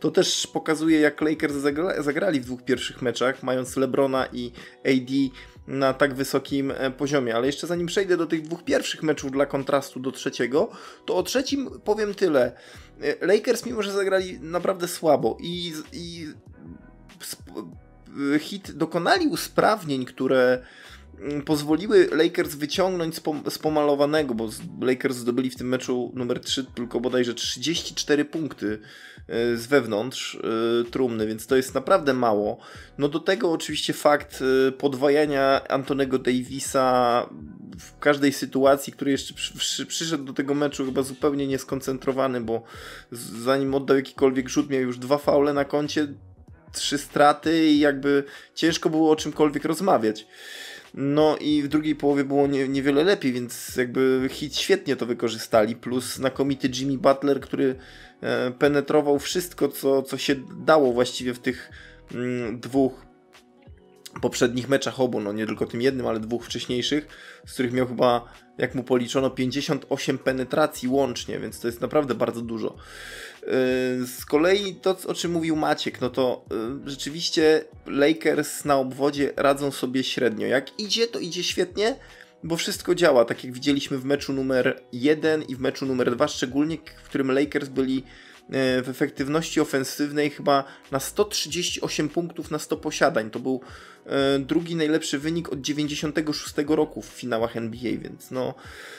To 0.00 0.10
też 0.10 0.46
pokazuje, 0.46 1.00
jak 1.00 1.20
Lakers 1.20 1.54
zagra, 1.54 2.02
zagrali 2.02 2.40
w 2.40 2.44
dwóch 2.44 2.64
pierwszych 2.64 3.02
meczach, 3.02 3.42
mając 3.42 3.76
LeBrona 3.76 4.26
i 4.32 4.52
AD 4.84 5.12
na 5.66 5.94
tak 5.94 6.14
wysokim 6.14 6.70
e, 6.70 6.90
poziomie. 6.90 7.36
Ale 7.36 7.46
jeszcze 7.46 7.66
zanim 7.66 7.86
przejdę 7.86 8.16
do 8.16 8.26
tych 8.26 8.42
dwóch 8.42 8.64
pierwszych 8.64 9.02
meczów 9.02 9.30
dla 9.30 9.46
kontrastu 9.46 10.00
do 10.00 10.12
trzeciego, 10.12 10.70
to 11.06 11.16
o 11.16 11.22
trzecim 11.22 11.70
powiem 11.84 12.14
tyle. 12.14 12.52
E, 13.00 13.26
Lakers, 13.26 13.66
mimo 13.66 13.82
że 13.82 13.92
zagrali 13.92 14.40
naprawdę 14.40 14.88
słabo 14.88 15.36
i, 15.40 15.72
i 15.92 16.26
hit 18.38 18.72
dokonali 18.72 19.26
usprawnień, 19.26 20.04
które 20.04 20.62
pozwoliły 21.44 22.08
Lakers 22.12 22.54
wyciągnąć 22.54 23.14
z, 23.50 23.58
pomalowanego, 23.58 24.34
bo 24.34 24.48
Lakers 24.80 25.16
zdobyli 25.16 25.50
w 25.50 25.56
tym 25.56 25.68
meczu 25.68 26.12
numer 26.14 26.40
3 26.40 26.64
tylko 26.64 27.00
bodajże 27.00 27.34
34 27.34 28.24
punkty 28.24 28.78
e, 29.28 29.56
z 29.56 29.66
wewnątrz 29.66 30.34
e, 30.34 30.90
trumny, 30.90 31.26
więc 31.26 31.46
to 31.46 31.56
jest 31.56 31.74
naprawdę 31.74 32.14
mało. 32.14 32.58
No 32.98 33.08
do 33.08 33.20
tego 33.20 33.52
oczywiście 33.52 33.92
fakt 33.92 34.42
e, 34.68 34.72
podwajania 34.72 35.68
Antonego 35.68 36.18
Davisa 36.18 37.28
w 37.78 37.98
każdej 37.98 38.32
sytuacji, 38.32 38.92
który 38.92 39.10
jeszcze 39.10 39.34
przy, 39.34 39.86
przyszedł 39.86 40.24
do 40.24 40.32
tego 40.32 40.54
meczu 40.54 40.84
chyba 40.84 41.02
zupełnie 41.02 41.46
nieskoncentrowany, 41.46 42.40
bo 42.40 42.62
zanim 43.42 43.74
oddał 43.74 43.96
jakikolwiek 43.96 44.48
rzut 44.48 44.70
miał 44.70 44.80
już 44.80 44.98
dwa 44.98 45.18
faule 45.18 45.52
na 45.52 45.64
koncie, 45.64 46.08
trzy 46.72 46.98
straty 46.98 47.66
i 47.66 47.78
jakby 47.78 48.24
ciężko 48.54 48.90
było 48.90 49.10
o 49.10 49.16
czymkolwiek 49.16 49.64
rozmawiać. 49.64 50.26
No 50.94 51.36
i 51.36 51.62
w 51.62 51.68
drugiej 51.68 51.96
połowie 51.96 52.24
było 52.24 52.46
nie, 52.46 52.68
niewiele 52.68 53.04
lepiej, 53.04 53.32
więc 53.32 53.76
jakby 53.76 54.28
hit 54.30 54.56
świetnie 54.56 54.96
to 54.96 55.06
wykorzystali, 55.06 55.76
plus 55.76 56.14
znakomity 56.14 56.68
Jimmy 56.74 56.98
Butler, 56.98 57.40
który 57.40 57.74
e, 58.20 58.50
penetrował 58.50 59.18
wszystko, 59.18 59.68
co, 59.68 60.02
co 60.02 60.18
się 60.18 60.34
dało 60.56 60.92
właściwie 60.92 61.34
w 61.34 61.38
tych 61.38 61.70
mm, 62.14 62.60
dwóch 62.60 63.11
poprzednich 64.20 64.68
meczach 64.68 65.00
obu, 65.00 65.20
no 65.20 65.32
nie 65.32 65.46
tylko 65.46 65.66
tym 65.66 65.82
jednym, 65.82 66.06
ale 66.06 66.20
dwóch 66.20 66.44
wcześniejszych, 66.44 67.06
z 67.46 67.52
których 67.52 67.72
miał 67.72 67.86
chyba, 67.86 68.32
jak 68.58 68.74
mu 68.74 68.84
policzono, 68.84 69.30
58 69.30 70.18
penetracji 70.18 70.88
łącznie, 70.88 71.38
więc 71.38 71.60
to 71.60 71.68
jest 71.68 71.80
naprawdę 71.80 72.14
bardzo 72.14 72.40
dużo. 72.40 72.74
Yy, 73.42 73.48
z 74.06 74.24
kolei 74.24 74.74
to, 74.74 74.96
o 75.06 75.14
czym 75.14 75.32
mówił 75.32 75.56
Maciek, 75.56 76.00
no 76.00 76.10
to 76.10 76.44
yy, 76.84 76.90
rzeczywiście 76.90 77.64
Lakers 77.86 78.64
na 78.64 78.76
obwodzie 78.76 79.32
radzą 79.36 79.70
sobie 79.70 80.04
średnio. 80.04 80.46
Jak 80.46 80.80
idzie, 80.80 81.06
to 81.06 81.18
idzie 81.18 81.42
świetnie, 81.42 81.96
bo 82.44 82.56
wszystko 82.56 82.94
działa, 82.94 83.24
tak 83.24 83.44
jak 83.44 83.52
widzieliśmy 83.52 83.98
w 83.98 84.04
meczu 84.04 84.32
numer 84.32 84.82
1 84.92 85.42
i 85.42 85.56
w 85.56 85.60
meczu 85.60 85.86
numer 85.86 86.16
2, 86.16 86.28
szczególnie 86.28 86.76
w 87.04 87.08
którym 87.08 87.30
Lakers 87.30 87.68
byli 87.68 88.04
w 88.48 88.88
efektywności 88.88 89.60
ofensywnej 89.60 90.30
chyba 90.30 90.64
na 90.90 91.00
138 91.00 92.08
punktów 92.08 92.50
na 92.50 92.58
100 92.58 92.76
posiadań. 92.76 93.30
To 93.30 93.38
był 93.38 93.60
E, 94.06 94.38
drugi 94.38 94.76
najlepszy 94.76 95.18
wynik 95.18 95.52
od 95.52 95.60
96 95.60 96.54
roku 96.68 97.02
w 97.02 97.06
finałach 97.06 97.56
NBA, 97.56 97.92
więc 97.98 98.30
no 98.30 98.54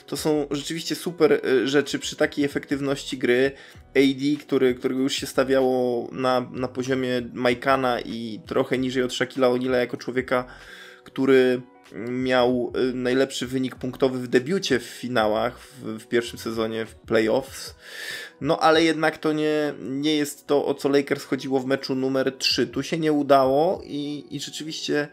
to 0.08 0.18
są 0.18 0.48
rzeczywiście 0.52 0.96
super 0.96 1.34
e, 1.34 1.68
rzeczy 1.68 2.00
przy 2.00 2.16
takiej 2.16 2.46
efektywności 2.46 3.18
gry. 3.18 3.52
AD, 3.96 4.42
który, 4.42 4.76
którego 4.76 5.02
już 5.02 5.14
się 5.14 5.28
stawiało 5.28 6.10
na, 6.12 6.50
na 6.52 6.68
poziomie 6.68 7.22
Majkana 7.34 8.00
i 8.00 8.40
trochę 8.46 8.78
niżej 8.78 9.04
od 9.04 9.14
Shaquilla 9.14 9.48
O'Neal'a 9.48 9.78
jako 9.78 9.98
człowieka, 9.98 10.46
który 11.04 11.62
miał 11.94 12.74
e, 12.76 12.94
najlepszy 12.94 13.48
wynik 13.48 13.76
punktowy 13.76 14.20
w 14.20 14.28
debiucie 14.28 14.80
w 14.80 14.84
finałach 14.84 15.60
w, 15.60 16.00
w, 16.00 16.08
pierwszym 16.08 16.40
sezonie 16.40 16.86
w 16.86 16.96
playoffs. 16.96 17.76
No 18.42 18.60
ale 18.60 18.84
jednak 18.84 19.18
to 19.18 19.34
nie, 19.34 19.74
nie 19.80 20.16
jest 20.16 20.48
to, 20.48 20.66
o 20.66 20.74
co 20.74 20.90
Lakers 20.90 21.26
chodziło 21.26 21.60
w 21.60 21.66
meczu 21.66 21.96
numer 21.96 22.38
3. 22.38 22.68
Tu 22.68 22.84
się 22.84 22.98
nie 22.98 23.14
udało 23.14 23.82
i, 23.86 24.26
i 24.32 24.40
rzeczywiście 24.40 25.08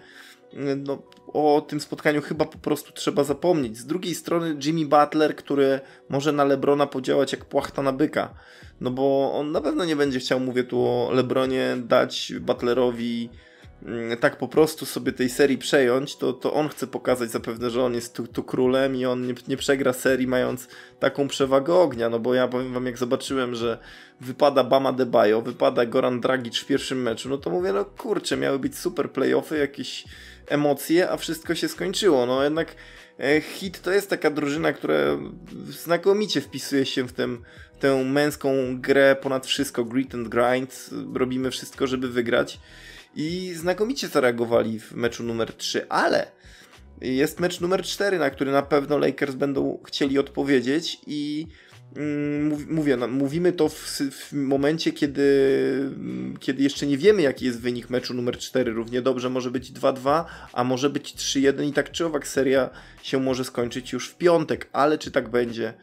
no, 0.76 1.02
o 1.26 1.60
tym 1.68 1.80
spotkaniu 1.80 2.22
chyba 2.22 2.44
po 2.44 2.58
prostu 2.58 2.92
trzeba 2.92 3.24
zapomnieć. 3.24 3.78
Z 3.78 3.86
drugiej 3.86 4.14
strony 4.14 4.56
Jimmy 4.64 4.86
Butler, 4.86 5.36
który 5.36 5.80
może 6.08 6.32
na 6.32 6.44
Lebrona 6.44 6.86
podziałać 6.86 7.32
jak 7.32 7.44
płachta 7.44 7.82
na 7.82 7.92
byka. 7.92 8.34
No 8.80 8.90
bo 8.90 9.32
on 9.34 9.52
na 9.52 9.60
pewno 9.60 9.84
nie 9.84 9.96
będzie 9.96 10.18
chciał, 10.18 10.40
mówię 10.40 10.64
tu 10.64 10.80
o 10.80 11.10
Lebronie, 11.12 11.76
dać 11.78 12.32
Butlerowi 12.40 13.30
tak 14.20 14.36
po 14.36 14.48
prostu 14.48 14.86
sobie 14.86 15.12
tej 15.12 15.28
serii 15.28 15.58
przejąć, 15.58 16.16
to, 16.16 16.32
to 16.32 16.52
on 16.52 16.68
chce 16.68 16.86
pokazać 16.86 17.30
zapewne, 17.30 17.70
że 17.70 17.84
on 17.84 17.94
jest 17.94 18.14
tu, 18.14 18.26
tu 18.26 18.42
królem 18.42 18.96
i 18.96 19.06
on 19.06 19.26
nie, 19.26 19.34
nie 19.48 19.56
przegra 19.56 19.92
serii 19.92 20.26
mając 20.26 20.68
taką 20.98 21.28
przewagę 21.28 21.74
ognia, 21.74 22.08
no 22.08 22.18
bo 22.18 22.34
ja 22.34 22.48
powiem 22.48 22.72
wam, 22.72 22.86
jak 22.86 22.98
zobaczyłem, 22.98 23.54
że 23.54 23.78
wypada 24.20 24.64
Bama 24.64 24.92
Debajo, 24.92 25.42
wypada 25.42 25.86
Goran 25.86 26.20
Dragic 26.20 26.58
w 26.58 26.66
pierwszym 26.66 27.02
meczu, 27.02 27.28
no 27.28 27.38
to 27.38 27.50
mówię, 27.50 27.72
no 27.72 27.84
kurczę, 27.84 28.36
miały 28.36 28.58
być 28.58 28.78
super 28.78 29.10
playoffy, 29.10 29.58
jakieś 29.58 30.04
emocje, 30.46 31.10
a 31.10 31.16
wszystko 31.16 31.54
się 31.54 31.68
skończyło, 31.68 32.26
no 32.26 32.44
jednak 32.44 32.74
Hit 33.40 33.80
to 33.82 33.90
jest 33.92 34.10
taka 34.10 34.30
drużyna, 34.30 34.72
która 34.72 35.18
znakomicie 35.68 36.40
wpisuje 36.40 36.86
się 36.86 37.04
w 37.04 37.12
tę 37.80 38.04
męską 38.04 38.80
grę 38.80 39.16
ponad 39.22 39.46
wszystko, 39.46 39.84
grit 39.84 40.14
and 40.14 40.28
grind, 40.28 40.90
robimy 41.14 41.50
wszystko, 41.50 41.86
żeby 41.86 42.08
wygrać. 42.08 42.60
I 43.16 43.52
znakomicie 43.56 44.08
zareagowali 44.08 44.80
w 44.80 44.92
meczu 44.92 45.22
numer 45.22 45.52
3, 45.52 45.88
ale 45.88 46.26
jest 47.00 47.40
mecz 47.40 47.60
numer 47.60 47.82
4, 47.82 48.18
na 48.18 48.30
który 48.30 48.52
na 48.52 48.62
pewno 48.62 48.98
Lakers 48.98 49.34
będą 49.34 49.78
chcieli 49.86 50.18
odpowiedzieć 50.18 50.98
i 51.06 51.46
mówię, 52.68 52.96
no, 52.96 53.08
mówimy 53.08 53.52
to 53.52 53.68
w, 53.68 54.00
w, 54.12 54.32
momencie, 54.32 54.92
kiedy, 54.92 55.90
kiedy 56.40 56.62
jeszcze 56.62 56.86
nie 56.86 56.98
wiemy, 56.98 57.22
jaki 57.22 57.44
jest 57.44 57.60
wynik 57.60 57.90
meczu 57.90 58.14
numer 58.14 58.38
4. 58.38 58.72
Równie 58.72 59.02
dobrze 59.02 59.30
może 59.30 59.50
być 59.50 59.72
2-2, 59.72 60.24
a 60.52 60.64
może 60.64 60.90
być 60.90 61.14
3-1 61.14 61.68
i 61.68 61.72
tak 61.72 61.90
czy 61.90 62.06
owak 62.06 62.28
seria 62.28 62.70
się 63.02 63.20
może 63.20 63.44
skończyć 63.44 63.92
już 63.92 64.08
w 64.08 64.16
piątek, 64.16 64.68
ale 64.72 64.98
czy 64.98 65.10
tak 65.10 65.28
będzie? 65.28 65.74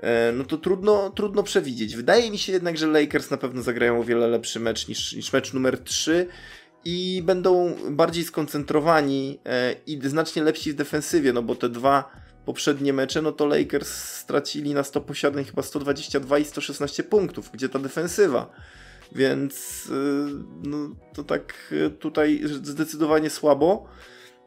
E, 0.00 0.32
no 0.32 0.44
to 0.44 0.58
trudno, 0.58 1.10
trudno 1.10 1.42
przewidzieć. 1.42 1.96
Wydaje 1.96 2.30
mi 2.30 2.38
się 2.38 2.52
jednak, 2.52 2.78
że 2.78 2.86
Lakers 2.86 3.30
na 3.30 3.36
pewno 3.36 3.62
zagrają 3.62 4.00
o 4.00 4.04
wiele 4.04 4.28
lepszy 4.28 4.60
mecz 4.60 4.88
niż, 4.88 5.12
niż 5.12 5.32
mecz 5.32 5.52
numer 5.52 5.78
3 5.78 6.26
i 6.84 7.22
będą 7.24 7.76
bardziej 7.90 8.24
skoncentrowani 8.24 9.40
e, 9.46 9.74
i 9.86 10.00
znacznie 10.08 10.42
lepsi 10.42 10.72
w 10.72 10.74
defensywie, 10.74 11.32
no 11.32 11.42
bo 11.42 11.54
te 11.54 11.68
dwa 11.68 12.23
poprzednie 12.46 12.92
mecze, 12.92 13.22
no 13.22 13.32
to 13.32 13.46
Lakers 13.46 13.88
stracili 13.94 14.74
na 14.74 14.82
100 14.82 15.00
posiadań 15.00 15.44
chyba 15.44 15.62
122 15.62 16.38
i 16.38 16.44
116 16.44 17.02
punktów, 17.02 17.50
gdzie 17.52 17.68
ta 17.68 17.78
defensywa. 17.78 18.50
Więc 19.12 19.84
e, 19.90 19.94
no, 20.68 20.78
to 21.14 21.24
tak 21.24 21.74
tutaj 21.98 22.40
zdecydowanie 22.44 23.30
słabo. 23.30 23.86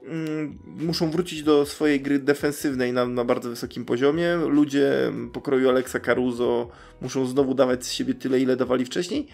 mm, 0.04 0.60
muszą 0.66 1.12
wrócić 1.12 1.44
do 1.44 1.66
swojej 1.66 2.02
gry 2.02 2.20
defensywnej 2.20 2.94
na, 2.94 3.06
na 3.06 3.26
bardzo 3.26 3.50
wysokim 3.50 3.86
poziomie. 3.86 4.36
Ludzie 4.36 5.12
pokroju 5.34 5.70
Alexa 5.70 6.00
Caruso 6.00 6.70
muszą 7.02 7.26
znowu 7.26 7.54
dawać 7.54 7.86
z 7.86 7.92
siebie 7.92 8.14
tyle, 8.14 8.40
ile 8.40 8.56
dawali 8.56 8.86
wcześniej 8.86 9.28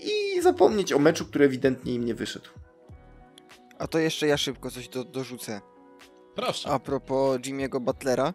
i 0.00 0.42
zapomnieć 0.42 0.92
o 0.92 0.98
meczu, 0.98 1.24
który 1.24 1.44
ewidentnie 1.44 1.94
im 1.94 2.04
nie 2.04 2.14
wyszedł. 2.14 2.48
A 3.78 3.86
to 3.86 3.98
jeszcze 3.98 4.26
ja 4.26 4.36
szybko 4.36 4.70
coś 4.70 4.88
do, 4.88 5.04
dorzucę. 5.04 5.60
Proszę. 6.34 6.68
A 6.68 6.78
propos 6.78 7.38
Jimmy'ego 7.40 7.80
Butlera. 7.80 8.34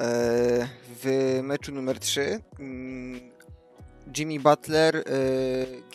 E, 0.00 0.68
w 1.02 1.38
meczu 1.42 1.72
numer 1.72 1.98
3 1.98 2.40
mm, 2.58 3.20
Jimmy 4.16 4.40
Butler, 4.40 4.96
e, 4.96 5.02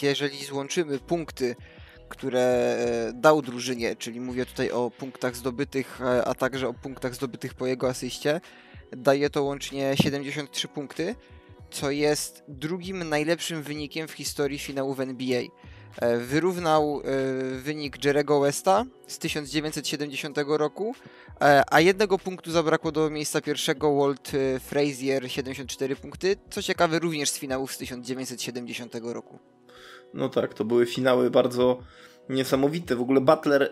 jeżeli 0.01 0.45
złączymy 0.45 0.99
punkty, 0.99 1.55
które 2.09 2.41
e, 2.41 3.13
dał 3.13 3.41
drużynie, 3.41 3.95
czyli 3.95 4.19
mówię 4.19 4.45
tutaj 4.45 4.71
o 4.71 4.91
punktach 4.91 5.35
zdobytych, 5.35 5.99
a 6.25 6.35
także 6.35 6.67
o 6.67 6.73
punktach 6.73 7.15
zdobytych 7.15 7.53
po 7.53 7.67
jego 7.67 7.89
asyście, 7.89 8.41
daje 8.91 9.29
to 9.29 9.43
łącznie 9.43 9.93
73 10.03 10.67
punkty, 10.67 11.15
co 11.71 11.91
jest 11.91 12.43
drugim 12.47 13.09
najlepszym 13.09 13.63
wynikiem 13.63 14.07
w 14.07 14.11
historii 14.11 14.59
finałów 14.59 14.99
NBA. 14.99 15.41
E, 15.97 16.17
wyrównał 16.17 17.01
e, 17.03 17.57
wynik 17.57 18.05
Jerego 18.05 18.39
Westa 18.39 18.85
z 19.07 19.17
1970 19.17 20.37
roku, 20.47 20.95
e, 21.41 21.63
a 21.69 21.79
jednego 21.79 22.17
punktu 22.17 22.51
zabrakło 22.51 22.91
do 22.91 23.09
miejsca 23.09 23.41
pierwszego 23.41 23.95
Walt 23.95 24.31
Frazier 24.59 25.31
74 25.31 25.95
punkty, 25.95 26.35
co 26.49 26.61
ciekawe 26.61 26.99
również 26.99 27.29
z 27.29 27.39
finałów 27.39 27.73
z 27.73 27.77
1970 27.77 28.95
roku. 29.03 29.39
No 30.13 30.29
tak, 30.29 30.53
to 30.53 30.65
były 30.65 30.85
finały 30.85 31.31
bardzo 31.31 31.79
niesamowite. 32.29 32.95
W 32.95 33.01
ogóle 33.01 33.21
Butler 33.21 33.71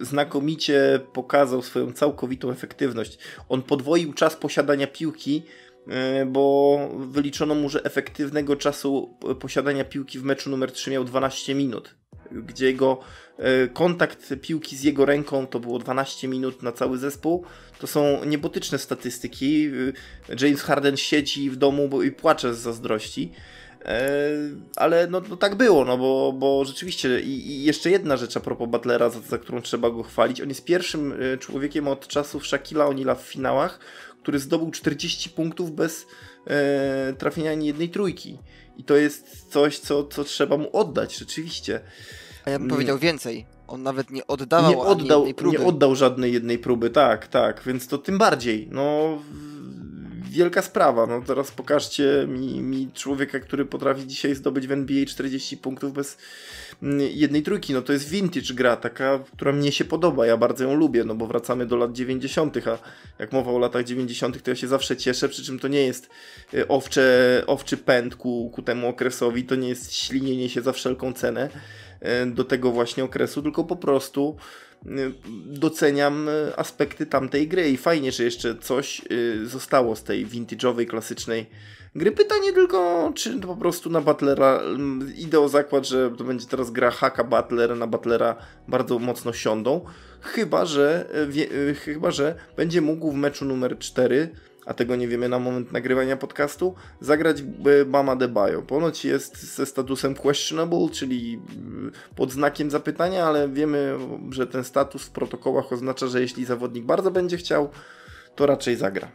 znakomicie 0.00 1.00
pokazał 1.12 1.62
swoją 1.62 1.92
całkowitą 1.92 2.50
efektywność. 2.50 3.18
On 3.48 3.62
podwoił 3.62 4.12
czas 4.12 4.36
posiadania 4.36 4.86
piłki 4.86 5.42
bo 6.26 6.78
wyliczono 6.98 7.54
mu, 7.54 7.68
że 7.68 7.84
efektywnego 7.84 8.56
czasu 8.56 9.18
posiadania 9.40 9.84
piłki 9.84 10.18
w 10.18 10.24
meczu 10.24 10.50
numer 10.50 10.72
3 10.72 10.90
miał 10.90 11.04
12 11.04 11.54
minut, 11.54 11.94
gdzie 12.32 12.66
jego 12.66 13.00
e, 13.38 13.68
kontakt 13.68 14.34
piłki 14.42 14.76
z 14.76 14.82
jego 14.82 15.04
ręką 15.04 15.46
to 15.46 15.60
było 15.60 15.78
12 15.78 16.28
minut 16.28 16.62
na 16.62 16.72
cały 16.72 16.98
zespół. 16.98 17.44
To 17.78 17.86
są 17.86 18.24
niebotyczne 18.24 18.78
statystyki. 18.78 19.70
E, 20.28 20.46
James 20.46 20.62
Harden 20.62 20.96
siedzi 20.96 21.50
w 21.50 21.56
domu 21.56 22.02
i 22.02 22.12
płacze 22.12 22.54
z 22.54 22.58
zazdrości. 22.58 23.32
Ale 24.76 25.06
no, 25.06 25.22
no, 25.28 25.36
tak 25.36 25.54
było, 25.54 25.84
no 25.84 25.98
bo, 25.98 26.32
bo 26.32 26.64
rzeczywiście 26.64 27.20
i, 27.20 27.50
i, 27.50 27.64
jeszcze 27.64 27.90
jedna 27.90 28.16
rzecz 28.16 28.36
a 28.36 28.40
propos 28.40 28.68
Butlera, 28.68 29.10
za, 29.10 29.20
za 29.20 29.38
którą 29.38 29.62
trzeba 29.62 29.90
go 29.90 30.02
chwalić. 30.02 30.40
On 30.40 30.48
jest 30.48 30.64
pierwszym 30.64 31.14
człowiekiem 31.40 31.88
od 31.88 32.08
czasów 32.08 32.46
Shaquilla 32.46 32.84
O'Neal'a 32.84 33.16
w 33.16 33.20
finałach, 33.20 33.80
który 34.26 34.38
zdobył 34.38 34.70
40 34.70 35.30
punktów 35.30 35.70
bez 35.72 36.06
e, 36.46 37.12
trafienia 37.18 37.50
ani 37.50 37.66
jednej 37.66 37.88
trójki. 37.88 38.38
I 38.76 38.84
to 38.84 38.96
jest 38.96 39.46
coś, 39.50 39.78
co, 39.78 40.04
co 40.04 40.24
trzeba 40.24 40.56
mu 40.56 40.76
oddać, 40.76 41.16
rzeczywiście. 41.18 41.80
A 42.44 42.50
ja 42.50 42.58
bym 42.58 42.68
powiedział 42.68 42.98
więcej. 42.98 43.46
On 43.66 43.82
nawet 43.82 44.10
nie 44.10 44.26
oddawał 44.26 44.70
nie 44.70 44.78
oddał, 44.78 45.18
jednej 45.18 45.34
próby. 45.34 45.58
Nie 45.58 45.64
oddał 45.64 45.94
żadnej 45.94 46.32
jednej 46.32 46.58
próby, 46.58 46.90
tak, 46.90 47.26
tak. 47.26 47.62
Więc 47.66 47.88
to 47.88 47.98
tym 47.98 48.18
bardziej. 48.18 48.68
No, 48.70 49.18
wielka 50.36 50.62
sprawa. 50.62 51.06
No 51.06 51.22
teraz 51.26 51.50
pokażcie 51.50 52.26
mi, 52.28 52.60
mi 52.60 52.90
człowieka, 52.94 53.40
który 53.40 53.64
potrafi 53.64 54.06
dzisiaj 54.06 54.34
zdobyć 54.34 54.66
w 54.66 54.72
NBA 54.72 55.06
40 55.06 55.56
punktów 55.56 55.92
bez 55.92 56.18
mm, 56.82 57.00
jednej 57.12 57.42
trójki. 57.42 57.72
No 57.72 57.82
to 57.82 57.92
jest 57.92 58.08
vintage 58.08 58.54
gra, 58.54 58.76
taka, 58.76 59.18
która 59.32 59.52
mnie 59.52 59.72
się 59.72 59.84
podoba. 59.84 60.26
Ja 60.26 60.36
bardzo 60.36 60.64
ją 60.64 60.74
lubię, 60.74 61.04
no 61.04 61.14
bo 61.14 61.26
wracamy 61.26 61.66
do 61.66 61.76
lat 61.76 61.92
90., 61.92 62.56
a 62.56 62.78
jak 63.18 63.32
mowa 63.32 63.52
o 63.52 63.58
latach 63.58 63.84
90., 63.84 64.42
to 64.42 64.50
ja 64.50 64.56
się 64.56 64.68
zawsze 64.68 64.96
cieszę, 64.96 65.28
przy 65.28 65.44
czym 65.44 65.58
to 65.58 65.68
nie 65.68 65.86
jest 65.86 66.08
e, 66.54 66.68
owcze, 66.68 67.42
owczy 67.46 67.76
pęd 67.76 68.16
ku, 68.16 68.50
ku 68.54 68.62
temu 68.62 68.88
okresowi, 68.88 69.44
to 69.44 69.54
nie 69.54 69.68
jest 69.68 69.94
ślinienie 69.94 70.48
się 70.48 70.62
za 70.62 70.72
wszelką 70.72 71.12
cenę 71.12 71.48
e, 72.00 72.26
do 72.26 72.44
tego 72.44 72.72
właśnie 72.72 73.04
okresu, 73.04 73.42
tylko 73.42 73.64
po 73.64 73.76
prostu 73.76 74.36
Y, 74.36 74.65
doceniam 75.46 76.28
y, 76.28 76.56
aspekty 76.56 77.06
tamtej 77.06 77.48
gry 77.48 77.70
i 77.70 77.76
fajnie, 77.76 78.12
że 78.12 78.24
jeszcze 78.24 78.56
coś 78.56 79.02
y, 79.10 79.46
zostało 79.46 79.96
z 79.96 80.02
tej 80.02 80.26
vintage'owej, 80.26 80.86
klasycznej 80.86 81.46
gry. 81.94 82.12
Pytanie 82.12 82.52
tylko, 82.52 83.12
czy 83.14 83.40
po 83.40 83.56
prostu 83.56 83.90
na 83.90 84.00
Butlera 84.00 84.60
idę 85.16 85.40
o 85.40 85.48
zakład, 85.48 85.88
że 85.88 86.10
to 86.18 86.24
będzie 86.24 86.46
teraz 86.46 86.70
gra 86.70 86.90
haka 86.90 87.24
Butler, 87.24 87.76
na 87.76 87.86
Butlera 87.86 88.36
bardzo 88.68 88.98
mocno 88.98 89.32
siądą, 89.32 89.80
chyba, 90.20 90.64
że 90.64 91.08
chyba, 91.84 92.10
że 92.10 92.34
będzie 92.56 92.80
mógł 92.80 93.12
w 93.12 93.14
meczu 93.14 93.44
numer 93.44 93.78
4 93.78 94.28
a 94.66 94.74
tego 94.74 94.96
nie 94.96 95.08
wiemy 95.08 95.28
na 95.28 95.38
moment 95.38 95.72
nagrywania 95.72 96.16
podcastu, 96.16 96.74
zagrać 97.00 97.42
Bama 97.86 98.16
Debajo. 98.16 98.62
Ponoć 98.62 99.04
jest 99.04 99.54
ze 99.54 99.66
statusem 99.66 100.14
questionable, 100.14 100.88
czyli 100.92 101.40
y, 102.10 102.14
pod 102.14 102.32
znakiem 102.32 102.70
zapytania, 102.70 103.26
ale 103.26 103.48
wiemy, 103.48 103.98
że 104.30 104.46
ten 104.46 104.64
status 104.64 105.02
w 105.02 105.10
protokołach 105.10 105.72
oznacza, 105.72 106.06
że 106.06 106.20
jeśli 106.20 106.44
zawodnik 106.44 106.84
bardzo 106.84 107.10
będzie 107.10 107.36
chciał, 107.36 107.68
to 108.34 108.46
raczej 108.46 108.76
zagra. 108.76 109.08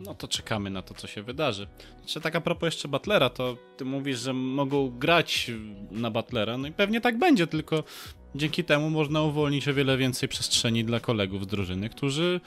No 0.00 0.14
to 0.14 0.28
czekamy 0.28 0.70
na 0.70 0.82
to, 0.82 0.94
co 0.94 1.06
się 1.06 1.22
wydarzy. 1.22 1.66
Czy 2.06 2.20
tak 2.20 2.36
a 2.36 2.40
propos 2.40 2.66
jeszcze 2.66 2.88
Butlera, 2.88 3.30
to 3.30 3.56
ty 3.76 3.84
mówisz, 3.84 4.18
że 4.18 4.32
mogą 4.32 4.90
grać 4.90 5.50
na 5.90 6.10
Butlera, 6.10 6.58
no 6.58 6.68
i 6.68 6.72
pewnie 6.72 7.00
tak 7.00 7.18
będzie, 7.18 7.46
tylko 7.46 7.84
dzięki 8.34 8.64
temu 8.64 8.90
można 8.90 9.22
uwolnić 9.22 9.68
o 9.68 9.74
wiele 9.74 9.96
więcej 9.96 10.28
przestrzeni 10.28 10.84
dla 10.84 11.00
kolegów 11.00 11.44
z 11.44 11.46
drużyny, 11.46 11.88
którzy 11.88 12.40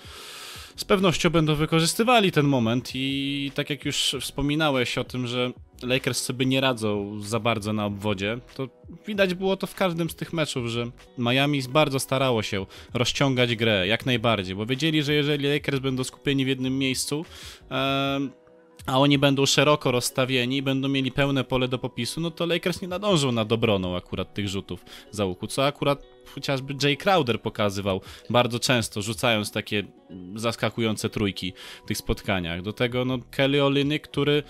z 0.76 0.86
pewnością 0.86 1.30
będą 1.30 1.56
wykorzystywali 1.56 2.32
ten 2.32 2.46
moment. 2.46 2.92
I 2.94 3.52
tak 3.56 3.70
jak 3.70 3.86
już 3.86 4.16
wspominałeś 4.22 4.98
o 4.98 5.04
tym, 5.04 5.28
że 5.28 5.52
Lakers 5.84 6.24
sobie 6.24 6.46
nie 6.46 6.62
radzą 6.62 7.20
za 7.22 7.40
bardzo 7.40 7.74
na 7.74 7.86
obwodzie, 7.86 8.38
to 8.56 8.70
widać 9.08 9.34
było 9.34 9.58
to 9.58 9.68
w 9.68 9.76
każdym 9.76 10.10
z 10.10 10.16
tych 10.16 10.34
meczów, 10.34 10.68
że 10.68 10.92
Miami 11.18 11.62
bardzo 11.70 12.00
starało 12.00 12.44
się 12.44 12.66
rozciągać 12.94 13.56
grę 13.56 13.88
jak 13.88 14.06
najbardziej, 14.06 14.56
bo 14.56 14.66
wiedzieli, 14.66 15.04
że 15.04 15.14
jeżeli 15.14 15.54
Lakers 15.54 15.80
będą 15.80 16.04
skupieni 16.04 16.46
w 16.46 16.48
jednym 16.48 16.78
miejscu, 16.78 17.26
a 18.86 19.00
oni 19.00 19.18
będą 19.18 19.46
szeroko 19.46 19.92
rozstawieni, 19.92 20.62
będą 20.62 20.88
mieli 20.88 21.12
pełne 21.12 21.44
pole 21.44 21.68
do 21.68 21.78
popisu, 21.78 22.22
no 22.22 22.32
to 22.32 22.46
Lakers 22.46 22.82
nie 22.82 22.88
nadążą 22.88 23.32
nad 23.32 23.52
obroną 23.52 23.96
akurat 23.96 24.34
tych 24.34 24.48
rzutów 24.48 24.86
za 25.12 25.26
łuku, 25.26 25.48
co 25.48 25.66
akurat 25.66 26.04
chociażby 26.36 26.76
Jay 26.84 26.98
Crowder 26.98 27.42
pokazywał 27.42 28.02
bardzo 28.30 28.60
często, 28.60 29.02
rzucając 29.02 29.52
takie 29.52 29.84
zaskakujące 30.36 31.10
trójki 31.10 31.54
w 31.84 31.88
tych 31.88 31.98
spotkaniach. 31.98 32.62
Do 32.62 32.74
tego 32.74 33.06
no 33.06 33.20
Kelly 33.32 33.64
Olyny, 33.64 34.00
który 34.00 34.44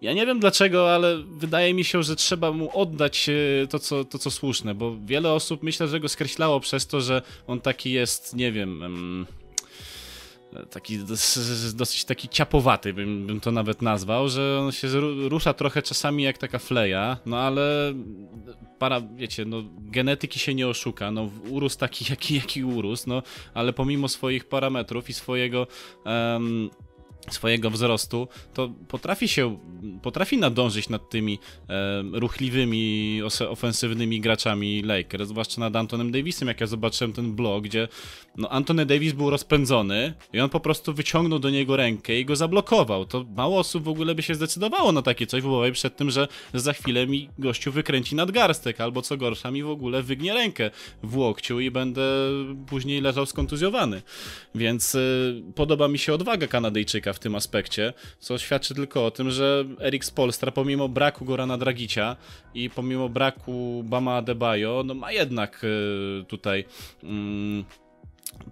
ja 0.00 0.12
nie 0.12 0.26
wiem 0.26 0.40
dlaczego, 0.40 0.94
ale 0.94 1.22
wydaje 1.22 1.74
mi 1.74 1.84
się, 1.84 2.02
że 2.02 2.16
trzeba 2.16 2.52
mu 2.52 2.78
oddać 2.78 3.28
e, 3.28 3.66
to 3.66 3.78
co, 3.78 4.04
to, 4.04 4.18
co 4.18 4.30
słuszne, 4.30 4.74
bo 4.74 4.96
wiele 5.04 5.32
osób 5.32 5.62
myślę, 5.62 5.88
że 5.88 6.00
go 6.00 6.08
skreślało 6.08 6.60
przez 6.60 6.86
to, 6.86 7.00
że 7.00 7.22
on 7.46 7.60
taki 7.60 7.92
jest, 7.92 8.36
nie 8.36 8.52
wiem, 8.52 9.26
taki 10.70 10.98
dosyć 11.74 12.04
taki 12.04 12.28
ciapowaty, 12.28 12.94
bym, 12.94 13.26
bym 13.26 13.40
to 13.40 13.50
nawet 13.50 13.82
nazwał, 13.82 14.28
że 14.28 14.60
on 14.60 14.72
się 14.72 14.88
rusza 15.28 15.54
trochę 15.54 15.82
czasami 15.82 16.22
jak 16.22 16.38
taka 16.38 16.58
fleja, 16.58 17.16
no 17.26 17.38
ale 17.38 17.94
para, 18.78 19.00
wiecie, 19.16 19.44
no 19.44 19.62
genetyki 19.78 20.38
się 20.38 20.54
nie 20.54 20.68
oszuka, 20.68 21.10
no 21.10 21.30
urósł 21.50 21.78
taki 21.78 22.04
jaki, 22.10 22.34
jaki 22.34 22.64
urósł, 22.64 23.08
no 23.08 23.22
ale 23.54 23.72
pomimo 23.72 24.08
swoich 24.08 24.44
parametrów 24.44 25.10
i 25.10 25.12
swojego 25.12 25.66
um, 26.04 26.70
swojego 27.30 27.70
wzrostu, 27.70 28.28
to 28.54 28.72
potrafi 28.88 29.28
się, 29.28 29.58
potrafi 30.02 30.38
nadążyć 30.38 30.88
nad 30.88 31.10
tymi 31.10 31.38
e, 31.68 32.02
ruchliwymi, 32.12 33.20
ofensywnymi 33.48 34.20
graczami 34.20 34.82
Lakers, 34.82 35.28
zwłaszcza 35.28 35.60
nad 35.60 35.76
Antonem 35.76 36.12
Davisem, 36.12 36.48
jak 36.48 36.60
ja 36.60 36.66
zobaczyłem 36.66 37.12
ten 37.12 37.32
blog, 37.32 37.64
gdzie 37.64 37.88
no, 38.36 38.48
Antony 38.48 38.86
Davis 38.86 39.12
był 39.12 39.30
rozpędzony 39.30 40.14
i 40.32 40.40
on 40.40 40.50
po 40.50 40.60
prostu 40.60 40.94
wyciągnął 40.94 41.38
do 41.38 41.50
niego 41.50 41.76
rękę 41.76 42.20
i 42.20 42.24
go 42.24 42.36
zablokował. 42.36 43.04
To 43.04 43.24
mało 43.36 43.58
osób 43.58 43.84
w 43.84 43.88
ogóle 43.88 44.14
by 44.14 44.22
się 44.22 44.34
zdecydowało 44.34 44.92
na 44.92 45.02
takie 45.02 45.26
coś, 45.26 45.42
w 45.42 45.72
przed 45.72 45.96
tym, 45.96 46.10
że 46.10 46.28
za 46.54 46.72
chwilę 46.72 47.06
mi 47.06 47.28
gościu 47.38 47.72
wykręci 47.72 48.14
nadgarstek, 48.14 48.80
albo 48.80 49.02
co 49.02 49.16
gorsza 49.16 49.50
mi 49.50 49.62
w 49.62 49.68
ogóle 49.68 50.02
wygnie 50.02 50.34
rękę 50.34 50.70
w 51.02 51.16
łokciu 51.16 51.60
i 51.60 51.70
będę 51.70 52.02
później 52.66 53.00
leżał 53.00 53.26
skontuzjowany. 53.26 54.02
Więc 54.54 54.94
y, 54.94 55.42
podoba 55.54 55.88
mi 55.88 55.98
się 55.98 56.14
odwaga 56.14 56.46
Kanadyjczyka 56.46 57.11
w 57.12 57.18
tym 57.18 57.34
aspekcie, 57.34 57.92
co 58.18 58.38
świadczy 58.38 58.74
tylko 58.74 59.06
o 59.06 59.10
tym, 59.10 59.30
że 59.30 59.64
Erik 59.80 60.04
Spolstra 60.04 60.52
pomimo 60.52 60.88
braku 60.88 61.24
Gorana 61.24 61.58
Dragicia 61.58 62.16
i 62.54 62.70
pomimo 62.70 63.08
braku 63.08 63.82
Bama 63.86 64.16
Adebayo, 64.16 64.82
no 64.86 64.94
ma 64.94 65.12
jednak 65.12 65.64
y, 65.64 66.24
tutaj... 66.28 66.64
Mm, 67.02 67.64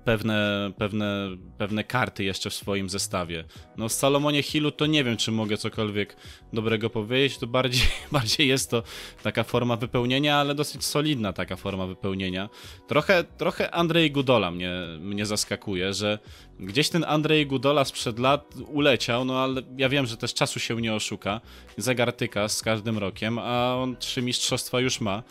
pewne, 0.04 0.72
pewne, 0.78 1.28
pewne 1.58 1.84
karty 1.84 2.24
jeszcze 2.24 2.50
w 2.50 2.54
swoim 2.54 2.90
zestawie. 2.90 3.44
No 3.76 3.88
z 3.88 3.98
Salomonie 3.98 4.42
Hillu 4.42 4.70
to 4.70 4.86
nie 4.86 5.04
wiem, 5.04 5.16
czy 5.16 5.32
mogę 5.32 5.56
cokolwiek 5.56 6.16
dobrego 6.52 6.90
powiedzieć, 6.90 7.38
to 7.38 7.46
bardziej, 7.46 7.86
bardziej 8.12 8.48
jest 8.48 8.70
to 8.70 8.82
taka 9.22 9.44
forma 9.44 9.76
wypełnienia, 9.76 10.36
ale 10.36 10.54
dosyć 10.54 10.84
solidna 10.84 11.32
taka 11.32 11.56
forma 11.56 11.86
wypełnienia. 11.86 12.48
Trochę, 12.88 13.24
trochę 13.24 13.74
Andrzej 13.74 14.10
Gudola 14.10 14.50
mnie, 14.50 14.72
mnie 15.00 15.26
zaskakuje, 15.26 15.94
że 15.94 16.18
gdzieś 16.60 16.88
ten 16.88 17.04
Andrzej 17.04 17.46
Gudola 17.46 17.84
sprzed 17.84 18.18
lat 18.18 18.54
uleciał, 18.68 19.24
no 19.24 19.38
ale 19.38 19.62
ja 19.76 19.88
wiem, 19.88 20.06
że 20.06 20.16
też 20.16 20.34
czasu 20.34 20.60
się 20.60 20.80
nie 20.80 20.94
oszuka, 20.94 21.40
zagartyka 21.76 22.48
z 22.48 22.62
każdym 22.62 22.98
rokiem, 22.98 23.38
a 23.38 23.76
on 23.76 23.96
trzy 23.96 24.22
mistrzostwa 24.22 24.80
już 24.80 25.00
ma. 25.00 25.22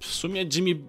W 0.00 0.06
sumie 0.06 0.46
Jimmy, 0.54 0.80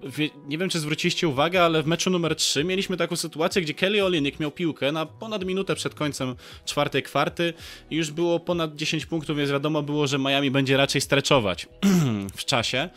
nie 0.48 0.58
wiem 0.58 0.70
czy 0.70 0.80
zwróciliście 0.80 1.28
uwagę, 1.28 1.64
ale 1.64 1.84
w 1.84 1.88
meczu 1.88 2.10
numer 2.10 2.36
3 2.36 2.64
mieliśmy 2.64 2.98
taką 2.98 3.16
sytuację, 3.16 3.62
gdzie 3.62 3.74
Kelly 3.74 4.06
Olynyk 4.06 4.40
miał 4.40 4.52
piłkę 4.52 4.92
na 4.92 5.06
ponad 5.06 5.46
minutę 5.46 5.76
przed 5.76 5.96
końcem 5.96 6.36
czwartej 6.66 7.04
kwarty 7.04 7.54
i 7.92 7.96
już 7.96 8.12
było 8.12 8.40
ponad 8.40 8.76
10 8.76 9.06
punktów, 9.06 9.38
więc 9.38 9.52
wiadomo 9.52 9.84
było, 9.84 10.08
że 10.08 10.20
Miami 10.20 10.52
będzie 10.52 10.78
raczej 10.78 11.02
streczować 11.02 11.68
w 12.36 12.46
czasie. 12.46 12.90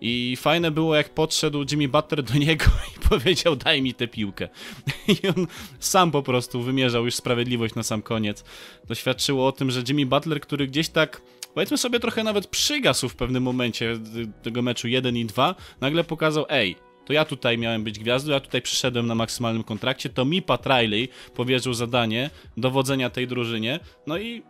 I 0.00 0.36
fajne 0.36 0.70
było, 0.70 0.96
jak 0.96 1.14
podszedł 1.14 1.64
Jimmy 1.70 1.88
Butler 1.88 2.22
do 2.22 2.34
niego 2.34 2.64
i 2.96 3.08
powiedział: 3.08 3.56
Daj 3.56 3.82
mi 3.82 3.94
tę 3.94 4.08
piłkę. 4.08 4.48
I 5.22 5.28
on 5.28 5.46
sam 5.78 6.10
po 6.10 6.22
prostu 6.22 6.62
wymierzał 6.62 7.04
już 7.04 7.14
sprawiedliwość 7.14 7.74
na 7.74 7.82
sam 7.82 8.02
koniec. 8.02 8.44
Doświadczyło 8.88 9.46
o 9.46 9.52
tym, 9.52 9.70
że 9.70 9.82
Jimmy 9.88 10.06
Butler, 10.06 10.40
który 10.40 10.66
gdzieś 10.66 10.88
tak 10.88 11.22
powiedzmy 11.54 11.78
sobie 11.78 12.00
trochę 12.00 12.24
nawet 12.24 12.46
przygasł 12.46 13.08
w 13.08 13.16
pewnym 13.16 13.42
momencie 13.42 13.98
tego 14.42 14.62
meczu 14.62 14.88
1 14.88 15.16
i 15.16 15.24
2, 15.24 15.54
nagle 15.80 16.04
pokazał, 16.04 16.46
ej, 16.48 16.76
to 17.04 17.12
ja 17.12 17.24
tutaj 17.24 17.58
miałem 17.58 17.84
być 17.84 17.98
gwiazdą, 17.98 18.32
ja 18.32 18.40
tutaj 18.40 18.62
przyszedłem 18.62 19.06
na 19.06 19.14
maksymalnym 19.14 19.64
kontrakcie, 19.64 20.08
to 20.08 20.24
mi 20.24 20.42
Pat 20.42 20.66
Riley 20.66 21.08
powierzył 21.34 21.74
zadanie 21.74 22.30
dowodzenia 22.56 23.10
tej 23.10 23.26
drużynie, 23.26 23.80
no 24.06 24.18
i 24.18 24.42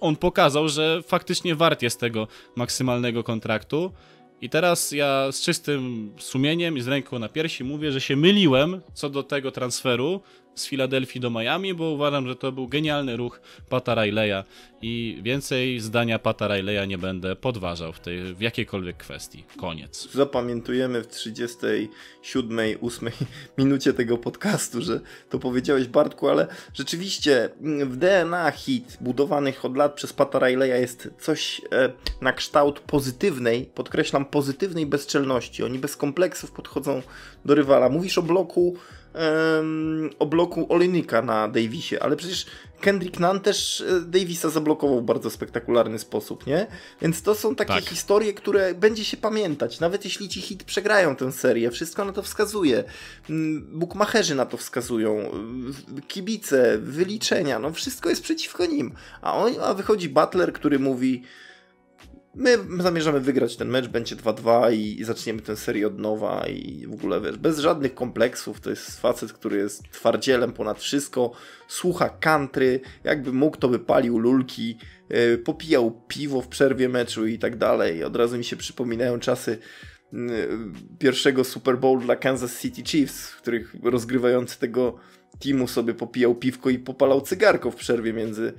on 0.00 0.16
pokazał, 0.16 0.68
że 0.68 1.02
faktycznie 1.02 1.54
wart 1.54 1.82
jest 1.82 2.00
tego 2.00 2.28
maksymalnego 2.56 3.24
kontraktu. 3.24 3.92
I 4.40 4.50
teraz 4.50 4.92
ja 4.92 5.32
z 5.32 5.40
czystym 5.42 6.12
sumieniem 6.18 6.76
i 6.76 6.80
z 6.80 6.88
ręką 6.88 7.18
na 7.18 7.28
piersi 7.28 7.64
mówię, 7.64 7.92
że 7.92 8.00
się 8.00 8.16
myliłem 8.16 8.80
co 8.94 9.10
do 9.10 9.22
tego 9.22 9.50
transferu, 9.50 10.20
z 10.56 10.66
Filadelfii 10.66 11.20
do 11.20 11.30
Miami, 11.30 11.74
bo 11.74 11.90
uważam, 11.90 12.28
że 12.28 12.36
to 12.36 12.52
był 12.52 12.68
genialny 12.68 13.16
ruch 13.16 13.40
Pata 13.68 13.94
Rileya 13.94 14.44
i 14.82 15.20
więcej 15.22 15.80
zdania 15.80 16.18
Pata 16.18 16.48
Rileya 16.48 16.88
nie 16.88 16.98
będę 16.98 17.36
podważał 17.36 17.92
w, 17.92 18.00
tej, 18.00 18.34
w 18.34 18.40
jakiejkolwiek 18.40 18.96
kwestii. 18.96 19.44
Koniec. 19.56 20.08
Zapamiętujemy 20.12 21.02
w 21.02 21.06
37, 21.06 22.58
8 22.80 23.10
minucie 23.58 23.92
tego 23.92 24.18
podcastu, 24.18 24.82
że 24.82 25.00
to 25.30 25.38
powiedziałeś 25.38 25.86
Bartku, 25.86 26.28
ale 26.28 26.46
rzeczywiście 26.74 27.50
w 27.84 27.96
DNA 27.96 28.50
hit 28.50 28.98
budowanych 29.00 29.64
od 29.64 29.76
lat 29.76 29.94
przez 29.94 30.12
Pata 30.12 30.38
Rileya 30.38 30.80
jest 30.80 31.08
coś 31.18 31.60
e, 31.72 31.92
na 32.20 32.32
kształt 32.32 32.80
pozytywnej, 32.80 33.70
podkreślam 33.74 34.24
pozytywnej 34.24 34.86
bezczelności. 34.86 35.64
Oni 35.64 35.78
bez 35.78 35.96
kompleksów 35.96 36.50
podchodzą 36.50 37.02
do 37.44 37.54
rywala. 37.54 37.88
Mówisz 37.88 38.18
o 38.18 38.22
bloku 38.22 38.76
o 40.18 40.26
bloku 40.26 40.66
Olejnika 40.72 41.22
na 41.22 41.48
Davisie, 41.48 42.02
ale 42.02 42.16
przecież 42.16 42.46
Kendrick 42.80 43.20
Nunn 43.20 43.40
też 43.40 43.80
e, 43.80 44.00
Davisa 44.00 44.50
zablokował 44.50 45.00
w 45.00 45.04
bardzo 45.04 45.30
spektakularny 45.30 45.98
sposób, 45.98 46.46
nie? 46.46 46.66
Więc 47.02 47.22
to 47.22 47.34
są 47.34 47.54
takie 47.54 47.74
tak. 47.74 47.84
historie, 47.84 48.34
które 48.34 48.74
będzie 48.74 49.04
się 49.04 49.16
pamiętać, 49.16 49.80
nawet 49.80 50.04
jeśli 50.04 50.28
ci 50.28 50.40
hit 50.40 50.64
przegrają 50.64 51.16
tę 51.16 51.32
serię, 51.32 51.70
wszystko 51.70 52.04
na 52.04 52.12
to 52.12 52.22
wskazuje. 52.22 52.84
Mm, 53.30 53.66
Bukmacherzy 53.78 54.34
na 54.34 54.46
to 54.46 54.56
wskazują, 54.56 55.30
kibice, 56.08 56.78
wyliczenia, 56.78 57.58
no 57.58 57.72
wszystko 57.72 58.08
jest 58.08 58.22
przeciwko 58.22 58.66
nim. 58.66 58.94
A, 59.22 59.34
on, 59.34 59.52
a 59.62 59.74
wychodzi 59.74 60.08
Butler, 60.08 60.52
który 60.52 60.78
mówi 60.78 61.22
My 62.38 62.58
zamierzamy 62.78 63.20
wygrać 63.20 63.56
ten 63.56 63.68
mecz, 63.68 63.88
będzie 63.88 64.16
2-2 64.16 64.72
i, 64.72 65.00
i, 65.00 65.04
zaczniemy 65.04 65.42
tę 65.42 65.56
serię 65.56 65.86
od 65.86 65.98
nowa 65.98 66.46
i 66.46 66.86
w 66.86 66.92
ogóle 66.92 67.20
wiesz, 67.20 67.36
bez 67.36 67.58
żadnych 67.58 67.94
kompleksów. 67.94 68.60
To 68.60 68.70
jest 68.70 69.00
facet, 69.00 69.32
który 69.32 69.56
jest 69.56 69.82
twardzielem 69.90 70.52
ponad 70.52 70.78
wszystko, 70.78 71.32
słucha 71.68 72.08
country, 72.08 72.80
jakby 73.04 73.32
mógł, 73.32 73.56
to 73.56 73.68
by 73.68 73.78
palił 73.78 74.18
lulki, 74.18 74.78
yy, 75.10 75.38
popijał 75.38 76.02
piwo 76.08 76.40
w 76.42 76.48
przerwie 76.48 76.88
meczu 76.88 77.26
i 77.26 77.38
tak 77.38 77.56
dalej. 77.56 78.04
Od 78.04 78.16
razu 78.16 78.38
mi 78.38 78.44
się 78.44 78.56
przypominają 78.56 79.18
czasy 79.18 79.58
yy, 80.12 80.18
pierwszego 80.98 81.44
Super 81.44 81.78
Bowl 81.78 82.00
dla 82.00 82.16
Kansas 82.16 82.60
City 82.60 82.82
Chiefs, 82.82 83.30
w 83.30 83.36
których 83.36 83.76
rozgrywający 83.82 84.58
tego 84.58 84.98
teamu 85.38 85.68
sobie 85.68 85.94
popijał 85.94 86.34
piwko 86.34 86.70
i 86.70 86.78
popalał 86.78 87.20
cygarko 87.20 87.70
w 87.70 87.76
przerwie 87.76 88.12
między 88.12 88.52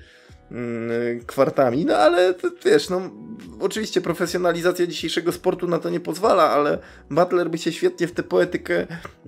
kwartami, 1.25 1.85
no 1.85 1.95
ale 1.95 2.33
wiesz, 2.65 2.89
no 2.89 3.01
oczywiście 3.59 4.01
profesjonalizacja 4.01 4.87
dzisiejszego 4.87 5.31
sportu 5.31 5.67
na 5.67 5.79
to 5.79 5.89
nie 5.89 5.99
pozwala, 5.99 6.49
ale 6.49 6.79
Butler 7.09 7.49
by 7.49 7.57
się 7.57 7.71
świetnie 7.71 8.07
w 8.07 8.11
tę 8.11 8.23
poetykę 8.23 8.87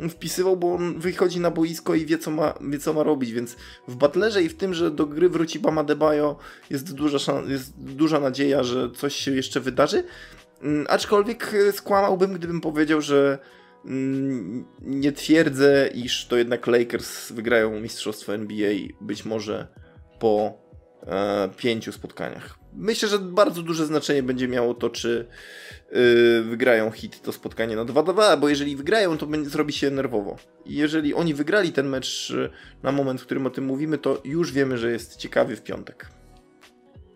wpisywał, 0.09 0.57
bo 0.57 0.73
on 0.73 0.99
wychodzi 0.99 1.39
na 1.39 1.51
boisko 1.51 1.95
i 1.95 2.05
wie 2.05 2.17
co 2.17 2.31
ma, 2.31 2.53
wie, 2.61 2.79
co 2.79 2.93
ma 2.93 3.03
robić, 3.03 3.31
więc 3.31 3.55
w 3.87 3.95
Butlerze 3.95 4.43
i 4.43 4.49
w 4.49 4.57
tym, 4.57 4.73
że 4.73 4.91
do 4.91 5.05
gry 5.05 5.29
wróci 5.29 5.59
Bama 5.59 5.83
Debajo 5.83 6.37
jest 6.69 6.93
duża, 6.93 7.41
jest 7.47 7.73
duża 7.77 8.19
nadzieja, 8.19 8.63
że 8.63 8.91
coś 8.91 9.15
się 9.15 9.31
jeszcze 9.31 9.59
wydarzy, 9.59 10.03
mm, 10.61 10.85
aczkolwiek 10.89 11.55
skłamałbym, 11.71 12.33
gdybym 12.33 12.61
powiedział, 12.61 13.01
że 13.01 13.39
mm, 13.85 14.65
nie 14.81 15.11
twierdzę, 15.11 15.89
iż 15.93 16.27
to 16.27 16.37
jednak 16.37 16.67
Lakers 16.67 17.31
wygrają 17.31 17.79
mistrzostwo 17.79 18.33
NBA 18.33 18.73
być 19.01 19.25
może 19.25 19.67
po 20.19 20.68
pięciu 21.57 21.91
spotkaniach. 21.91 22.59
Myślę, 22.73 23.09
że 23.09 23.19
bardzo 23.19 23.61
duże 23.61 23.85
znaczenie 23.85 24.23
będzie 24.23 24.47
miało 24.47 24.73
to, 24.73 24.89
czy 24.89 25.25
y, 25.95 26.41
wygrają 26.43 26.91
hit 26.91 27.21
to 27.21 27.31
spotkanie 27.31 27.75
na 27.75 27.85
2-2, 27.85 28.39
bo 28.39 28.49
jeżeli 28.49 28.75
wygrają, 28.75 29.17
to 29.17 29.27
zrobi 29.43 29.73
się 29.73 29.91
nerwowo. 29.91 30.37
Jeżeli 30.65 31.13
oni 31.13 31.33
wygrali 31.33 31.71
ten 31.71 31.87
mecz 31.87 32.29
y, 32.29 32.49
na 32.83 32.91
moment, 32.91 33.21
w 33.21 33.25
którym 33.25 33.45
o 33.45 33.49
tym 33.49 33.65
mówimy, 33.65 33.97
to 33.97 34.21
już 34.25 34.51
wiemy, 34.51 34.77
że 34.77 34.91
jest 34.91 35.15
ciekawy 35.15 35.55
w 35.55 35.63
piątek. 35.63 36.18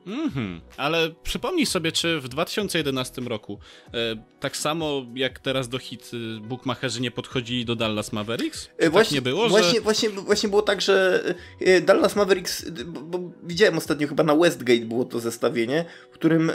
Mhm, 0.06 0.62
ale 0.78 1.10
przypomnij 1.24 1.66
sobie, 1.66 1.92
czy 1.92 2.20
w 2.20 2.28
2011 2.28 3.22
roku 3.22 3.60
e, 3.94 3.98
tak 4.40 4.58
samo 4.58 5.06
jak 5.16 5.40
teraz 5.40 5.70
do 5.70 5.80
hit 5.80 6.12
e, 6.14 6.40
bookmacherzy 6.42 7.02
nie 7.02 7.12
podchodzili 7.12 7.66
do 7.66 7.76
Dallas 7.76 8.14
Mavericks? 8.14 8.70
E, 8.78 8.90
właśnie, 8.90 9.18
tak 9.18 9.26
nie 9.26 9.32
było, 9.32 9.50
właśnie, 9.50 9.74
że... 9.74 9.82
właśnie, 9.82 10.10
właśnie 10.10 10.50
było 10.50 10.62
tak, 10.62 10.82
że 10.82 11.24
e, 11.60 11.82
Dallas 11.82 12.16
Mavericks, 12.16 12.70
bo, 12.86 13.02
bo, 13.02 13.32
widziałem 13.44 13.78
ostatnio 13.78 14.08
chyba 14.08 14.24
na 14.24 14.36
Westgate 14.36 14.86
było 14.86 15.06
to 15.06 15.20
zestawienie, 15.20 15.86
w 16.12 16.14
którym 16.14 16.52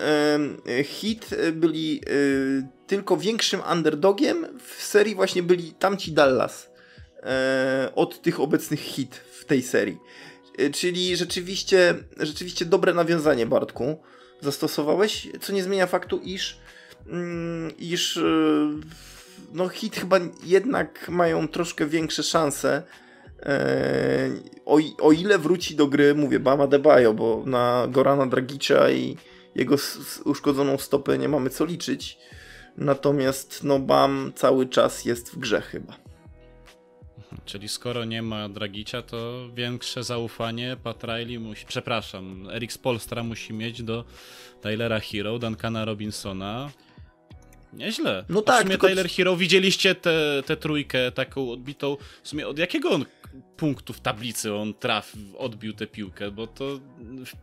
e, 0.67 0.85
hit 0.85 1.31
byli 1.53 2.01
e, 2.07 2.69
tylko 2.87 3.17
większym 3.17 3.61
underdogiem, 3.73 4.47
w 4.67 4.83
serii 4.83 5.15
właśnie 5.15 5.43
byli 5.43 5.73
tamci 5.73 6.13
Dallas 6.13 6.71
od 7.95 8.23
tych 8.23 8.41
obecnych 8.41 8.81
hit 8.81 9.15
w 9.15 9.45
tej 9.45 9.63
serii. 9.63 9.99
Y, 10.61 10.71
czyli 10.71 11.17
rzeczywiście, 11.17 11.95
rzeczywiście 12.17 12.65
dobre 12.65 12.95
nawiązanie, 12.95 13.47
Bartku, 13.47 13.99
zastosowałeś, 14.41 15.29
co 15.41 15.53
nie 15.53 15.63
zmienia 15.63 15.87
faktu, 15.87 16.21
iż, 16.25 16.59
mm, 17.07 17.77
iż 17.79 18.17
y, 18.17 18.69
no 19.53 19.69
hit 19.69 19.97
chyba 19.97 20.19
jednak 20.45 21.09
mają 21.09 21.49
troszkę 21.49 21.87
większe 21.87 22.23
szanse. 22.23 22.83
E, 23.43 24.31
o, 24.67 24.79
o 25.01 25.13
ile 25.13 25.39
wróci 25.39 25.77
do 25.77 25.87
gry, 25.87 26.15
mówię, 26.15 26.41
Bama 26.41 26.67
Debajo, 26.67 27.15
bo 27.15 27.43
na 27.47 27.87
Gorana 27.91 28.27
Dragicza 28.27 28.91
i 28.91 29.17
jego 29.55 29.77
uszkodzoną 30.25 30.79
stopę 30.79 31.19
nie 31.19 31.29
mamy 31.29 31.51
co 31.51 31.65
liczyć. 31.65 32.19
Natomiast 32.77 33.65
no 33.65 33.79
Bam 33.79 34.33
cały 34.35 34.67
czas 34.67 35.05
jest 35.05 35.31
w 35.31 35.39
grze 35.39 35.61
chyba. 35.61 36.08
Czyli 37.45 37.69
skoro 37.69 38.05
nie 38.05 38.23
ma 38.23 38.49
Dragicia, 38.49 39.03
to 39.03 39.49
większe 39.55 40.05
zaufanie 40.05 40.77
Pat 40.83 41.05
Riley 41.05 41.39
musi, 41.39 41.67
przepraszam, 41.67 42.49
Eric 42.51 42.73
Spolstra 42.73 43.23
musi 43.23 43.53
mieć 43.53 43.83
do 43.83 44.05
Tylera 44.63 45.01
Hero, 45.01 45.39
Duncana 45.39 45.85
Robinsona. 45.85 46.71
Nieźle. 47.73 48.25
No 48.29 48.43
tak. 48.43 48.57
W 48.57 48.59
sumie 48.59 48.71
tylko... 48.71 48.89
Tyler 48.89 49.09
Hero, 49.09 49.37
widzieliście 49.37 49.95
tę 50.47 50.57
trójkę 50.61 51.13
taką 51.13 51.51
odbitą, 51.51 51.97
w 52.23 52.29
sumie 52.29 52.49
od 52.49 52.59
jakiego 52.59 52.91
on 52.91 53.05
punktów 53.57 54.01
tablicy 54.01 54.55
on 54.55 54.75
trafił, 54.75 55.39
odbił 55.39 55.73
tę 55.73 55.87
piłkę, 55.87 56.31
bo 56.31 56.47
to 56.47 56.81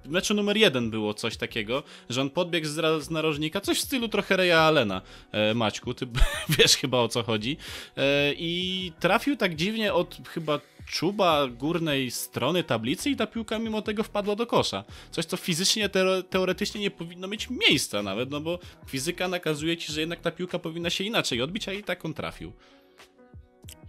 w 0.04 0.10
meczu 0.10 0.34
numer 0.34 0.58
jeden 0.58 0.90
było 0.90 1.14
coś 1.14 1.38
takiego, 1.38 1.84
że 2.10 2.22
on 2.22 2.30
podbiegł 2.30 2.68
z, 2.68 3.04
z 3.04 3.10
narożnika, 3.10 3.62
coś 3.62 3.78
w 3.78 3.82
stylu 3.82 4.08
trochę 4.08 4.38
Reja 4.38 4.60
Alena, 4.60 5.02
e, 5.32 5.54
Maćku, 5.54 5.94
ty 5.94 6.08
wiesz 6.58 6.76
chyba 6.76 6.98
o 6.98 7.08
co 7.08 7.24
chodzi, 7.24 7.58
e, 7.98 8.34
i 8.34 8.92
trafił 9.00 9.36
tak 9.36 9.56
dziwnie 9.56 9.94
od 9.94 10.18
chyba 10.30 10.60
czuba 10.88 11.48
górnej 11.48 12.12
strony 12.12 12.64
tablicy 12.64 13.10
i 13.10 13.16
ta 13.16 13.28
piłka 13.28 13.60
mimo 13.60 13.82
tego 13.82 14.04
wpadła 14.04 14.36
do 14.36 14.48
kosza. 14.48 14.84
Coś, 15.12 15.26
co 15.26 15.38
fizycznie, 15.38 15.90
te 15.90 16.24
teoretycznie 16.24 16.82
nie 16.82 16.92
powinno 16.92 17.28
mieć 17.28 17.50
miejsca 17.50 18.04
nawet, 18.04 18.32
no 18.32 18.42
bo 18.42 18.60
fizyka 18.88 19.28
nakazuje 19.28 19.78
ci, 19.78 19.94
że 19.94 20.00
jednak 20.00 20.22
ta 20.22 20.32
piłka 20.32 20.60
powinna 20.60 20.90
się 20.90 21.04
inaczej 21.04 21.42
odbić, 21.42 21.68
a 21.68 21.74
i 21.74 21.84
tak 21.84 22.06
on 22.06 22.14
trafił. 22.14 22.54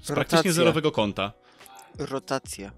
Z 0.03 0.07
praktycznie 0.07 0.53
zerowego 0.53 0.92
konta. 0.92 1.32
Rotacja. 1.99 2.72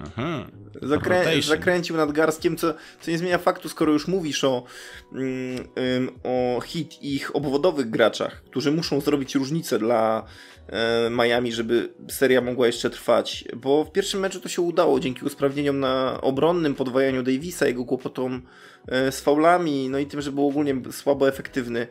Aha. 0.00 0.46
Zakrę 0.82 1.42
zakręcił 1.42 1.96
nadgarstkiem, 1.96 2.56
co, 2.56 2.74
co 3.00 3.10
nie 3.10 3.18
zmienia 3.18 3.38
faktu, 3.38 3.68
skoro 3.68 3.92
już 3.92 4.08
mówisz 4.08 4.44
o, 4.44 4.64
mm, 5.12 6.08
o 6.24 6.60
hit 6.60 7.02
ich 7.02 7.36
obwodowych 7.36 7.90
graczach, 7.90 8.42
którzy 8.42 8.72
muszą 8.72 9.00
zrobić 9.00 9.34
różnicę 9.34 9.78
dla 9.78 10.24
e, 10.68 11.10
Miami, 11.10 11.52
żeby 11.52 11.92
seria 12.08 12.40
mogła 12.40 12.66
jeszcze 12.66 12.90
trwać. 12.90 13.44
Bo 13.56 13.84
w 13.84 13.92
pierwszym 13.92 14.20
meczu 14.20 14.40
to 14.40 14.48
się 14.48 14.62
udało 14.62 15.00
dzięki 15.00 15.24
usprawnieniom 15.24 15.80
na 15.80 16.20
obronnym, 16.20 16.74
podwajaniu 16.74 17.22
Davisa, 17.22 17.66
jego 17.66 17.84
kłopotom 17.84 18.42
e, 18.88 19.12
z 19.12 19.20
faulami, 19.20 19.88
no 19.88 19.98
i 19.98 20.06
tym, 20.06 20.20
że 20.20 20.32
był 20.32 20.48
ogólnie 20.48 20.74
słabo 20.92 21.28
efektywny. 21.28 21.86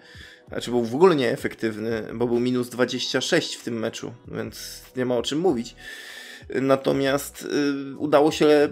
Znaczy 0.47 0.71
był 0.71 0.83
w 0.83 0.95
ogóle 0.95 1.15
nieefektywny, 1.15 2.03
bo 2.13 2.27
był 2.27 2.39
minus 2.39 2.69
26 2.69 3.55
w 3.55 3.63
tym 3.63 3.79
meczu, 3.79 4.13
więc 4.27 4.81
nie 4.95 5.05
ma 5.05 5.17
o 5.17 5.23
czym 5.23 5.39
mówić. 5.39 5.75
Natomiast 6.49 7.47
y, 7.93 7.97
udało 7.97 8.31
się 8.31 8.69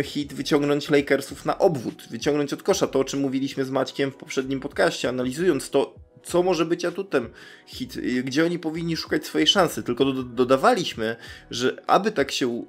y, 0.00 0.02
hit 0.02 0.34
wyciągnąć 0.34 0.90
Lakersów 0.90 1.44
na 1.44 1.58
obwód, 1.58 2.06
wyciągnąć 2.10 2.52
od 2.52 2.62
kosza. 2.62 2.86
To, 2.86 3.00
o 3.00 3.04
czym 3.04 3.20
mówiliśmy 3.20 3.64
z 3.64 3.70
Maćkiem 3.70 4.10
w 4.10 4.16
poprzednim 4.16 4.60
podcaście, 4.60 5.08
analizując 5.08 5.70
to, 5.70 5.94
co 6.24 6.42
może 6.42 6.64
być 6.64 6.84
atutem 6.84 7.28
hit, 7.66 7.96
y, 7.96 8.22
gdzie 8.22 8.44
oni 8.44 8.58
powinni 8.58 8.96
szukać 8.96 9.26
swojej 9.26 9.46
szansy. 9.46 9.82
Tylko 9.82 10.04
do, 10.04 10.22
dodawaliśmy, 10.22 11.16
że 11.50 11.82
aby 11.86 12.12
tak 12.12 12.32
się 12.32 12.64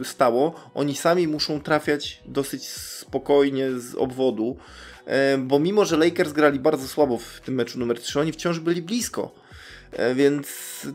y, 0.00 0.04
stało, 0.04 0.70
oni 0.74 0.96
sami 0.96 1.28
muszą 1.28 1.60
trafiać 1.60 2.22
dosyć 2.26 2.68
spokojnie 2.68 3.70
z 3.78 3.94
obwodu, 3.94 4.56
y, 5.34 5.38
bo 5.38 5.58
mimo, 5.58 5.84
że 5.84 5.96
Lakers 5.96 6.32
grali 6.32 6.58
bardzo 6.58 6.88
słabo 6.88 7.18
w 7.18 7.40
tym 7.44 7.54
meczu 7.54 7.78
numer 7.78 8.00
3, 8.00 8.20
oni 8.20 8.32
wciąż 8.32 8.60
byli 8.60 8.82
blisko. 8.82 9.43
E, 9.96 10.14
więc 10.14 10.46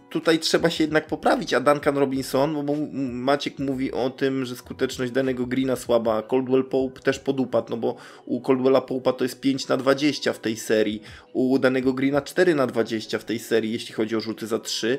tutaj 0.10 0.39
trzeba 0.39 0.70
się 0.70 0.84
jednak 0.84 1.08
poprawić, 1.08 1.54
a 1.54 1.60
Duncan 1.60 1.97
Robinson, 1.97 2.66
bo 2.66 2.74
Maciek 3.12 3.60
mówi 3.60 3.91
o 3.91 4.10
tym, 4.10 4.45
że 4.45 4.56
skuteczność 4.56 5.12
danego 5.12 5.45
Greena 5.45 5.76
słaba, 5.76 6.22
Coldwell 6.22 6.64
Pope 6.64 7.02
też 7.02 7.20
podupadł, 7.20 7.70
no 7.70 7.78
bo 7.78 7.95
u 8.26 8.41
Coldwella 8.41 8.80
Pope'a 8.80 9.14
to 9.14 9.26
jest 9.26 9.39
5 9.39 9.68
na 9.68 9.78
20 9.78 10.34
w 10.34 10.39
tej 10.39 10.58
serii, 10.58 11.02
u 11.34 11.60
danego 11.60 11.93
Greena 11.93 12.22
4 12.22 12.56
na 12.56 12.68
20 12.68 13.20
w 13.20 13.24
tej 13.24 13.39
serii, 13.39 13.72
jeśli 13.72 13.93
chodzi 13.93 14.16
o 14.16 14.20
rzuty 14.20 14.47
za 14.47 14.60
3. 14.60 14.97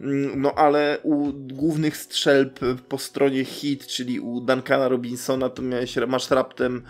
Mm, 0.00 0.42
no 0.42 0.52
ale 0.54 0.98
u 1.02 1.32
głównych 1.32 1.96
strzelb 1.96 2.60
po 2.88 2.98
stronie 2.98 3.44
hit, 3.44 3.86
czyli 3.86 4.20
u 4.20 4.40
Duncana 4.40 4.88
Robinsona, 4.88 5.48
to 5.48 5.62
miałeś, 5.62 5.96
masz 6.06 6.30
raptem 6.30 6.82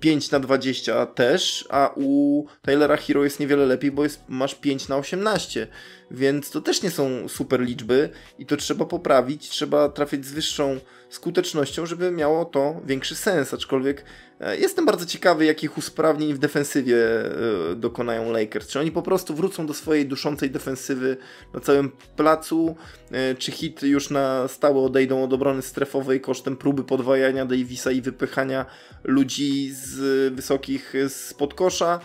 5 0.00 0.30
na 0.30 0.40
20 0.40 1.06
też, 1.06 1.66
a 1.70 1.90
u 1.96 2.44
Taylora 2.62 2.96
Hero 2.96 3.24
jest 3.24 3.40
niewiele 3.40 3.66
lepiej, 3.66 3.92
bo 3.92 4.02
jest, 4.02 4.20
masz 4.28 4.54
5 4.54 4.88
na 4.88 4.96
18, 4.96 5.66
więc 6.10 6.50
to 6.50 6.60
też 6.60 6.82
nie 6.82 6.90
są 6.90 7.28
super 7.28 7.60
liczby 7.60 8.08
i 8.38 8.46
to 8.46 8.56
trzeba 8.56 8.84
poprawić, 8.84 9.48
trzeba 9.48 9.88
trafić 9.88 10.26
z 10.26 10.32
wyższą 10.32 10.78
skutecznością, 11.08 11.86
żeby 11.86 12.10
miało 12.10 12.44
to 12.44 12.80
większy 12.86 13.14
sens, 13.14 13.54
aczkolwiek 13.54 14.04
e, 14.40 14.56
jestem 14.56 14.86
bardzo 14.86 15.06
ciekawy, 15.06 15.44
jakich 15.44 15.78
usprawnień 15.78 16.34
w 16.34 16.38
defensywie 16.38 16.96
e, 16.96 17.74
dokonają 17.76 18.32
Lakers. 18.32 18.68
Czy 18.68 18.80
oni 18.80 18.92
po 18.92 19.02
prostu 19.02 19.34
wrócą 19.34 19.66
do 19.66 19.74
swojej 19.74 20.06
duszącej 20.06 20.50
defensywy 20.50 21.16
na 21.54 21.60
całym 21.60 21.92
placu, 22.16 22.76
e, 23.10 23.34
czy 23.34 23.52
hit 23.52 23.82
już 23.82 24.10
na 24.10 24.48
stałe 24.48 24.80
odejdą 24.80 25.24
od 25.24 25.32
obrony 25.32 25.62
strefowej 25.62 26.20
kosztem 26.20 26.56
próby 26.56 26.84
podwajania 26.84 27.46
Davisa 27.46 27.90
i 27.90 28.02
wypychania 28.02 28.66
ludzi 29.04 29.35
z 29.72 30.34
wysokich 30.34 30.92
spod 31.08 31.54
kosza. 31.54 32.00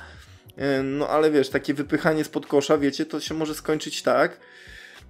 No 0.84 1.08
ale 1.08 1.32
wiesz, 1.32 1.50
takie 1.50 1.74
wypychanie 1.74 2.24
spod 2.24 2.46
kosza, 2.46 2.78
wiecie, 2.78 3.06
to 3.06 3.20
się 3.20 3.34
może 3.34 3.56
skończyć 3.56 4.02
tak, 4.02 4.40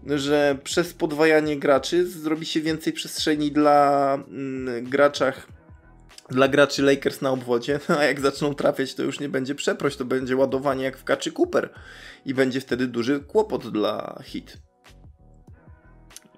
że 0.07 0.57
przez 0.63 0.93
podwajanie 0.93 1.59
graczy 1.59 2.07
zrobi 2.07 2.45
się 2.45 2.61
więcej 2.61 2.93
przestrzeni 2.93 3.51
dla 3.51 4.13
mm, 4.27 4.83
graczach 4.89 5.47
dla 6.29 6.47
graczy 6.47 6.83
Lakers 6.83 7.21
na 7.21 7.29
obwodzie, 7.29 7.79
a 7.99 8.03
jak 8.03 8.19
zaczną 8.19 8.53
trafiać, 8.53 8.95
to 8.95 9.03
już 9.03 9.19
nie 9.19 9.29
będzie 9.29 9.55
przeproś, 9.55 9.95
to 9.95 10.05
będzie 10.05 10.37
ładowanie 10.37 10.83
jak 10.83 10.97
w 10.97 11.03
kaczy 11.03 11.31
Cooper 11.31 11.69
i 12.25 12.33
będzie 12.33 12.61
wtedy 12.61 12.87
duży 12.87 13.19
kłopot 13.19 13.67
dla 13.67 14.21
hit. 14.23 14.57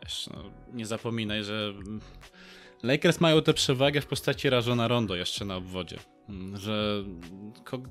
Wiesz, 0.03 0.29
no, 0.33 0.43
nie 0.73 0.85
zapominaj, 0.85 1.43
że 1.43 1.73
Lakers 2.83 3.21
mają 3.21 3.41
tę 3.41 3.53
przewagę 3.53 4.01
w 4.01 4.05
postaci 4.05 4.49
Rajona 4.49 4.87
Rondo 4.87 5.15
jeszcze 5.15 5.45
na 5.45 5.55
obwodzie. 5.55 5.97
Mm, 6.29 6.57
że 6.57 7.03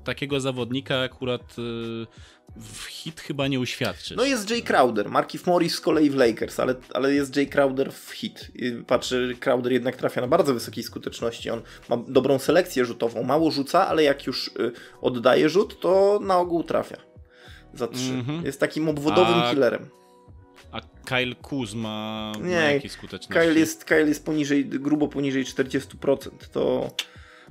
takiego 0.03 0.39
zawodnika 0.39 0.99
akurat 0.99 1.41
y, 1.41 2.07
w 2.55 2.83
hit 2.89 3.21
chyba 3.21 3.47
nie 3.47 3.59
uświadczy. 3.59 4.15
No 4.15 4.25
jest 4.25 4.49
Jay 4.49 4.61
Crowder, 4.61 5.09
Markif 5.09 5.47
Morris 5.47 5.75
z 5.75 5.81
kolei 5.81 6.09
w 6.09 6.15
Lakers, 6.15 6.59
ale, 6.59 6.75
ale 6.93 7.13
jest 7.13 7.35
Jay 7.35 7.47
Crowder 7.47 7.93
w 7.93 8.11
hit. 8.11 8.51
Patrzy, 8.87 9.37
Crowder 9.39 9.71
jednak 9.71 9.95
trafia 9.95 10.21
na 10.21 10.27
bardzo 10.27 10.53
wysokiej 10.53 10.83
skuteczności. 10.83 11.49
On 11.49 11.61
ma 11.89 11.97
dobrą 12.07 12.39
selekcję 12.39 12.85
rzutową, 12.85 13.23
mało 13.23 13.51
rzuca, 13.51 13.87
ale 13.87 14.03
jak 14.03 14.25
już 14.27 14.47
y, 14.47 14.71
oddaje 15.01 15.49
rzut, 15.49 15.79
to 15.79 16.19
na 16.23 16.37
ogół 16.37 16.63
trafia 16.63 16.97
za 17.73 17.87
trzy. 17.87 18.13
Mm 18.13 18.25
-hmm. 18.25 18.45
Jest 18.45 18.59
takim 18.59 18.89
obwodowym 18.89 19.35
A... 19.35 19.51
killerem. 19.51 20.02
A 20.71 20.81
Kyle 21.05 21.35
Kuzma 21.35 22.31
nie, 22.41 22.55
ma 22.55 22.61
jakiej 22.61 22.89
skuteczności? 22.89 23.33
Kyle 23.33 23.59
jest, 23.59 23.85
Kyle 23.85 24.07
jest 24.07 24.25
poniżej, 24.25 24.65
grubo 24.65 25.07
poniżej 25.07 25.45
40%. 25.45 26.29
To 26.51 26.89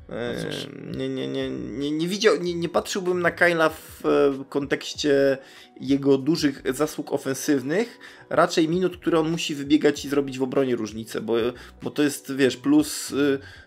no 0.09 0.97
nie, 0.97 1.09
nie, 1.09 1.29
nie, 1.29 1.51
nie, 1.51 1.91
nie 1.91 2.09
widział, 2.09 2.37
nie, 2.37 2.55
nie 2.55 2.69
patrzyłbym 2.69 3.23
na 3.23 3.31
Kyla 3.31 3.69
w 3.69 4.07
e, 4.07 4.45
kontekście 4.49 5.39
jego 5.81 6.19
dużych 6.19 6.63
zasług 6.75 7.13
ofensywnych, 7.13 7.99
raczej 8.31 8.69
minut, 8.69 8.97
które 8.97 9.21
on 9.21 9.31
musi 9.31 9.55
wybiegać 9.55 10.05
i 10.05 10.09
zrobić 10.09 10.39
w 10.39 10.43
obronie 10.43 10.77
różnicę, 10.77 11.21
bo, 11.21 11.35
bo 11.83 11.91
to 11.91 12.03
jest, 12.03 12.37
wiesz, 12.37 12.57
plus 12.57 13.13
e, 13.13 13.15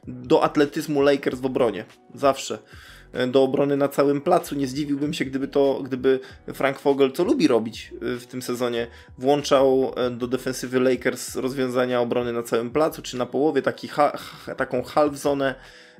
do 0.07 0.43
atletyzmu 0.43 1.01
Lakers 1.01 1.39
w 1.39 1.45
obronie. 1.45 1.85
Zawsze 2.13 2.55
e, 2.55 2.94
do 3.27 3.43
obrony 3.43 3.77
na 3.77 3.87
całym 3.87 4.21
placu. 4.21 4.55
Nie 4.55 4.67
zdziwiłbym 4.67 5.13
się, 5.13 5.25
gdyby 5.25 5.47
to, 5.47 5.81
gdyby 5.83 6.19
Frank 6.53 6.81
Vogel, 6.81 7.11
co 7.11 7.23
lubi 7.23 7.47
robić 7.47 7.93
w 8.01 8.25
tym 8.25 8.41
sezonie, 8.41 8.87
włączał 9.17 9.93
do 10.11 10.27
defensywy 10.27 10.79
Lakers 10.79 11.35
rozwiązania 11.35 12.01
obrony 12.01 12.33
na 12.33 12.43
całym 12.43 12.71
placu, 12.71 13.01
czy 13.01 13.17
na 13.17 13.25
połowie, 13.25 13.61
taki 13.61 13.87
ha, 13.87 14.17
taką 14.57 14.83
half 14.83 15.17
zonę 15.17 15.55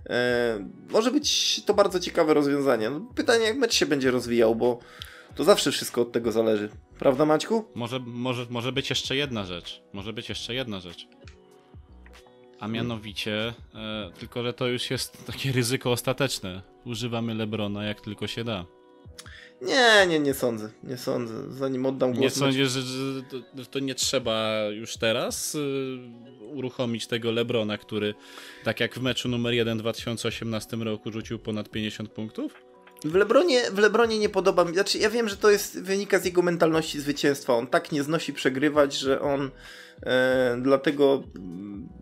E, 0.10 0.70
może 0.90 1.12
być 1.12 1.62
to 1.66 1.74
bardzo 1.74 2.00
ciekawe 2.00 2.34
rozwiązanie. 2.34 2.90
No, 2.90 3.02
pytanie, 3.16 3.46
jak 3.46 3.58
mecz 3.58 3.74
się 3.74 3.86
będzie 3.86 4.12
rozwijał, 4.12 4.56
bo 4.56 4.80
to 5.36 5.44
zawsze 5.44 5.72
wszystko 5.72 6.02
od 6.02 6.12
tego 6.12 6.32
zależy. 6.32 6.70
Prawda, 7.00 7.26
Maćku? 7.26 7.66
Może, 7.76 8.00
może, 8.00 8.46
może 8.50 8.72
być 8.72 8.90
jeszcze 8.90 9.16
jedna 9.16 9.46
rzecz. 9.46 9.84
Może 9.94 10.14
być 10.14 10.30
jeszcze 10.30 10.54
jedna 10.54 10.80
rzecz. 10.80 11.08
A 12.66 12.68
mianowicie, 12.68 13.54
e, 13.76 14.12
tylko 14.20 14.44
że 14.44 14.54
to 14.54 14.68
już 14.68 14.92
jest 14.92 15.26
takie 15.28 15.52
ryzyko 15.52 15.92
ostateczne. 15.92 16.62
Używamy 16.86 17.34
Lebrona 17.34 17.86
jak 17.86 18.02
tylko 18.02 18.28
się 18.28 18.44
da. 18.44 18.66
Nie, 19.62 20.08
nie, 20.08 20.20
nie 20.20 20.34
sądzę. 20.34 20.70
Nie 20.84 20.98
sądzę. 20.98 21.52
Zanim 21.52 21.86
oddam 21.86 22.12
głos. 22.12 22.24
Nie 22.24 22.30
sądzisz, 22.30 22.70
że, 22.70 22.82
że 22.82 23.24
to, 23.24 23.66
to, 23.72 23.80
nie 23.80 23.96
trzeba 23.96 24.64
już 24.72 24.98
teraz 24.98 25.56
y, 25.56 25.98
uruchomić 26.42 27.08
tego 27.08 27.32
Lebrona, 27.32 27.78
który 27.78 28.14
tak 28.64 28.80
jak 28.80 28.96
w 28.96 29.02
meczu 29.02 29.30
numer 29.30 29.54
1 29.54 29.78
w 29.78 29.82
2018 29.82 30.78
roku 30.78 31.12
rzucił 31.12 31.40
ponad 31.40 31.70
50 31.70 32.10
punktów? 32.10 32.65
W 33.06 33.16
Lebronie, 33.16 33.72
w 33.72 33.78
Lebronie 33.78 34.20
nie 34.20 34.30
podoba 34.30 34.66
mi, 34.66 34.74
znaczy 34.74 34.98
ja 34.98 35.10
wiem, 35.10 35.30
że 35.30 35.38
to 35.38 35.52
jest 35.52 35.82
wynika 35.82 36.20
z 36.20 36.26
jego 36.26 36.42
mentalności 36.42 37.00
zwycięstwa. 37.00 37.54
On 37.54 37.68
tak 37.68 37.92
nie 37.92 38.04
znosi 38.04 38.34
przegrywać, 38.34 38.94
że 38.94 39.22
on 39.22 39.52
e, 40.04 40.58
dlatego 40.62 41.24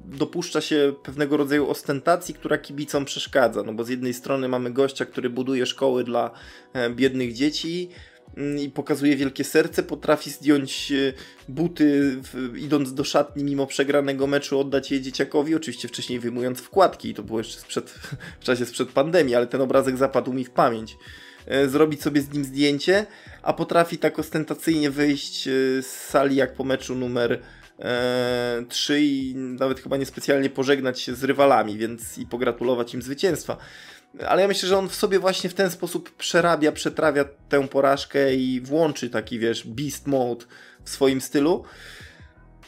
dopuszcza 0.05 0.61
się 0.61 0.93
pewnego 1.03 1.37
rodzaju 1.37 1.69
ostentacji, 1.69 2.33
która 2.33 2.57
kibicom 2.57 3.05
przeszkadza. 3.05 3.63
No 3.63 3.73
bo 3.73 3.83
z 3.83 3.89
jednej 3.89 4.13
strony 4.13 4.47
mamy 4.47 4.71
gościa, 4.71 5.05
który 5.05 5.29
buduje 5.29 5.65
szkoły 5.65 6.03
dla 6.03 6.31
e, 6.73 6.89
biednych 6.89 7.33
dzieci, 7.33 7.89
Mm, 7.89 8.12
i 8.61 8.69
pokazuje 8.69 9.15
wielkie 9.15 9.43
serce, 9.43 9.83
potrafi 9.83 10.29
zdjąć 10.29 10.91
e, 10.91 11.13
buty 11.47 12.17
w, 12.23 12.57
idąc 12.57 12.93
do 12.93 13.03
szatni 13.03 13.43
mimo 13.43 13.67
przegranego 13.67 14.27
meczu, 14.27 14.59
oddać 14.59 14.91
je 14.91 15.01
dzieciakowi, 15.01 15.55
oczywiście 15.55 15.87
wcześniej 15.87 16.19
wyjmując 16.19 16.59
wkładki 16.59 17.09
i 17.09 17.13
to 17.13 17.23
było 17.23 17.39
jeszcze 17.39 17.59
sprzed, 17.59 17.89
w 18.41 18.43
czasie 18.43 18.65
sprzed 18.65 18.89
pandemii, 18.89 19.35
ale 19.35 19.47
ten 19.47 19.61
obrazek 19.61 19.97
zapadł 19.97 20.33
mi 20.33 20.45
w 20.45 20.49
pamięć. 20.49 20.97
E, 21.45 21.69
zrobić 21.69 22.01
sobie 22.01 22.21
z 22.21 22.33
nim 22.33 22.43
zdjęcie, 22.43 23.05
a 23.41 23.53
potrafi 23.53 23.97
tak 23.97 24.19
ostentacyjnie 24.19 24.91
wyjść 24.91 25.47
e, 25.47 25.51
z 25.81 25.87
sali 25.87 26.35
jak 26.35 26.53
po 26.53 26.63
meczu 26.63 26.95
numer 26.95 27.39
3 28.69 29.01
i 29.01 29.35
nawet 29.35 29.79
chyba 29.79 29.97
niespecjalnie 29.97 30.49
pożegnać 30.49 31.01
się 31.01 31.15
z 31.15 31.23
rywalami, 31.23 31.77
więc 31.77 32.17
i 32.17 32.25
pogratulować 32.25 32.93
im 32.93 33.01
zwycięstwa 33.01 33.57
ale 34.27 34.41
ja 34.41 34.47
myślę, 34.47 34.69
że 34.69 34.77
on 34.77 34.89
w 34.89 34.95
sobie 34.95 35.19
właśnie 35.19 35.49
w 35.49 35.53
ten 35.53 35.71
sposób 35.71 36.11
przerabia, 36.11 36.71
przetrawia 36.71 37.25
tę 37.49 37.67
porażkę 37.67 38.35
i 38.35 38.61
włączy 38.61 39.09
taki, 39.09 39.39
wiesz, 39.39 39.67
beast 39.67 40.07
mode 40.07 40.45
w 40.83 40.89
swoim 40.89 41.21
stylu. 41.21 41.63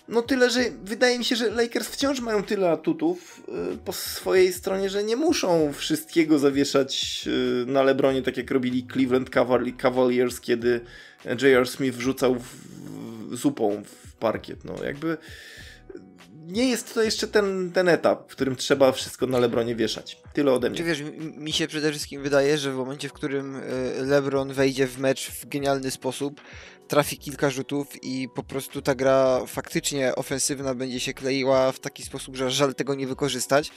No 0.08 0.22
tyle, 0.22 0.50
że 0.50 0.60
wydaje 0.84 1.18
mi 1.20 1.26
się, 1.26 1.36
że 1.36 1.50
Lakers 1.50 1.88
wciąż 1.88 2.20
mają 2.20 2.44
tyle 2.44 2.72
atutów 2.72 3.44
yy, 3.48 3.78
po 3.78 3.94
swojej 3.94 4.54
stronie, 4.54 4.90
że 4.90 5.04
nie 5.04 5.16
muszą 5.16 5.74
wszystkiego 5.74 6.40
zawieszać 6.40 7.26
yy, 7.26 7.66
na 7.68 7.84
Lebronie, 7.84 8.22
tak 8.22 8.38
jak 8.38 8.52
robili 8.52 8.88
Cleveland 8.94 9.30
Cavaliers, 9.78 10.42
kiedy 10.42 10.82
J.R. 11.26 11.68
Smith 11.68 11.98
wrzucał 11.98 12.36
w, 12.36 13.36
zupą 13.36 13.84
w 13.86 14.14
parkiet. 14.14 14.66
No 14.66 14.84
jakby 14.84 15.18
nie 16.48 16.70
jest 16.70 16.94
to 16.94 17.04
jeszcze 17.04 17.28
ten, 17.28 17.72
ten 17.72 17.90
etap, 17.90 18.32
w 18.32 18.36
którym 18.36 18.56
trzeba 18.56 18.92
wszystko 18.92 19.28
na 19.28 19.40
Lebronie 19.40 19.76
wieszać. 19.76 20.22
Tyle 20.34 20.52
ode 20.52 20.70
mnie. 20.70 20.78
Czy 20.78 20.84
wiesz, 20.84 21.04
mi 21.38 21.52
się 21.52 21.68
przede 21.68 21.92
wszystkim 21.92 22.22
wydaje, 22.22 22.58
że 22.58 22.72
w 22.72 22.76
momencie, 22.76 23.10
w 23.10 23.14
którym 23.14 23.56
e, 23.56 23.62
Lebron 24.02 24.54
wejdzie 24.54 24.88
w 24.88 25.00
mecz 25.00 25.32
w 25.32 25.48
genialny 25.48 25.92
sposób, 25.92 26.42
trafi 26.88 27.18
kilka 27.18 27.50
rzutów 27.50 28.04
i 28.04 28.30
po 28.36 28.44
prostu 28.44 28.82
ta 28.82 28.96
gra 28.96 29.42
faktycznie 29.48 30.16
ofensywna 30.16 30.76
będzie 30.76 31.00
się 31.00 31.14
kleiła 31.14 31.72
w 31.72 31.80
taki 31.80 32.04
sposób, 32.04 32.36
że 32.36 32.52
żal 32.52 32.76
tego 32.76 32.96
nie 32.96 33.08
wykorzystać, 33.08 33.72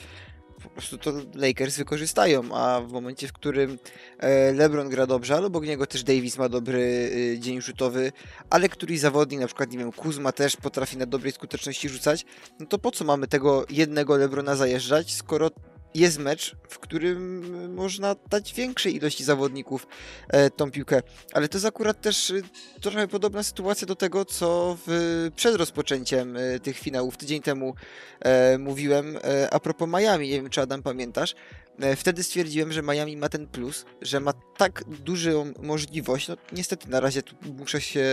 po 0.63 0.69
prostu 0.69 0.99
to 0.99 1.13
Lakers 1.35 1.77
wykorzystają, 1.77 2.55
a 2.55 2.81
w 2.81 2.93
momencie, 2.93 3.29
w 3.29 3.33
którym 3.33 3.79
e, 4.19 4.53
LeBron 4.53 4.89
gra 4.89 5.07
dobrze, 5.07 5.35
albo 5.35 5.47
obok 5.47 5.65
niego 5.65 5.87
też 5.87 6.05
Davis 6.05 6.39
ma 6.39 6.49
dobry 6.49 7.11
e, 7.35 7.39
dzień 7.39 7.63
rzutowy, 7.63 8.13
ale 8.51 8.69
któryś 8.69 9.01
zawodnik, 9.01 9.41
na 9.41 9.47
przykład, 9.47 9.73
nie 9.73 9.79
wiem, 9.79 9.93
Kuzma 9.93 10.33
też 10.33 10.57
potrafi 10.57 10.97
na 10.97 11.07
dobrej 11.07 11.33
skuteczności 11.33 11.89
rzucać, 11.89 12.25
no 12.61 12.67
to 12.67 12.79
po 12.79 12.91
co 12.91 13.05
mamy 13.05 13.29
tego 13.29 13.67
jednego 13.71 14.17
LeBrona 14.17 14.57
zajeżdżać, 14.57 15.15
skoro 15.15 15.51
jest 15.95 16.18
mecz, 16.18 16.57
w 16.68 16.78
którym 16.78 17.74
można 17.74 18.16
dać 18.30 18.55
większej 18.55 18.97
ilości 18.97 19.24
zawodników 19.24 19.86
e, 20.28 20.51
tą 20.51 20.70
piłkę. 20.70 21.03
Ale 21.32 21.49
to 21.49 21.59
jest 21.59 21.66
akurat 21.66 22.01
też 22.01 22.30
e, 22.30 22.34
trochę 22.80 23.09
podobna 23.09 23.43
sytuacja 23.43 23.86
do 23.86 23.97
tego, 23.97 24.24
co 24.24 24.78
w, 24.86 25.30
przed 25.36 25.57
rozpoczęciem 25.57 26.36
e, 26.36 26.61
tych 26.61 26.78
finałów 26.78 27.16
tydzień 27.16 27.43
temu 27.43 27.74
e, 28.20 28.59
mówiłem 28.59 29.16
e, 29.16 29.51
a 29.51 29.61
propos 29.61 29.89
Miami. 29.89 30.28
Nie 30.28 30.34
wiem, 30.34 30.51
czy 30.51 30.61
Adam 30.61 30.82
pamiętasz. 30.82 31.34
E, 31.80 31.97
wtedy 31.97 32.22
stwierdziłem, 32.22 32.72
że 32.72 32.82
Miami 32.82 33.16
ma 33.16 33.28
ten 33.28 33.47
plus, 33.47 33.84
że 34.03 34.20
ma 34.20 34.32
tak 34.57 34.84
dużą 34.84 35.53
możliwość. 35.62 36.28
No 36.28 36.36
niestety 36.53 36.91
na 36.91 37.01
razie 37.01 37.22
tu 37.22 37.36
muszę 37.59 37.80
się 37.80 38.05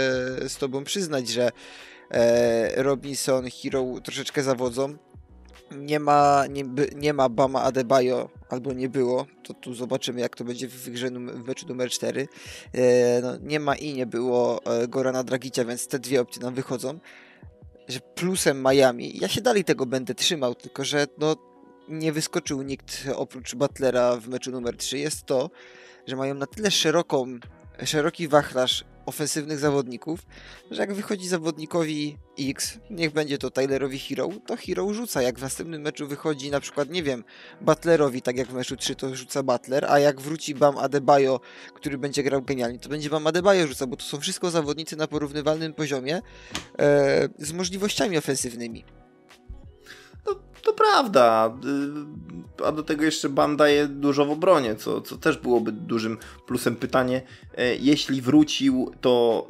z 0.47 0.57
tobą 0.57 0.83
przyznać, 0.83 1.29
że 1.29 1.51
Robinson, 2.75 3.49
Hero 3.63 3.85
troszeczkę 4.03 4.43
zawodzą 4.43 4.97
nie 5.75 5.99
ma, 5.99 6.43
nie, 6.49 6.63
nie 6.95 7.13
ma 7.13 7.29
Bama 7.29 7.63
Adebayo, 7.63 8.29
albo 8.49 8.73
nie 8.73 8.89
było, 8.89 9.25
to 9.43 9.53
tu 9.53 9.73
zobaczymy 9.73 10.21
jak 10.21 10.35
to 10.35 10.43
będzie 10.43 10.67
w 10.67 10.73
w 10.73 11.47
meczu 11.47 11.67
numer 11.67 11.89
4. 11.89 12.27
E, 12.73 13.21
no, 13.21 13.37
nie 13.37 13.59
ma 13.59 13.75
i 13.75 13.93
nie 13.93 14.05
było 14.05 14.61
e, 14.65 14.87
Gorana 14.87 15.23
Dragicia, 15.23 15.65
więc 15.65 15.87
te 15.87 15.99
dwie 15.99 16.21
opcje 16.21 16.41
nam 16.41 16.53
wychodzą. 16.53 16.99
Że 17.87 17.99
plusem 17.99 18.63
Miami, 18.63 19.17
ja 19.19 19.27
się 19.27 19.41
dalej 19.41 19.63
tego 19.63 19.85
będę 19.85 20.15
trzymał, 20.15 20.55
tylko 20.55 20.85
że 20.85 21.07
no, 21.17 21.35
nie 21.89 22.11
wyskoczył 22.11 22.61
nikt 22.61 23.07
oprócz 23.15 23.55
Butlera 23.55 24.17
w 24.17 24.27
meczu 24.27 24.51
numer 24.51 24.77
3, 24.77 24.97
jest 24.97 25.25
to, 25.25 25.49
że 26.07 26.15
mają 26.15 26.35
na 26.35 26.45
tyle 26.45 26.71
szeroką, 26.71 27.39
szeroki 27.83 28.27
wachlarz 28.27 28.85
ofensywnych 29.05 29.59
zawodników, 29.59 30.19
że 30.71 30.81
jak 30.81 30.93
wychodzi 30.93 31.27
zawodnikowi 31.27 32.17
X, 32.39 32.79
niech 32.89 33.11
będzie 33.11 33.37
to 33.37 33.51
Tylerowi 33.51 33.99
Hero, 33.99 34.29
to 34.47 34.55
Hero 34.55 34.93
rzuca. 34.93 35.21
Jak 35.21 35.39
w 35.39 35.41
następnym 35.41 35.81
meczu 35.81 36.07
wychodzi 36.07 36.51
na 36.51 36.59
przykład, 36.59 36.89
nie 36.89 37.03
wiem, 37.03 37.23
Butlerowi, 37.61 38.21
tak 38.21 38.37
jak 38.37 38.47
w 38.47 38.53
meczu 38.53 38.75
3 38.75 38.95
to 38.95 39.15
rzuca 39.15 39.43
Butler, 39.43 39.85
a 39.89 39.99
jak 39.99 40.21
wróci 40.21 40.55
Bam 40.55 40.77
Adebayo, 40.77 41.39
który 41.73 41.97
będzie 41.97 42.23
grał 42.23 42.41
genialnie, 42.41 42.79
to 42.79 42.89
będzie 42.89 43.09
Bam 43.09 43.27
Adebayo 43.27 43.67
rzuca, 43.67 43.87
bo 43.87 43.95
to 43.95 44.03
są 44.03 44.19
wszystko 44.19 44.51
zawodnicy 44.51 44.95
na 44.95 45.07
porównywalnym 45.07 45.73
poziomie 45.73 46.21
e, 46.79 47.29
z 47.39 47.51
możliwościami 47.53 48.17
ofensywnymi. 48.17 48.85
No, 50.25 50.35
to 50.63 50.73
prawda. 50.73 51.57
Y, 52.61 52.65
a 52.65 52.71
do 52.71 52.83
tego 52.83 53.03
jeszcze 53.03 53.29
Bam 53.29 53.57
daje 53.57 53.87
dużo 53.87 54.25
w 54.25 54.31
obronie, 54.31 54.75
co, 54.75 55.01
co 55.01 55.17
też 55.17 55.37
byłoby 55.37 55.71
dużym 55.71 56.17
plusem. 56.47 56.75
Pytanie, 56.75 57.21
e, 57.57 57.75
jeśli 57.75 58.21
wrócił, 58.21 58.91
to 59.01 59.47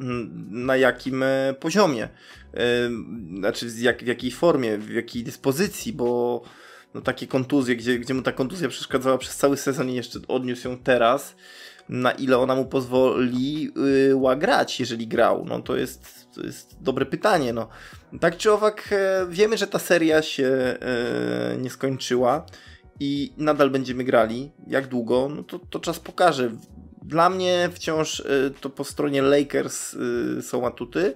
na 0.49 0.77
jakim 0.77 1.23
e, 1.23 1.55
poziomie? 1.59 2.09
E, 2.53 2.89
znaczy, 3.37 3.67
jak, 3.77 4.03
w 4.03 4.07
jakiej 4.07 4.31
formie, 4.31 4.77
w 4.77 4.89
jakiej 4.89 5.23
dyspozycji, 5.23 5.93
bo 5.93 6.41
no, 6.93 7.01
takie 7.01 7.27
kontuzje, 7.27 7.75
gdzie, 7.75 7.99
gdzie 7.99 8.13
mu 8.13 8.21
ta 8.21 8.31
kontuzja 8.31 8.69
przeszkadzała 8.69 9.17
przez 9.17 9.37
cały 9.37 9.57
sezon 9.57 9.89
i 9.89 9.95
jeszcze 9.95 10.19
odniósł 10.27 10.67
ją 10.67 10.77
teraz, 10.77 11.35
na 11.89 12.11
ile 12.11 12.37
ona 12.37 12.55
mu 12.55 12.65
pozwoliła 12.65 14.35
grać, 14.35 14.79
jeżeli 14.79 15.07
grał? 15.07 15.45
No 15.45 15.61
to 15.61 15.75
jest, 15.75 16.24
to 16.35 16.45
jest 16.45 16.77
dobre 16.81 17.05
pytanie. 17.05 17.53
No. 17.53 17.67
Tak 18.19 18.37
czy 18.37 18.51
owak, 18.51 18.89
e, 18.91 19.27
wiemy, 19.29 19.57
że 19.57 19.67
ta 19.67 19.79
seria 19.79 20.21
się 20.21 20.47
e, 20.47 21.57
nie 21.57 21.69
skończyła 21.69 22.45
i 22.99 23.33
nadal 23.37 23.69
będziemy 23.69 24.03
grali. 24.03 24.51
Jak 24.67 24.87
długo? 24.87 25.29
No 25.35 25.43
to, 25.43 25.59
to 25.59 25.79
czas 25.79 25.99
pokaże. 25.99 26.51
Dla 27.01 27.29
mnie 27.29 27.69
wciąż 27.73 28.19
e, 28.19 28.25
to 28.61 28.69
po 28.69 28.83
stronie 28.83 29.21
Lakers 29.21 29.95
są 30.41 30.67
atuty 30.67 31.15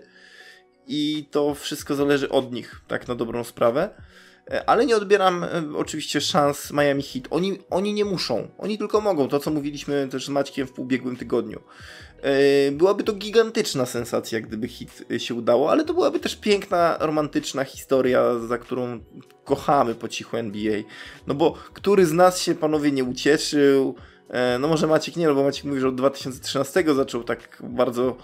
i 0.88 1.28
to 1.32 1.56
wszystko 1.56 1.96
zależy 1.96 2.30
od 2.30 2.52
nich, 2.52 2.82
tak 2.88 3.08
na 3.08 3.16
dobrą 3.16 3.44
sprawę. 3.44 3.90
Ale 4.66 4.86
nie 4.86 4.96
odbieram 4.96 5.46
oczywiście 5.76 6.22
szans 6.22 6.72
Miami 6.72 7.04
Heat. 7.04 7.28
Oni, 7.30 7.60
oni 7.70 7.94
nie 7.94 8.06
muszą, 8.06 8.48
oni 8.58 8.78
tylko 8.78 9.02
mogą. 9.02 9.28
To, 9.28 9.40
co 9.40 9.52
mówiliśmy 9.52 10.08
też 10.12 10.26
z 10.26 10.30
Maćkiem 10.30 10.68
w 10.68 10.80
ubiegłym 10.80 11.18
tygodniu. 11.18 11.62
E, 12.22 12.72
byłaby 12.72 13.04
to 13.04 13.14
gigantyczna 13.14 13.86
sensacja, 13.86 14.42
gdyby 14.42 14.68
hit 14.68 15.04
się 15.18 15.36
udało, 15.36 15.72
ale 15.72 15.86
to 15.86 15.94
byłaby 15.94 16.20
też 16.20 16.36
piękna, 16.36 16.98
romantyczna 17.00 17.64
historia, 17.64 18.40
za 18.40 18.58
którą 18.58 19.00
kochamy 19.44 19.96
po 19.96 20.08
cichu 20.08 20.38
NBA. 20.38 20.82
No 21.28 21.34
bo 21.34 21.54
który 21.74 22.06
z 22.06 22.14
nas 22.14 22.42
się, 22.42 22.56
panowie, 22.56 22.92
nie 22.92 23.04
ucieszył? 23.04 23.96
E, 24.30 24.60
no 24.60 24.68
może 24.68 24.88
Maciek 24.88 25.16
nie, 25.16 25.28
no 25.28 25.36
bo 25.36 25.44
Maciek 25.44 25.66
mówi, 25.66 25.80
że 25.80 25.88
od 25.88 25.96
2013 25.96 26.84
zaczął 26.96 27.24
tak 27.24 27.64
bardzo 27.64 28.18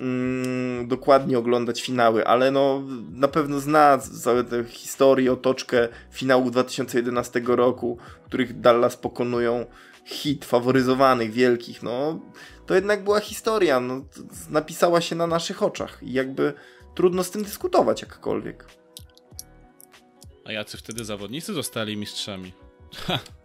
mm, 0.00 0.88
dokładnie 0.88 1.38
oglądać 1.38 1.82
finały, 1.82 2.26
ale 2.26 2.50
no 2.50 2.82
na 3.12 3.28
pewno 3.28 3.60
zna 3.60 3.98
całe 3.98 4.44
tę 4.44 4.64
historię, 4.64 5.32
otoczkę 5.32 5.88
finału 6.10 6.50
2011 6.50 7.42
roku, 7.46 7.98
w 8.22 8.26
których 8.26 8.60
Dallas 8.60 8.96
pokonują 8.96 9.66
hit 10.04 10.44
faworyzowanych, 10.44 11.32
wielkich, 11.32 11.82
no 11.82 12.20
to 12.68 12.74
jednak 12.74 13.04
była 13.04 13.20
historia, 13.20 13.80
no, 13.80 14.04
napisała 14.50 15.00
się 15.00 15.16
na 15.16 15.26
naszych 15.26 15.62
oczach 15.62 15.98
i 16.02 16.12
jakby 16.12 16.54
trudno 16.94 17.24
z 17.24 17.30
tym 17.30 17.42
dyskutować 17.42 18.02
jakkolwiek. 18.02 18.64
A 20.44 20.52
jacy 20.52 20.76
wtedy 20.76 21.04
zawodnicy 21.04 21.54
zostali 21.54 21.96
mistrzami? 21.96 22.52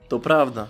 To 0.10 0.20
prawda. 0.20 0.68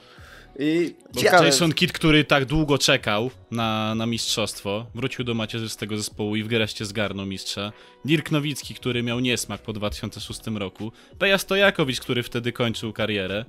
I 0.59 0.95
Ciekawe. 1.17 1.45
Jason 1.45 1.73
Kidd, 1.73 1.93
który 1.93 2.23
tak 2.23 2.45
długo 2.45 2.77
czekał 2.77 3.31
na, 3.51 3.95
na 3.95 4.05
mistrzostwo, 4.05 4.85
wrócił 4.95 5.25
do 5.25 5.33
macierzystego 5.33 5.97
zespołu 5.97 6.35
i 6.35 6.43
w 6.43 6.47
Gereście 6.47 6.85
zgarnął 6.85 7.25
mistrza. 7.25 7.71
Dirk 8.05 8.31
Nowicki, 8.31 8.73
który 8.73 9.03
miał 9.03 9.19
niesmak 9.19 9.61
po 9.61 9.73
2006 9.73 10.41
roku. 10.55 10.91
Peja 11.19 11.37
Stojakowicz, 11.37 11.99
który 11.99 12.23
wtedy 12.23 12.51
kończył 12.51 12.93
karierę. 12.93 13.45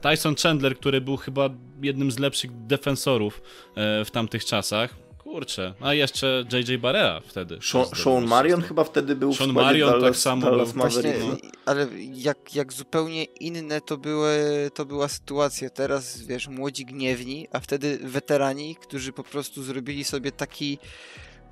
Tyson 0.00 0.34
Chandler, 0.36 0.76
który 0.76 1.00
był 1.00 1.16
chyba 1.16 1.50
jednym 1.82 2.10
z 2.10 2.18
lepszych 2.18 2.66
defensorów 2.66 3.42
e, 3.74 4.04
w 4.04 4.10
tamtych 4.10 4.44
czasach. 4.44 4.94
Kurczę, 5.18 5.74
a 5.80 5.94
jeszcze 5.94 6.44
JJ 6.52 6.78
Barea 6.78 7.20
wtedy. 7.26 7.58
Sean, 7.62 7.86
Sean 7.86 8.26
Marion 8.26 8.62
chyba 8.62 8.84
wtedy 8.84 9.16
był 9.16 9.34
Sean 9.34 9.50
w 9.50 9.54
Marion 9.54 9.90
Dallas, 9.90 10.04
tak 10.04 10.16
samo 10.16 10.46
Dallas 10.46 10.72
był. 10.72 10.80
Właśnie, 10.82 11.14
no. 11.20 11.36
Ale 11.66 11.88
jak, 12.14 12.54
jak 12.54 12.72
zupełnie 12.72 13.24
inne 13.24 13.80
to, 13.80 13.96
były, 13.96 14.70
to 14.74 14.84
była 14.84 15.08
sytuacja. 15.08 15.70
Teraz, 15.70 16.22
wiesz, 16.22 16.48
młodzi 16.48 16.84
gniewni, 16.84 17.48
a 17.52 17.60
wtedy 17.60 17.98
weterani, 18.02 18.76
którzy 18.76 19.12
po 19.12 19.24
prostu 19.24 19.62
zrobili 19.62 20.04
sobie 20.04 20.32
taki 20.32 20.78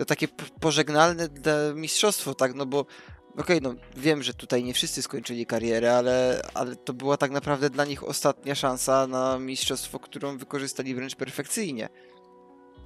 takie 0.06 0.28
pożegnalne 0.60 1.28
mistrzostwo, 1.74 2.34
tak, 2.34 2.54
no 2.54 2.66
bo 2.66 2.86
okej, 3.38 3.58
okay, 3.58 3.60
no 3.60 3.74
wiem, 3.96 4.22
że 4.22 4.34
tutaj 4.34 4.64
nie 4.64 4.74
wszyscy 4.74 5.02
skończyli 5.02 5.46
karierę, 5.46 5.96
ale, 5.96 6.42
ale 6.54 6.76
to 6.76 6.92
była 6.92 7.16
tak 7.16 7.30
naprawdę 7.30 7.70
dla 7.70 7.84
nich 7.84 8.04
ostatnia 8.04 8.54
szansa 8.54 9.06
na 9.06 9.38
mistrzostwo, 9.38 9.98
którą 9.98 10.38
wykorzystali 10.38 10.94
wręcz 10.94 11.16
perfekcyjnie. 11.16 11.88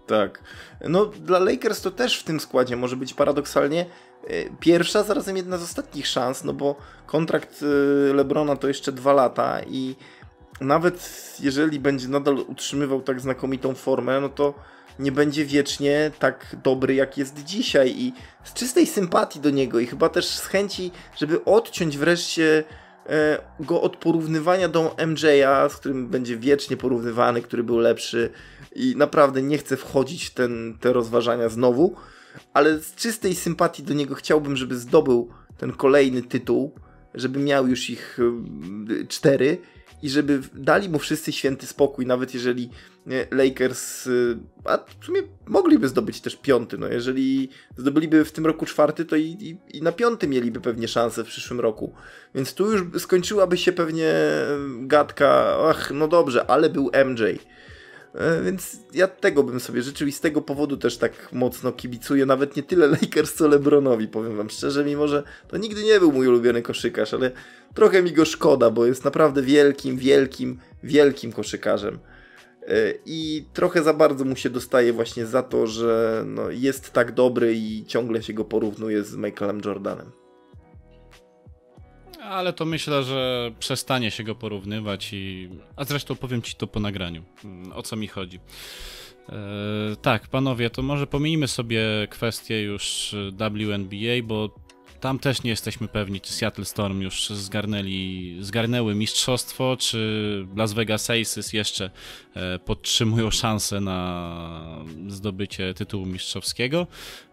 Tak. 0.07 0.42
No 0.88 1.07
dla 1.07 1.38
Lakers 1.38 1.80
to 1.80 1.90
też 1.90 2.20
w 2.20 2.24
tym 2.24 2.40
składzie 2.40 2.76
może 2.76 2.96
być 2.96 3.14
paradoksalnie 3.14 3.86
e, 4.26 4.50
pierwsza, 4.61 5.03
zarazem 5.03 5.36
jedna 5.36 5.59
z 5.59 5.62
ostatnich 5.62 6.07
szans, 6.07 6.44
no 6.44 6.53
bo 6.53 6.76
kontrakt 7.07 7.62
e, 7.62 8.14
LeBrona 8.14 8.57
to 8.57 8.68
jeszcze 8.68 8.92
dwa 8.92 9.12
lata 9.12 9.61
i 9.62 9.96
nawet 10.61 11.11
jeżeli 11.40 11.80
będzie 11.80 12.09
nadal 12.09 12.34
utrzymywał 12.34 13.03
tak 13.03 13.20
znakomitą 13.20 13.74
formę, 13.74 14.20
no 14.20 14.28
to 14.28 14.55
nie 14.99 15.12
będzie 15.12 15.45
wiecznie 15.45 16.11
tak 16.18 16.57
dobry, 16.64 16.95
jak 16.95 17.18
jest 17.18 17.45
dzisiaj. 17.45 17.95
I 17.97 18.12
z 18.45 18.53
czystej 18.53 18.86
sympatii 18.86 19.40
do 19.40 19.51
niego. 19.51 19.80
I 19.80 19.86
chyba 19.86 20.09
też 20.09 20.26
z 20.26 20.47
chęci, 20.47 20.90
żeby 21.16 21.45
odciąć 21.45 21.99
wreszcie 21.99 22.64
e, 23.07 23.38
go 23.61 23.82
od 23.82 23.97
porównywania 23.97 24.68
do 24.68 24.95
MJ'a, 24.99 25.70
z 25.70 25.76
którym 25.76 26.09
będzie 26.09 26.36
wiecznie 26.36 26.76
porównywany, 26.76 27.43
który 27.43 27.64
był 27.64 27.78
lepszy. 27.78 28.30
I 28.74 28.95
naprawdę 28.97 29.43
nie 29.43 29.59
chcę 29.59 29.76
wchodzić 29.76 30.24
w 30.24 30.34
ten, 30.34 30.78
te 30.80 30.93
rozważania 30.93 31.49
znowu, 31.49 31.97
ale 32.53 32.78
z 32.78 32.95
czystej 32.95 33.34
sympatii 33.34 33.82
do 33.82 33.95
niego 33.95 34.14
chciałbym, 34.14 34.57
żeby 34.57 34.76
zdobył 34.76 35.30
ten 35.59 35.72
kolejny 35.72 36.22
tytuł 36.22 36.74
żeby 37.14 37.40
miał 37.40 37.68
już 37.68 37.90
ich 37.90 38.18
cztery 39.09 39.59
i 40.03 40.11
żeby 40.11 40.40
dali 40.55 40.88
mu 40.88 40.98
wszyscy 40.98 41.32
święty 41.32 41.66
spokój, 41.66 42.07
nawet 42.07 42.34
jeżeli 42.34 42.70
Lakers, 43.30 44.07
y, 44.07 44.38
a 44.64 44.78
w 45.00 45.05
sumie 45.05 45.22
mogliby 45.46 45.88
zdobyć 45.88 46.20
też 46.20 46.36
piąty, 46.36 46.78
no 46.78 46.86
jeżeli 46.86 47.48
zdobyliby 47.76 48.24
w 48.24 48.32
tym 48.32 48.46
roku 48.46 48.66
czwarty, 48.66 49.05
to 49.05 49.16
i, 49.16 49.24
i, 49.40 49.76
i, 49.78 49.82
na 49.82 49.92
piąty 49.92 50.28
mieliby 50.28 50.61
pewnie 50.61 50.88
szansę 50.88 51.24
w 51.24 51.26
przyszłym 51.26 51.61
roku. 51.61 51.94
Więc 52.34 52.55
tu 52.55 52.72
już 52.72 53.03
skończyłaby 53.03 53.57
się 53.57 53.72
pewnie 53.72 54.14
gadka, 54.80 55.57
ach, 55.68 55.90
no 55.94 56.09
dobrze, 56.09 56.50
ale 56.50 56.70
był 56.70 56.90
MJ. 57.05 57.22
E, 58.14 58.42
więc 58.42 58.76
ja 58.94 59.08
tego 59.08 59.42
bym 59.42 59.60
sobie 59.60 59.82
życzył 59.82 60.08
i 60.08 60.12
z 60.12 60.20
tego 60.20 60.42
powodu 60.42 60.76
też 60.76 60.96
tak 60.96 61.32
mocno 61.32 61.72
kibicuję, 61.72 62.26
nawet 62.26 62.56
nie 62.56 62.62
tyle 62.62 62.86
Lakers 62.86 63.34
co 63.34 63.48
LeBronowi, 63.48 64.08
powiem 64.08 64.36
wam 64.36 64.50
szczerze, 64.50 64.84
mimo 64.84 65.08
że 65.08 65.22
to 65.48 65.56
nigdy 65.56 65.84
nie 65.84 65.98
był 66.00 66.12
mój 66.12 66.28
ulubiony 66.28 66.62
koszykarz, 66.62 67.14
ale 67.14 67.30
trochę 67.74 68.02
mi 68.02 68.12
go 68.12 68.24
szkoda, 68.24 68.70
bo 68.70 68.86
jest 68.86 69.04
naprawdę 69.04 69.42
wielkim, 69.42 69.96
wielkim, 69.96 70.58
wielkim 70.82 71.32
koszykarzem. 71.32 71.98
E, 72.68 72.94
I 73.06 73.44
trochę 73.52 73.82
za 73.82 73.94
bardzo 73.94 74.24
mu 74.24 74.36
się 74.36 74.50
dostaje 74.50 74.92
właśnie 74.92 75.26
za 75.26 75.42
to, 75.42 75.66
że 75.66 76.24
no, 76.26 76.50
jest 76.50 76.92
tak 76.92 77.12
dobry 77.12 77.54
i 77.54 77.84
ciągle 77.86 78.22
się 78.22 78.32
go 78.32 78.44
porównuje 78.44 79.04
z 79.04 79.16
Michaelem 79.16 79.60
Jordanem. 79.64 80.21
Ale 82.22 82.52
to 82.52 82.64
myślę, 82.64 83.02
że 83.02 83.50
przestanie 83.58 84.10
się 84.10 84.24
go 84.24 84.34
porównywać 84.34 85.12
i. 85.12 85.48
A 85.76 85.84
zresztą 85.84 86.16
powiem 86.16 86.42
ci 86.42 86.54
to 86.54 86.66
po 86.66 86.80
nagraniu. 86.80 87.22
Mm, 87.44 87.72
o 87.72 87.82
co 87.82 87.96
mi 87.96 88.08
chodzi. 88.08 88.40
E, 89.28 89.32
tak, 90.02 90.28
panowie, 90.28 90.70
to 90.70 90.82
może 90.82 91.06
pomijmy 91.06 91.48
sobie 91.48 91.82
kwestię 92.10 92.62
już 92.62 93.14
WNBA, 93.32 94.22
bo 94.22 94.48
tam 95.03 95.18
też 95.18 95.42
nie 95.42 95.50
jesteśmy 95.50 95.88
pewni, 95.88 96.20
czy 96.20 96.32
Seattle 96.32 96.64
Storm 96.64 97.00
już 97.00 97.30
zgarnęli, 97.30 98.36
zgarnęły 98.40 98.94
mistrzostwo, 98.94 99.76
czy 99.76 100.46
Las 100.57 100.72
Vegas 100.72 101.11
Aces 101.11 101.53
jeszcze 101.53 101.90
e, 102.34 102.59
podtrzymują 102.59 103.30
szansę 103.30 103.80
na 103.80 104.84
zdobycie 105.09 105.74
tytułu 105.74 106.07
mistrzowskiego, 106.07 106.86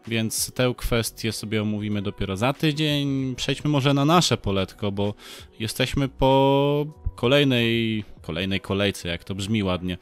więc 0.08 0.52
tę 0.52 0.74
kwestię 0.78 1.32
sobie 1.32 1.62
omówimy 1.62 2.02
dopiero 2.02 2.38
za 2.38 2.54
tydzień. 2.54 3.36
Przejdźmy 3.36 3.70
może 3.70 3.94
na 3.94 4.06
nasze 4.06 4.38
poletko, 4.38 4.92
bo 4.92 5.14
jesteśmy 5.60 6.08
po 6.08 6.86
kolejnej, 7.16 8.04
kolejnej 8.22 8.62
kolejce, 8.62 9.10
jak 9.10 9.24
to 9.24 9.36
brzmi 9.36 9.64
ładnie. 9.64 9.98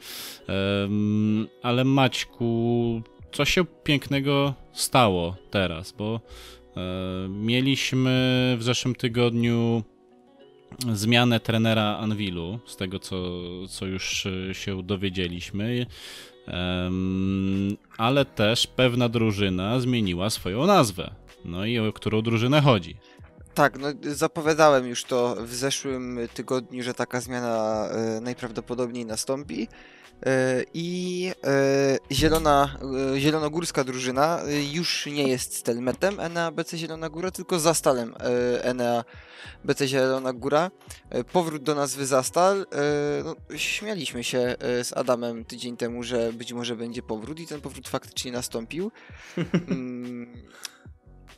ale 1.62 1.84
Maćku, 1.84 3.02
co 3.32 3.44
się 3.44 3.64
pięknego 3.64 4.54
stało 4.72 5.36
teraz, 5.50 5.92
bo 5.92 6.20
mieliśmy 7.28 8.56
w 8.58 8.62
zeszłym 8.62 8.94
tygodniu 8.94 9.82
zmianę 10.92 11.40
trenera 11.40 11.96
Anwilu, 11.96 12.58
z 12.66 12.76
tego 12.76 12.98
co, 12.98 13.16
co 13.68 13.86
już 13.86 14.26
się 14.52 14.82
dowiedzieliśmy, 14.82 15.86
ale 17.98 18.24
też 18.24 18.66
pewna 18.66 19.08
drużyna 19.08 19.80
zmieniła 19.80 20.30
swoją 20.30 20.66
nazwę. 20.66 21.14
No 21.44 21.66
i 21.66 21.78
o 21.78 21.92
którą 21.92 22.22
drużynę 22.22 22.60
chodzi? 22.60 22.96
Tak, 23.54 23.78
no 23.78 23.88
zapowiadałem 24.02 24.86
już 24.86 25.04
to 25.04 25.36
w 25.40 25.54
zeszłym 25.54 26.18
tygodniu, 26.34 26.82
że 26.82 26.94
taka 26.94 27.20
zmiana 27.20 27.88
e, 27.90 28.20
najprawdopodobniej 28.20 29.06
nastąpi. 29.06 29.68
E, 30.26 30.64
I 30.74 31.32
e, 31.44 31.98
zielona, 32.12 32.78
e, 33.14 33.20
zielonogórska 33.20 33.84
drużyna 33.84 34.40
już 34.72 35.06
nie 35.06 35.28
jest 35.28 35.56
stelmetem 35.56 36.20
Enea 36.20 36.50
BC 36.50 36.78
Zielona 36.78 37.08
Góra, 37.08 37.30
tylko 37.30 37.58
zastalem 37.58 38.14
Enea 38.62 39.04
BC 39.64 39.88
Zielona 39.88 40.32
Góra. 40.32 40.70
Powrót 41.32 41.62
do 41.62 41.74
nazwy 41.74 42.06
Zastal. 42.06 42.66
No, 43.24 43.56
śmialiśmy 43.56 44.24
się 44.24 44.56
z 44.60 44.92
Adamem 44.92 45.44
tydzień 45.44 45.76
temu, 45.76 46.02
że 46.02 46.32
być 46.32 46.52
może 46.52 46.76
będzie 46.76 47.02
powrót 47.02 47.40
i 47.40 47.46
ten 47.46 47.60
powrót 47.60 47.88
faktycznie 47.88 48.32
nastąpił. 48.32 48.90
Mm, 49.68 50.42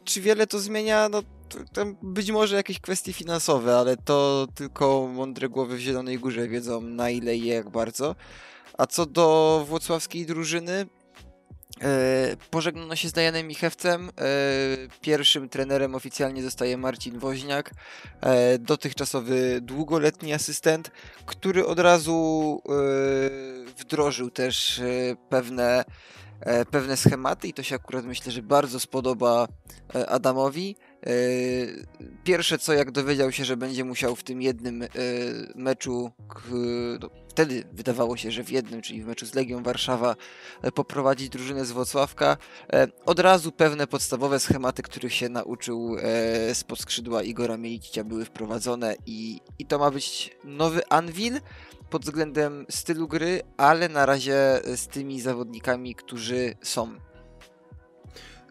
czy 0.05 0.21
wiele 0.21 0.47
to 0.47 0.59
zmienia? 0.59 1.09
No, 1.09 1.23
być 2.03 2.31
może 2.31 2.57
jakieś 2.57 2.81
kwestie 2.81 3.13
finansowe, 3.13 3.77
ale 3.77 3.97
to 3.97 4.47
tylko 4.55 5.09
mądre 5.15 5.49
głowy 5.49 5.77
w 5.77 5.81
Zielonej 5.81 6.19
Górze 6.19 6.49
wiedzą 6.49 6.81
na 6.81 7.11
ile 7.11 7.37
i 7.37 7.47
jak 7.47 7.71
bardzo. 7.71 8.17
A 8.81 8.87
co 8.87 9.07
do 9.07 9.65
włocławskiej 9.69 10.27
drużyny, 10.27 10.87
e, 11.83 12.37
pożegnano 12.51 12.97
się 12.97 13.09
z 13.09 13.13
Dajanem 13.13 13.47
Michewcem. 13.47 14.09
E, 14.09 14.11
pierwszym 15.01 15.49
trenerem 15.49 15.95
oficjalnie 15.95 16.43
zostaje 16.43 16.77
Marcin 16.77 17.19
Woźniak, 17.19 17.71
e, 18.21 18.59
dotychczasowy 18.59 19.61
długoletni 19.61 20.33
asystent, 20.33 20.91
który 21.27 21.67
od 21.67 21.79
razu 21.79 22.63
wdrożył 23.79 24.31
też 24.31 24.81
pewne, 25.29 25.85
pewne 26.71 26.97
schematy 26.97 27.49
i 27.49 27.53
to 27.53 27.63
się 27.63 27.75
akurat 27.75 28.05
myślę, 28.05 28.33
że 28.33 28.43
bardzo 28.43 28.81
spodoba 28.81 29.49
Adamowi. 30.09 30.77
Pierwsze 32.25 32.59
co, 32.59 32.73
jak 32.73 32.91
dowiedział 32.91 33.33
się, 33.33 33.45
że 33.45 33.57
będzie 33.57 33.85
musiał 33.85 34.17
w 34.17 34.23
tym 34.23 34.43
jednym 34.43 34.85
meczu 35.55 36.11
no, 37.01 37.11
wtedy 37.29 37.65
wydawało 37.73 38.17
się, 38.17 38.31
że 38.31 38.45
w 38.45 38.51
jednym, 38.51 38.83
czyli 38.83 39.03
w 39.03 39.07
meczu 39.07 39.27
z 39.27 39.35
Legią 39.35 39.63
Warszawa, 39.63 40.17
e, 40.63 40.73
poprowadzić 40.73 41.29
drużynę 41.29 41.65
z 41.65 41.73
Włocławka. 41.73 42.37
E, 42.73 42.89
od 43.07 43.21
razu 43.21 43.53
pewne 43.53 43.87
podstawowe 43.87 44.41
schematy, 44.41 44.83
których 44.83 45.15
się 45.15 45.29
nauczył 45.29 45.97
e, 45.99 46.55
z 46.55 46.65
skrzydła 46.79 47.23
Igora 47.23 47.57
Mielicia 47.57 48.05
były 48.05 48.25
wprowadzone 48.25 48.97
i, 49.07 49.41
i 49.59 49.67
to 49.67 49.79
ma 49.79 49.91
być 49.91 50.37
nowy 50.45 50.89
Anvil 50.89 51.41
pod 51.91 52.05
względem 52.05 52.67
stylu 52.71 53.09
gry, 53.09 53.43
ale 53.57 53.89
na 53.89 54.07
razie 54.07 54.61
z 54.77 54.87
tymi 54.87 55.21
zawodnikami, 55.21 55.95
którzy 55.95 56.55
są. 56.63 57.10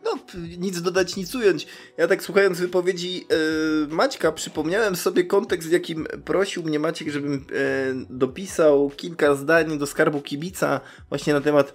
No, 0.04 0.20
nic 0.58 0.82
dodać, 0.82 1.16
nic 1.16 1.36
ująć. 1.36 1.68
Ja 1.98 2.08
tak 2.08 2.24
słuchając 2.24 2.60
wypowiedzi 2.60 3.26
yy, 3.30 3.88
Maćka, 3.96 4.32
przypomniałem 4.32 4.96
sobie 4.96 5.24
kontekst, 5.24 5.68
w 5.68 5.72
jakim 5.72 6.08
prosił 6.26 6.64
mnie 6.64 6.80
Maciek, 6.80 7.10
żebym 7.10 7.34
yy, 7.34 8.06
dopisał 8.10 8.90
kilka 8.90 9.36
zdań 9.36 9.78
do 9.78 9.88
skarbu 9.88 10.22
kibica 10.22 10.82
właśnie 11.10 11.34
na 11.34 11.42
temat 11.42 11.74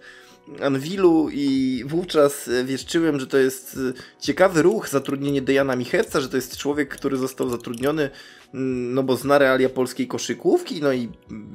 Anwilu 0.62 1.28
i 1.32 1.82
wówczas 1.86 2.50
wieszczyłem, 2.64 3.20
że 3.20 3.26
to 3.26 3.38
jest 3.38 3.78
ciekawy 4.20 4.62
ruch 4.62 4.88
zatrudnienie 4.88 5.42
Dejana 5.42 5.76
Michewca, 5.76 6.20
że 6.20 6.28
to 6.28 6.36
jest 6.36 6.56
człowiek, 6.56 6.88
który 6.88 7.16
został 7.16 7.50
zatrudniony 7.50 8.10
no 8.52 9.02
bo 9.02 9.16
zna 9.16 9.38
realia 9.38 9.68
polskiej 9.68 10.08
koszykówki, 10.08 10.80
no 10.82 10.92
i 10.92 11.08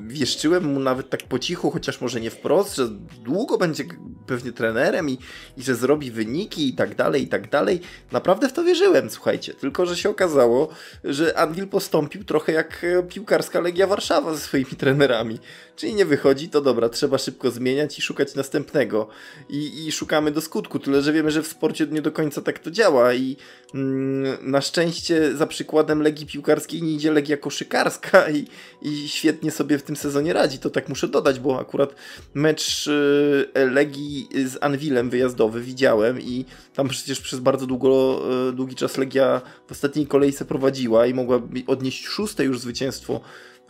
wieszczyłem 0.07 0.73
mu 0.73 0.79
nawet 0.79 1.09
tak 1.09 1.23
po 1.23 1.39
cichu, 1.39 1.71
chociaż 1.71 2.01
może 2.01 2.21
nie 2.21 2.31
wprost, 2.31 2.75
że 2.75 2.87
długo 3.23 3.57
będzie 3.57 3.83
pewnie 4.27 4.51
trenerem 4.51 5.09
i, 5.09 5.17
i 5.57 5.63
że 5.63 5.75
zrobi 5.75 6.11
wyniki 6.11 6.69
i 6.69 6.73
tak 6.73 6.95
dalej, 6.95 7.23
i 7.23 7.27
tak 7.27 7.49
dalej. 7.49 7.81
Naprawdę 8.11 8.49
w 8.49 8.53
to 8.53 8.63
wierzyłem, 8.63 9.09
słuchajcie. 9.09 9.53
Tylko, 9.53 9.85
że 9.85 9.97
się 9.97 10.09
okazało, 10.09 10.69
że 11.03 11.37
Anvil 11.37 11.67
postąpił 11.67 12.23
trochę 12.23 12.51
jak 12.51 12.85
piłkarska 13.09 13.59
Legia 13.59 13.87
Warszawa 13.87 14.33
ze 14.33 14.39
swoimi 14.39 14.71
trenerami. 14.77 15.39
Czyli 15.75 15.93
nie 15.93 16.05
wychodzi, 16.05 16.49
to 16.49 16.61
dobra, 16.61 16.89
trzeba 16.89 17.17
szybko 17.17 17.51
zmieniać 17.51 17.99
i 17.99 18.01
szukać 18.01 18.35
następnego. 18.35 19.07
I, 19.49 19.87
i 19.87 19.91
szukamy 19.91 20.31
do 20.31 20.41
skutku, 20.41 20.79
tyle 20.79 21.01
że 21.01 21.13
wiemy, 21.13 21.31
że 21.31 21.43
w 21.43 21.47
sporcie 21.47 21.87
nie 21.87 22.01
do 22.01 22.11
końca 22.11 22.41
tak 22.41 22.59
to 22.59 22.71
działa 22.71 23.13
i 23.13 23.37
mm, 23.73 24.51
na 24.51 24.61
szczęście 24.61 25.37
za 25.37 25.47
przykładem 25.47 26.01
Legii 26.01 26.27
Piłkarskiej 26.27 26.78
nie 26.81 26.91
idzie 26.91 27.11
Legia 27.11 27.37
Koszykarska 27.37 28.29
i, 28.29 28.47
i 28.81 29.09
świetnie 29.09 29.51
sobie 29.51 29.77
w 29.77 29.83
tym 29.83 29.95
sezonie 29.95 30.33
radzi, 30.33 30.59
to 30.59 30.69
tak 30.69 30.89
muszę 30.89 31.07
dodać, 31.07 31.39
bo 31.39 31.59
akurat 31.59 31.95
mecz 32.33 32.87
y, 32.87 33.49
Legii 33.55 34.29
z 34.45 34.57
Anwilem 34.61 35.09
wyjazdowy 35.09 35.61
widziałem 35.61 36.21
i 36.21 36.45
tam 36.73 36.87
przecież 36.87 37.21
przez 37.21 37.39
bardzo 37.39 37.65
długo, 37.65 38.21
y, 38.49 38.53
długi 38.53 38.75
czas 38.75 38.97
Legia 38.97 39.41
w 39.67 39.71
ostatniej 39.71 40.07
kolejce 40.07 40.45
prowadziła 40.45 41.05
i 41.05 41.13
mogła 41.13 41.41
odnieść 41.67 42.07
szóste 42.07 42.43
już 42.43 42.59
zwycięstwo 42.59 43.21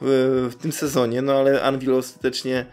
w, 0.01 0.49
w 0.51 0.55
tym 0.55 0.71
sezonie, 0.71 1.21
no 1.21 1.33
ale 1.33 1.63
Anvil 1.63 1.93
ostatecznie 1.93 2.65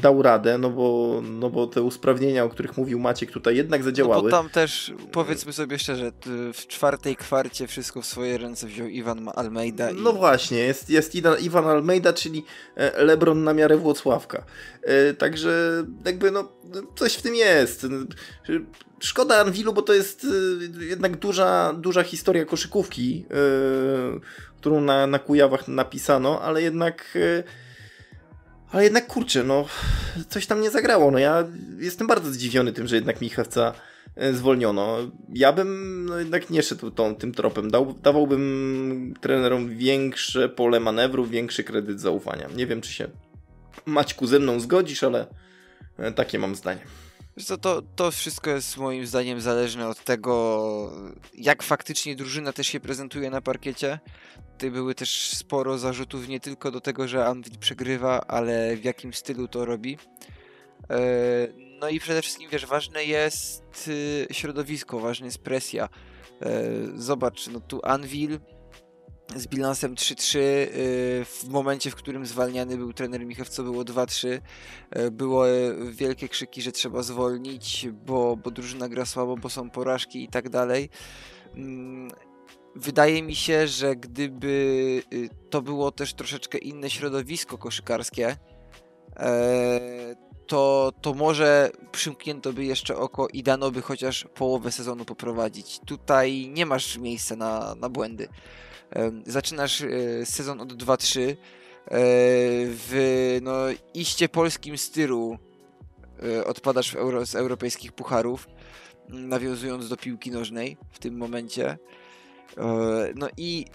dał 0.00 0.22
radę, 0.22 0.58
no 0.58 0.70
bo, 0.70 1.20
no 1.24 1.50
bo 1.50 1.66
te 1.66 1.82
usprawnienia, 1.82 2.44
o 2.44 2.48
których 2.48 2.76
mówił 2.76 2.98
Maciek 2.98 3.30
tutaj 3.30 3.56
jednak 3.56 3.82
zadziałały. 3.82 4.22
No 4.22 4.22
bo 4.22 4.30
tam 4.30 4.50
też, 4.50 4.92
powiedzmy 5.12 5.52
sobie 5.52 5.78
szczerze, 5.78 6.12
w 6.54 6.66
czwartej 6.66 7.16
kwarcie 7.16 7.66
wszystko 7.66 8.02
w 8.02 8.06
swoje 8.06 8.38
ręce 8.38 8.66
wziął 8.66 8.88
Iwan 8.88 9.30
Almeida. 9.34 9.90
I... 9.90 9.94
No 10.02 10.12
właśnie, 10.12 10.58
jest, 10.58 10.90
jest 10.90 11.14
Iwan 11.40 11.66
Almeida, 11.66 12.12
czyli 12.12 12.44
e, 12.76 13.04
Lebron 13.04 13.44
na 13.44 13.54
miarę 13.54 13.76
Włocławka. 13.76 14.44
E, 14.82 15.14
także 15.14 15.84
jakby 16.04 16.30
no 16.30 16.52
coś 16.94 17.14
w 17.14 17.22
tym 17.22 17.34
jest. 17.34 17.86
Szkoda 19.00 19.36
Anwilu, 19.40 19.72
bo 19.72 19.82
to 19.82 19.94
jest 19.94 20.26
e, 20.80 20.84
jednak 20.84 21.16
duża, 21.16 21.72
duża 21.72 22.02
historia 22.02 22.44
koszykówki, 22.44 23.26
którą 24.56 24.80
na, 24.80 25.06
na 25.06 25.18
Kujawach 25.18 25.68
napisano, 25.68 26.42
ale 26.42 26.62
jednak 26.62 27.18
ale 28.72 28.84
jednak 28.84 29.06
kurczę, 29.06 29.44
no 29.44 29.66
coś 30.28 30.46
tam 30.46 30.60
nie 30.60 30.70
zagrało. 30.70 31.10
No 31.10 31.18
ja 31.18 31.44
jestem 31.78 32.06
bardzo 32.06 32.32
zdziwiony 32.32 32.72
tym, 32.72 32.86
że 32.86 32.96
jednak 32.96 33.20
Michawca 33.20 33.72
e, 34.16 34.34
zwolniono. 34.34 34.98
Ja 35.34 35.52
bym 35.52 36.04
no, 36.06 36.18
jednak 36.18 36.50
nie 36.50 36.62
szedł 36.62 36.90
tą, 36.90 37.14
tym 37.14 37.34
tropem. 37.34 37.70
Dał, 37.70 37.92
dawałbym 37.92 39.14
trenerom 39.20 39.68
większe 39.68 40.48
pole 40.48 40.80
manewru, 40.80 41.26
większy 41.26 41.64
kredyt 41.64 42.00
zaufania. 42.00 42.48
Nie 42.56 42.66
wiem, 42.66 42.80
czy 42.80 42.92
się 42.92 43.08
Maćku 43.86 44.26
ze 44.26 44.38
mną 44.38 44.60
zgodzisz, 44.60 45.04
ale 45.04 45.26
e, 45.98 46.12
takie 46.12 46.38
mam 46.38 46.54
zdanie. 46.54 46.80
Co, 47.40 47.58
to, 47.58 47.82
to 47.96 48.10
wszystko 48.10 48.50
jest 48.50 48.76
moim 48.76 49.06
zdaniem 49.06 49.40
zależne 49.40 49.88
od 49.88 50.04
tego, 50.04 50.92
jak 51.34 51.62
faktycznie 51.62 52.16
drużyna 52.16 52.52
też 52.52 52.66
się 52.66 52.80
prezentuje 52.80 53.30
na 53.30 53.40
parkiecie. 53.40 53.98
Tutaj 54.52 54.70
były 54.70 54.94
też 54.94 55.28
sporo 55.34 55.78
zarzutów 55.78 56.28
nie 56.28 56.40
tylko 56.40 56.70
do 56.70 56.80
tego, 56.80 57.08
że 57.08 57.26
Anvil 57.26 57.58
przegrywa, 57.58 58.20
ale 58.28 58.76
w 58.76 58.84
jakim 58.84 59.14
stylu 59.14 59.48
to 59.48 59.64
robi. 59.64 59.98
E, 60.90 60.98
no 61.80 61.88
i 61.88 62.00
przede 62.00 62.22
wszystkim, 62.22 62.50
wiesz, 62.50 62.66
ważne 62.66 63.04
jest 63.04 63.88
y, 63.88 64.26
środowisko, 64.30 65.00
ważna 65.00 65.26
jest 65.26 65.38
presja. 65.38 65.88
E, 66.42 66.62
zobacz, 66.94 67.48
no 67.48 67.60
tu 67.60 67.80
Anvil 67.84 68.40
z 69.36 69.46
bilansem 69.46 69.94
3-3 69.94 70.38
y, 70.38 71.24
w 71.24 71.48
momencie, 71.48 71.90
w 71.90 71.94
którym 71.94 72.26
zwalniany 72.26 72.76
był 72.76 72.92
trener 72.92 73.26
Michew, 73.26 73.48
co 73.48 73.62
było 73.62 73.82
2-3. 73.82 74.40
Y, 74.96 75.10
było 75.10 75.44
wielkie 75.90 76.28
krzyki, 76.28 76.62
że 76.62 76.72
trzeba 76.72 77.02
zwolnić, 77.02 77.88
bo, 78.06 78.36
bo 78.36 78.50
drużyna 78.50 78.88
gra 78.88 79.06
słabo, 79.06 79.36
bo 79.36 79.48
są 79.48 79.70
porażki 79.70 80.24
i 80.24 80.28
tak 80.28 80.48
dalej. 80.48 80.88
Mm, 81.54 82.10
wydaje 82.76 83.22
mi 83.22 83.34
się, 83.34 83.68
że 83.68 83.96
gdyby 83.96 85.02
y, 85.12 85.28
to 85.50 85.62
było 85.62 85.92
też 85.92 86.14
troszeczkę 86.14 86.58
inne 86.58 86.90
środowisko 86.90 87.58
koszykarskie, 87.58 88.36
e, 89.16 90.16
to, 90.46 90.92
to 91.00 91.14
może 91.14 91.70
przymknięto 91.92 92.52
by 92.52 92.64
jeszcze 92.64 92.96
oko 92.96 93.28
i 93.32 93.42
dano 93.42 93.70
by 93.70 93.82
chociaż 93.82 94.26
połowę 94.34 94.72
sezonu 94.72 95.04
poprowadzić. 95.04 95.80
Tutaj 95.86 96.48
nie 96.48 96.66
masz 96.66 96.98
miejsca 96.98 97.36
na, 97.36 97.74
na 97.74 97.88
błędy. 97.88 98.28
Zaczynasz 99.26 99.82
e, 99.82 100.26
sezon 100.26 100.60
od 100.60 100.72
2-3 100.72 101.20
e, 101.20 101.36
w 102.66 103.38
no, 103.42 103.54
iście 103.94 104.28
polskim 104.28 104.78
stylu 104.78 105.38
e, 106.22 106.44
odpadasz 106.44 106.94
euro, 106.94 107.26
z 107.26 107.34
europejskich 107.34 107.92
pucharów, 107.92 108.48
nawiązując 109.08 109.88
do 109.88 109.96
piłki 109.96 110.30
nożnej 110.30 110.76
w 110.90 110.98
tym 110.98 111.16
momencie. 111.16 111.78
No 113.14 113.28
i 113.36 113.66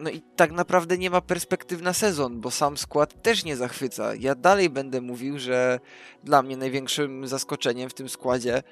no 0.00 0.10
i 0.10 0.22
tak 0.36 0.52
naprawdę 0.52 0.98
nie 0.98 1.10
ma 1.10 1.20
perspektyw 1.20 1.82
na 1.82 1.92
sezon, 1.92 2.40
bo 2.40 2.50
sam 2.50 2.76
skład 2.76 3.22
też 3.22 3.44
nie 3.44 3.56
zachwyca. 3.56 4.14
Ja 4.14 4.34
dalej 4.34 4.70
będę 4.70 5.00
mówił, 5.00 5.38
że 5.38 5.80
dla 6.24 6.42
mnie 6.42 6.56
największym 6.56 7.26
zaskoczeniem 7.28 7.90
w 7.90 7.94
tym 7.94 8.08
składzie 8.08 8.62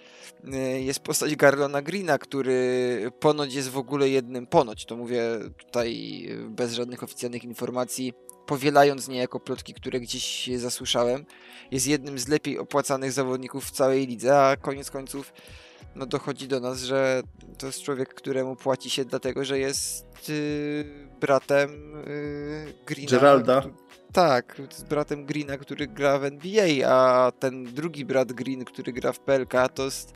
y, 0.45 0.81
jest 0.81 1.01
postać 1.01 1.37
Garlona 1.37 1.83
Greena, 1.83 2.18
który 2.18 3.11
ponoć 3.20 3.55
jest 3.55 3.70
w 3.70 3.79
ogóle 3.79 4.09
jednym, 4.09 4.47
ponoć, 4.47 4.85
to 4.85 4.97
mówię 4.97 5.22
tutaj 5.59 6.22
bez 6.49 6.72
żadnych 6.72 7.03
oficjalnych 7.03 7.45
informacji, 7.45 8.12
powielając 8.47 9.09
niejako 9.09 9.41
plotki, 9.41 9.75
które 9.75 10.01
gdzieś 10.01 10.51
zasłyszałem, 10.57 11.25
jest 11.70 11.87
jednym 11.87 12.18
z 12.18 12.29
lepiej 12.29 12.59
opłacanych 12.59 13.12
zawodników 13.12 13.64
w 13.64 13.70
całej 13.70 14.07
lidze, 14.07 14.39
a 14.39 14.57
koniec 14.57 14.91
końców 14.91 15.33
no 15.97 16.07
dochodzi 16.07 16.49
do 16.49 16.61
nas, 16.61 16.83
że 16.83 17.22
to 17.59 17.66
jest 17.66 17.83
człowiek, 17.83 18.14
któremu 18.14 18.57
płaci 18.57 18.91
się 18.91 19.05
dlatego, 19.05 19.45
że 19.45 19.59
jest 19.59 20.29
yy, 20.29 21.09
bratem 21.25 21.93
yy, 22.07 22.75
Greena. 22.87 23.11
Geralda. 23.11 23.62
Tak, 24.12 24.62
z 24.72 24.83
bratem 24.83 25.27
Greena, 25.27 25.59
który 25.59 25.87
gra 25.87 26.18
w 26.18 26.25
NBA, 26.25 26.89
a 26.89 27.33
ten 27.33 27.64
drugi 27.64 28.05
brat 28.05 28.33
Green, 28.33 28.64
który 28.64 28.93
gra 28.93 29.12
w 29.12 29.20
PLK, 29.20 29.68
to 29.75 29.85
jest... 29.85 30.12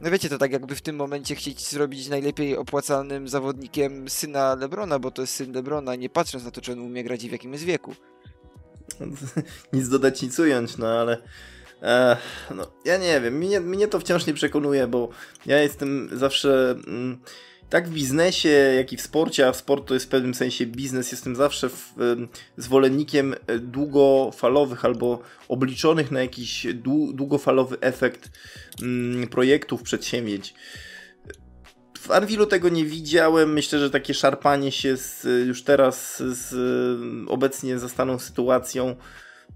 No 0.00 0.10
wiecie, 0.10 0.28
to 0.28 0.38
tak 0.38 0.52
jakby 0.52 0.74
w 0.74 0.82
tym 0.82 0.96
momencie 0.96 1.34
chcieć 1.34 1.68
zrobić 1.68 2.08
najlepiej 2.08 2.56
opłacalnym 2.56 3.28
zawodnikiem 3.28 4.08
syna 4.08 4.54
Lebrona, 4.54 4.98
bo 4.98 5.10
to 5.10 5.22
jest 5.22 5.34
syn 5.34 5.52
Lebrona, 5.52 5.94
nie 5.94 6.10
patrząc 6.10 6.44
na 6.44 6.50
to, 6.50 6.60
czy 6.60 6.72
on 6.72 6.78
umie 6.78 7.04
grać 7.04 7.24
i 7.24 7.28
w 7.28 7.32
jakim 7.32 7.52
jest 7.52 7.64
wieku. 7.64 7.94
nic 9.72 9.88
dodać, 9.88 10.22
nic 10.22 10.38
ująć, 10.38 10.76
no 10.76 10.86
ale 10.86 11.22
no, 12.54 12.66
ja 12.84 12.96
nie 12.96 13.20
wiem, 13.20 13.34
mnie, 13.34 13.60
mnie 13.60 13.88
to 13.88 14.00
wciąż 14.00 14.26
nie 14.26 14.34
przekonuje, 14.34 14.86
bo 14.86 15.08
ja 15.46 15.58
jestem 15.58 16.08
zawsze 16.12 16.74
mm, 16.86 17.20
tak 17.74 17.88
w 17.88 17.92
biznesie, 17.92 18.48
jak 18.48 18.92
i 18.92 18.96
w 18.96 19.02
sporcie, 19.02 19.48
a 19.48 19.52
sport 19.52 19.88
to 19.88 19.94
jest 19.94 20.06
w 20.06 20.08
pewnym 20.08 20.34
sensie 20.34 20.66
biznes, 20.66 21.12
jestem 21.12 21.36
zawsze 21.36 21.68
w, 21.68 21.94
zwolennikiem 22.56 23.34
e, 23.46 23.58
długofalowych 23.58 24.84
albo 24.84 25.22
obliczonych 25.48 26.10
na 26.10 26.20
jakiś 26.20 26.66
długofalowy 27.14 27.76
efekt 27.80 28.30
mm, 28.82 29.28
projektów, 29.28 29.82
przedsięwzięć. 29.82 30.54
W 31.98 32.10
Arwilu 32.10 32.46
tego 32.46 32.68
nie 32.68 32.84
widziałem. 32.84 33.52
Myślę, 33.52 33.78
że 33.78 33.90
takie 33.90 34.14
szarpanie 34.14 34.72
się 34.72 34.96
z, 34.96 35.26
już 35.46 35.62
teraz 35.62 36.22
z 36.22 36.54
obecnie 37.28 37.78
zastaną 37.78 38.18
sytuacją 38.18 38.96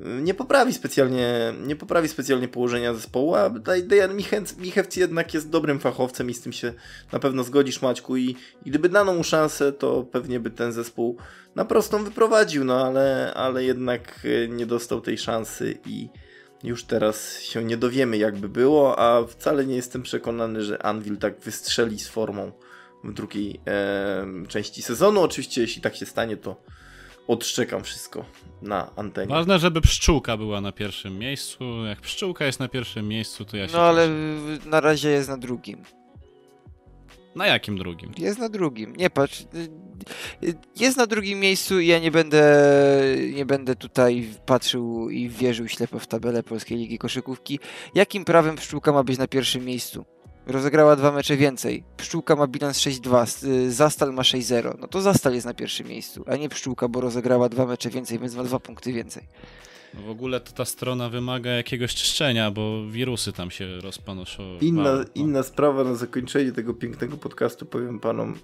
nie 0.00 0.34
poprawi 0.34 0.72
specjalnie, 0.72 1.54
nie 1.66 1.76
poprawi 1.76 2.08
specjalnie 2.08 2.48
położenia 2.48 2.94
zespołu, 2.94 3.34
a 3.34 3.50
Dejan 3.82 4.16
Michewc 4.58 4.96
jednak 4.96 5.34
jest 5.34 5.50
dobrym 5.50 5.80
fachowcem 5.80 6.30
i 6.30 6.34
z 6.34 6.40
tym 6.40 6.52
się 6.52 6.72
na 7.12 7.18
pewno 7.18 7.44
zgodzisz 7.44 7.82
Maćku 7.82 8.16
i, 8.16 8.36
i 8.64 8.70
gdyby 8.70 8.88
dano 8.88 9.14
mu 9.14 9.24
szansę, 9.24 9.72
to 9.72 10.02
pewnie 10.02 10.40
by 10.40 10.50
ten 10.50 10.72
zespół 10.72 11.16
na 11.54 11.64
prostą 11.64 12.04
wyprowadził, 12.04 12.64
no 12.64 12.86
ale, 12.86 13.34
ale 13.34 13.64
jednak 13.64 14.20
e, 14.24 14.48
nie 14.48 14.66
dostał 14.66 15.00
tej 15.00 15.18
szansy 15.18 15.78
i 15.86 16.08
już 16.64 16.84
teraz 16.84 17.40
się 17.40 17.64
nie 17.64 17.76
dowiemy 17.76 18.16
jakby 18.16 18.48
było, 18.48 18.98
a 18.98 19.26
wcale 19.26 19.66
nie 19.66 19.76
jestem 19.76 20.02
przekonany, 20.02 20.62
że 20.62 20.82
Anvil 20.82 21.16
tak 21.16 21.40
wystrzeli 21.40 21.98
z 21.98 22.08
formą 22.08 22.52
w 23.04 23.12
drugiej 23.12 23.60
e, 23.66 24.26
części 24.48 24.82
sezonu. 24.82 25.20
Oczywiście 25.20 25.60
jeśli 25.60 25.82
tak 25.82 25.96
się 25.96 26.06
stanie, 26.06 26.36
to 26.36 26.62
odszczekam 27.26 27.84
wszystko 27.84 28.24
na 28.62 28.90
antenie. 28.96 29.28
Ważne, 29.28 29.58
żeby 29.58 29.80
pszczółka 29.80 30.36
była 30.36 30.60
na 30.60 30.72
pierwszym 30.72 31.18
miejscu. 31.18 31.84
Jak 31.84 32.00
pszczółka 32.00 32.44
jest 32.46 32.60
na 32.60 32.68
pierwszym 32.68 33.08
miejscu, 33.08 33.44
to 33.44 33.56
ja 33.56 33.68
się 33.68 33.72
No 33.74 33.82
ale 33.82 34.06
cieszę. 34.06 34.70
na 34.70 34.80
razie 34.80 35.08
jest 35.08 35.28
na 35.28 35.36
drugim. 35.36 35.82
Na 37.36 37.46
jakim 37.46 37.78
drugim? 37.78 38.12
Jest 38.18 38.38
na 38.38 38.48
drugim. 38.48 38.96
Nie 38.96 39.10
patrz. 39.10 39.44
Jest 40.76 40.96
na 40.96 41.06
drugim 41.06 41.40
miejscu 41.40 41.80
i 41.80 41.86
ja 41.86 41.98
nie 41.98 42.10
będę 42.10 42.62
nie 43.34 43.46
będę 43.46 43.76
tutaj 43.76 44.28
patrzył 44.46 45.10
i 45.10 45.28
wierzył 45.28 45.68
ślepo 45.68 45.98
w 45.98 46.06
tabelę 46.06 46.42
Polskiej 46.42 46.78
Ligi 46.78 46.98
Koszykówki. 46.98 47.58
Jakim 47.94 48.24
prawem 48.24 48.56
pszczółka 48.56 48.92
ma 48.92 49.02
być 49.04 49.18
na 49.18 49.26
pierwszym 49.26 49.64
miejscu? 49.64 50.04
Rozegrała 50.48 50.96
dwa 50.96 51.12
mecze 51.12 51.36
więcej. 51.36 51.84
Pszczółka 51.96 52.36
ma 52.36 52.46
bilans 52.46 52.78
6-2, 52.78 53.44
y, 53.44 53.72
Zastal 53.72 54.12
ma 54.12 54.22
6-0. 54.22 54.78
No 54.80 54.88
to 54.88 55.00
Zastal 55.00 55.34
jest 55.34 55.46
na 55.46 55.54
pierwszym 55.54 55.88
miejscu, 55.88 56.24
a 56.26 56.36
nie 56.36 56.48
Pszczółka, 56.48 56.88
bo 56.88 57.00
rozegrała 57.00 57.48
dwa 57.48 57.66
mecze 57.66 57.90
więcej, 57.90 58.18
więc 58.18 58.34
ma 58.34 58.44
dwa 58.44 58.60
punkty 58.60 58.92
więcej. 58.92 59.22
No 59.94 60.02
w 60.02 60.10
ogóle 60.10 60.40
to 60.40 60.52
ta 60.52 60.64
strona 60.64 61.08
wymaga 61.08 61.50
jakiegoś 61.50 61.94
czyszczenia, 61.94 62.50
bo 62.50 62.86
wirusy 62.86 63.32
tam 63.32 63.50
się 63.50 63.80
rozpanoszą. 63.80 64.58
Inna, 64.60 64.94
no. 64.94 65.04
inna 65.14 65.42
sprawa 65.42 65.84
na 65.84 65.94
zakończenie 65.94 66.52
tego 66.52 66.74
pięknego 66.74 67.16
podcastu 67.16 67.66
powiem 67.66 68.00
panom, 68.00 68.34
y, 68.34 68.36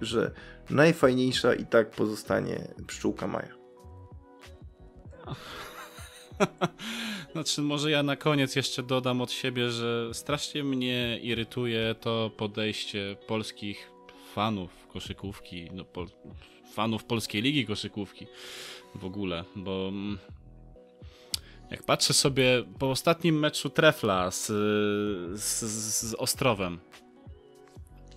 że 0.00 0.30
najfajniejsza 0.70 1.54
i 1.54 1.66
tak 1.66 1.90
pozostanie 1.90 2.68
pszczółka 2.86 3.26
Maja. 3.26 3.56
Znaczy, 7.36 7.62
może 7.62 7.90
ja 7.90 8.02
na 8.02 8.16
koniec 8.16 8.56
jeszcze 8.56 8.82
dodam 8.82 9.20
od 9.20 9.32
siebie, 9.32 9.70
że 9.70 10.14
strasznie 10.14 10.64
mnie 10.64 11.20
irytuje 11.22 11.94
to 12.00 12.30
podejście 12.36 13.16
polskich 13.26 13.90
fanów 14.34 14.70
koszykówki, 14.92 15.68
no, 15.72 15.84
pol, 15.84 16.06
fanów 16.74 17.04
polskiej 17.04 17.42
ligi 17.42 17.66
koszykówki 17.66 18.26
w 18.94 19.04
ogóle, 19.04 19.44
bo 19.56 19.88
mm, 19.88 20.18
jak 21.70 21.82
patrzę 21.82 22.14
sobie 22.14 22.64
po 22.78 22.90
ostatnim 22.90 23.38
meczu 23.38 23.70
Trefla 23.70 24.30
z, 24.30 24.46
z, 25.40 25.62
z 26.10 26.14
Ostrowem, 26.14 26.78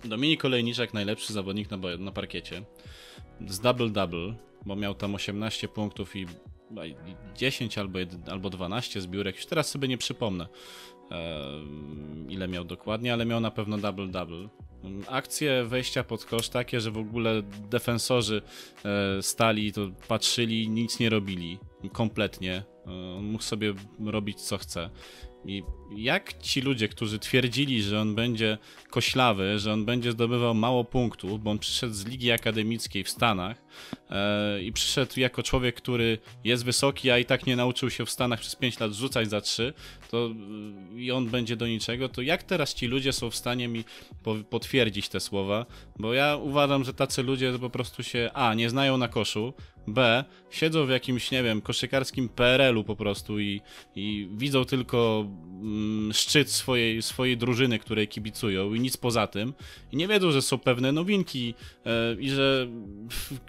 Dominik 0.04 0.44
Olejniczak, 0.44 0.94
najlepszy 0.94 1.32
zawodnik 1.32 1.70
na, 1.70 1.78
na 1.98 2.12
parkiecie, 2.12 2.62
z 3.48 3.60
double-double, 3.60 4.34
bo 4.66 4.76
miał 4.76 4.94
tam 4.94 5.14
18 5.14 5.68
punktów 5.68 6.16
i 6.16 6.26
10 7.34 7.78
albo, 7.78 7.98
1, 7.98 8.22
albo 8.30 8.50
12 8.50 9.00
zbiórek, 9.00 9.36
już 9.36 9.46
teraz 9.46 9.70
sobie 9.70 9.88
nie 9.88 9.98
przypomnę 9.98 10.46
ile 12.28 12.48
miał 12.48 12.64
dokładnie, 12.64 13.12
ale 13.12 13.26
miał 13.26 13.40
na 13.40 13.50
pewno 13.50 13.78
double-double. 13.78 14.48
Akcje 15.08 15.64
wejścia 15.64 16.04
pod 16.04 16.24
kosz 16.24 16.48
takie, 16.48 16.80
że 16.80 16.90
w 16.90 16.98
ogóle 16.98 17.42
defensorzy 17.70 18.42
e, 18.84 19.22
stali, 19.22 19.72
to 19.72 19.90
patrzyli, 20.08 20.68
nic 20.68 20.98
nie 21.00 21.10
robili 21.10 21.58
kompletnie. 21.92 22.62
E, 22.86 22.90
on 22.90 23.24
mógł 23.24 23.44
sobie 23.44 23.74
robić 24.04 24.40
co 24.40 24.58
chce. 24.58 24.90
I 25.44 25.62
jak 25.96 26.38
ci 26.42 26.60
ludzie, 26.60 26.88
którzy 26.88 27.18
twierdzili, 27.18 27.82
że 27.82 28.00
on 28.00 28.14
będzie 28.14 28.58
koślawy, 28.90 29.58
że 29.58 29.72
on 29.72 29.84
będzie 29.84 30.12
zdobywał 30.12 30.54
mało 30.54 30.84
punktów, 30.84 31.42
bo 31.42 31.50
on 31.50 31.58
przyszedł 31.58 31.94
z 31.94 32.06
ligi 32.06 32.32
akademickiej 32.32 33.04
w 33.04 33.10
Stanach 33.10 33.62
e, 34.10 34.62
i 34.62 34.72
przyszedł 34.72 35.20
jako 35.20 35.42
człowiek, 35.42 35.74
który 35.74 36.18
jest 36.44 36.64
wysoki, 36.64 37.10
a 37.10 37.18
i 37.18 37.24
tak 37.24 37.46
nie 37.46 37.56
nauczył 37.56 37.90
się 37.90 38.06
w 38.06 38.10
Stanach 38.10 38.40
przez 38.40 38.56
5 38.56 38.80
lat 38.80 38.92
rzucać 38.92 39.30
za 39.30 39.40
3, 39.40 39.72
to 40.10 40.30
i 40.96 41.10
on 41.10 41.26
będzie 41.26 41.56
do 41.56 41.66
niczego, 41.66 42.08
to 42.08 42.22
jak 42.22 42.42
teraz 42.42 42.74
ci 42.74 42.86
ludzie 42.86 43.12
są 43.12 43.30
w 43.30 43.36
stanie 43.36 43.68
mi 43.68 43.84
po, 44.22 44.34
potwierdzić 44.50 45.08
te 45.08 45.20
słowa? 45.20 45.66
Bo 45.98 46.14
ja 46.14 46.36
uważam, 46.36 46.84
że 46.84 46.94
tacy 46.94 47.22
ludzie 47.22 47.52
po 47.60 47.70
prostu 47.70 48.02
się 48.02 48.30
A, 48.34 48.54
nie 48.54 48.70
znają 48.70 48.96
na 48.96 49.08
koszu, 49.08 49.54
B, 49.94 50.24
siedzą 50.50 50.86
w 50.86 50.90
jakimś, 50.90 51.30
nie 51.30 51.42
wiem, 51.42 51.60
koszykarskim 51.60 52.28
PRL-u 52.28 52.84
po 52.84 52.96
prostu 52.96 53.40
i, 53.40 53.60
i 53.96 54.28
widzą 54.32 54.64
tylko 54.64 55.26
mm, 55.60 56.12
szczyt 56.12 56.50
swojej, 56.50 57.02
swojej 57.02 57.36
drużyny, 57.36 57.78
której 57.78 58.08
kibicują 58.08 58.74
i 58.74 58.80
nic 58.80 58.96
poza 58.96 59.26
tym. 59.26 59.54
I 59.92 59.96
nie 59.96 60.08
wiedzą, 60.08 60.30
że 60.30 60.42
są 60.42 60.58
pewne 60.58 60.92
nowinki 60.92 61.54
e, 61.86 62.14
i 62.20 62.30
że 62.30 62.68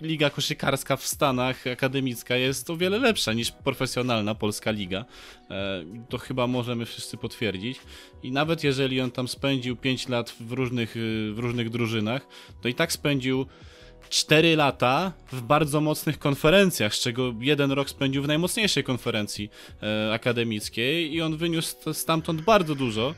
liga 0.02 0.30
koszykarska 0.30 0.98
w 0.98 1.08
Stanach 1.08 1.68
akademicka 1.68 2.36
jest 2.36 2.70
o 2.70 2.78
wiele 2.78 3.00
lepsza 3.00 3.34
niż 3.34 3.52
profesjonalna 3.52 4.36
polska 4.36 4.72
liga. 4.72 5.06
E, 5.50 5.86
to 6.10 6.18
chyba 6.18 6.48
możemy 6.48 6.86
wszyscy 6.86 7.18
potwierdzić. 7.18 7.80
I 8.24 8.32
nawet 8.32 8.64
jeżeli 8.64 9.02
on 9.02 9.12
tam 9.12 9.28
spędził 9.28 9.76
5 9.76 10.10
lat 10.10 10.36
w 10.40 10.52
różnych, 10.52 10.94
w 11.34 11.40
różnych 11.40 11.70
drużynach, 11.70 12.28
to 12.62 12.68
i 12.68 12.74
tak 12.74 12.92
spędził 12.92 13.46
4 14.12 14.56
lata 14.56 15.12
w 15.32 15.42
bardzo 15.42 15.82
mocnych 15.82 16.20
konferencjach, 16.20 16.96
z 16.96 17.00
czego 17.00 17.34
jeden 17.40 17.72
rok 17.72 17.90
spędził 17.90 18.24
w 18.24 18.28
najmocniejszej 18.28 18.84
konferencji 18.84 19.50
e, 19.84 20.14
akademickiej 20.14 21.14
i 21.14 21.22
on 21.22 21.38
wyniósł 21.38 21.94
stamtąd 21.94 22.42
bardzo 22.42 22.76
dużo, 22.76 23.14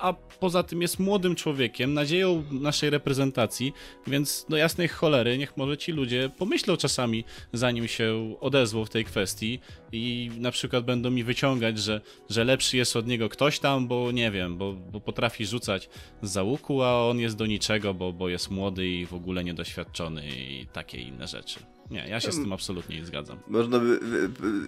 a 0.00 0.12
poza 0.12 0.62
tym 0.62 0.82
jest 0.82 0.98
młodym 0.98 1.34
człowiekiem, 1.34 1.94
nadzieją 1.94 2.44
naszej 2.50 2.90
reprezentacji, 2.90 3.72
więc 4.06 4.46
do 4.48 4.56
jasnej 4.56 4.88
cholery 4.88 5.38
niech 5.38 5.56
może 5.56 5.78
ci 5.78 5.92
ludzie 5.92 6.30
pomyślą 6.38 6.76
czasami, 6.76 7.24
zanim 7.52 7.88
się 7.88 8.34
odezwą 8.40 8.84
w 8.84 8.90
tej 8.90 9.04
kwestii 9.04 9.60
i 9.92 10.30
na 10.38 10.50
przykład 10.50 10.84
będą 10.84 11.10
mi 11.10 11.24
wyciągać, 11.24 11.78
że, 11.78 12.00
że 12.30 12.44
lepszy 12.44 12.76
jest 12.76 12.96
od 12.96 13.06
niego 13.06 13.28
ktoś 13.28 13.58
tam, 13.58 13.88
bo 13.88 14.12
nie 14.12 14.30
wiem, 14.30 14.56
bo, 14.56 14.72
bo 14.72 15.00
potrafi 15.00 15.46
rzucać 15.46 15.88
z 16.22 16.30
załuku, 16.30 16.82
a 16.82 17.08
on 17.08 17.18
jest 17.18 17.36
do 17.36 17.46
niczego, 17.46 17.94
bo, 17.94 18.12
bo 18.12 18.28
jest 18.28 18.50
młody 18.50 18.88
i 18.88 19.06
w 19.06 19.14
ogóle 19.14 19.44
niedoświadczony 19.44 20.22
i 20.28 20.66
takie 20.72 20.98
inne 20.98 21.26
rzeczy. 21.26 21.60
Nie, 21.90 22.08
ja 22.08 22.20
się 22.20 22.32
z 22.32 22.36
tym 22.36 22.52
absolutnie 22.52 22.96
nie 22.96 23.06
zgadzam. 23.06 23.38
Można 23.48 23.78
by 23.78 24.00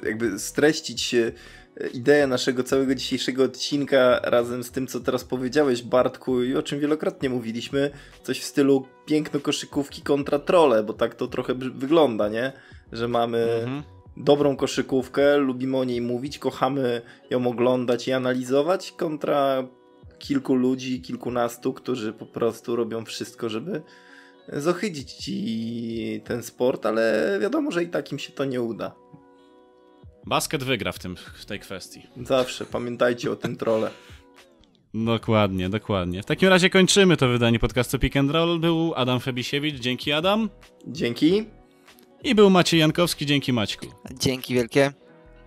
jakby 0.05 0.39
streścić 0.39 1.15
ideę 1.93 2.27
naszego 2.27 2.65
całego 2.65 2.95
dzisiejszego 2.95 3.45
odcinka 3.45 4.21
razem 4.23 4.65
z 4.65 4.71
tym, 4.71 4.87
co 4.87 5.01
teraz 5.01 5.25
powiedziałeś, 5.25 5.83
Bartku, 5.83 6.43
i 6.43 6.57
o 6.57 6.63
czym 6.63 6.81
wielokrotnie 6.81 7.31
mówiliśmy, 7.31 7.91
coś 8.23 8.41
w 8.41 8.45
stylu 8.45 8.87
piękno 9.07 9.41
koszykówki 9.41 10.03
kontra 10.03 10.39
trole, 10.39 10.83
bo 10.83 10.93
tak 10.93 11.15
to 11.15 11.27
trochę 11.27 11.55
wygląda, 11.55 12.29
nie? 12.29 12.53
Że 12.93 13.09
mamy 13.09 13.39
mhm. 13.39 13.83
dobrą 14.17 14.57
koszykówkę, 14.57 15.37
lubimy 15.37 15.77
o 15.77 15.85
niej 15.85 16.01
mówić, 16.01 16.39
kochamy 16.39 17.03
ją 17.31 17.47
oglądać 17.47 18.09
i 18.09 18.13
analizować, 18.13 18.93
kontra 18.93 19.69
kilku 20.19 20.55
ludzi, 20.55 21.03
kilkunastu, 21.03 21.73
którzy 21.73 22.13
po 22.13 22.27
prostu 22.27 22.77
robią 22.77 23.05
wszystko, 23.05 23.49
żeby 23.49 23.83
zohydzić 24.53 25.13
ci 25.13 26.23
ten 26.25 26.43
sport, 26.43 26.87
ale 26.87 27.39
wiadomo, 27.41 27.71
że 27.71 27.85
i 27.85 27.89
tak 27.89 28.13
im 28.13 28.19
się 28.19 28.33
to 28.33 28.45
nie 28.45 28.63
uda. 28.63 28.95
Basket 30.27 30.65
wygra 30.65 30.93
w, 30.93 30.99
tym, 30.99 31.17
w 31.17 31.45
tej 31.45 31.61
kwestii. 31.61 32.03
Zawsze, 32.23 32.67
pamiętajcie 32.67 33.31
o 33.31 33.37
tym 33.37 33.57
trole. 33.57 33.91
Dokładnie, 34.95 35.69
dokładnie. 35.69 36.23
W 36.23 36.27
takim 36.27 36.49
razie 36.49 36.71
kończymy 36.71 37.17
to 37.17 37.29
wydanie 37.29 37.59
podcastu 37.59 37.99
Pick 37.99 38.17
and 38.17 38.31
Roll. 38.31 38.61
Był 38.61 38.93
Adam 38.97 39.21
Febisiewicz, 39.21 39.81
dzięki 39.81 40.13
Adam. 40.13 40.51
Dzięki. 40.87 41.45
I 42.25 42.35
był 42.35 42.51
Maciej 42.51 42.81
Jankowski, 42.81 43.27
dzięki 43.27 43.53
Maćku. 43.53 43.87
Dzięki 44.21 44.55
wielkie. 44.55 44.93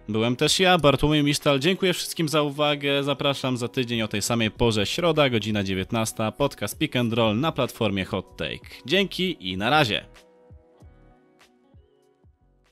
Byłem 0.10 0.36
też 0.36 0.60
ja, 0.60 0.78
Bartłomiej 0.78 1.24
Mistal. 1.24 1.60
Dziękuję 1.60 1.94
wszystkim 1.94 2.30
za 2.30 2.42
uwagę. 2.42 3.04
Zapraszam 3.04 3.58
za 3.58 3.68
tydzień 3.68 4.02
o 4.02 4.08
tej 4.08 4.22
samej 4.22 4.52
porze, 4.52 4.86
środa, 4.86 5.30
godzina 5.30 5.64
19. 5.64 6.32
Podcast 6.38 6.78
Pick 6.78 6.96
and 6.96 7.14
Roll 7.14 7.40
na 7.40 7.52
platformie 7.52 8.06
Hot 8.06 8.38
Take. 8.38 8.70
Dzięki 8.86 9.52
i 9.52 9.58
na 9.58 9.70
razie. 9.70 10.06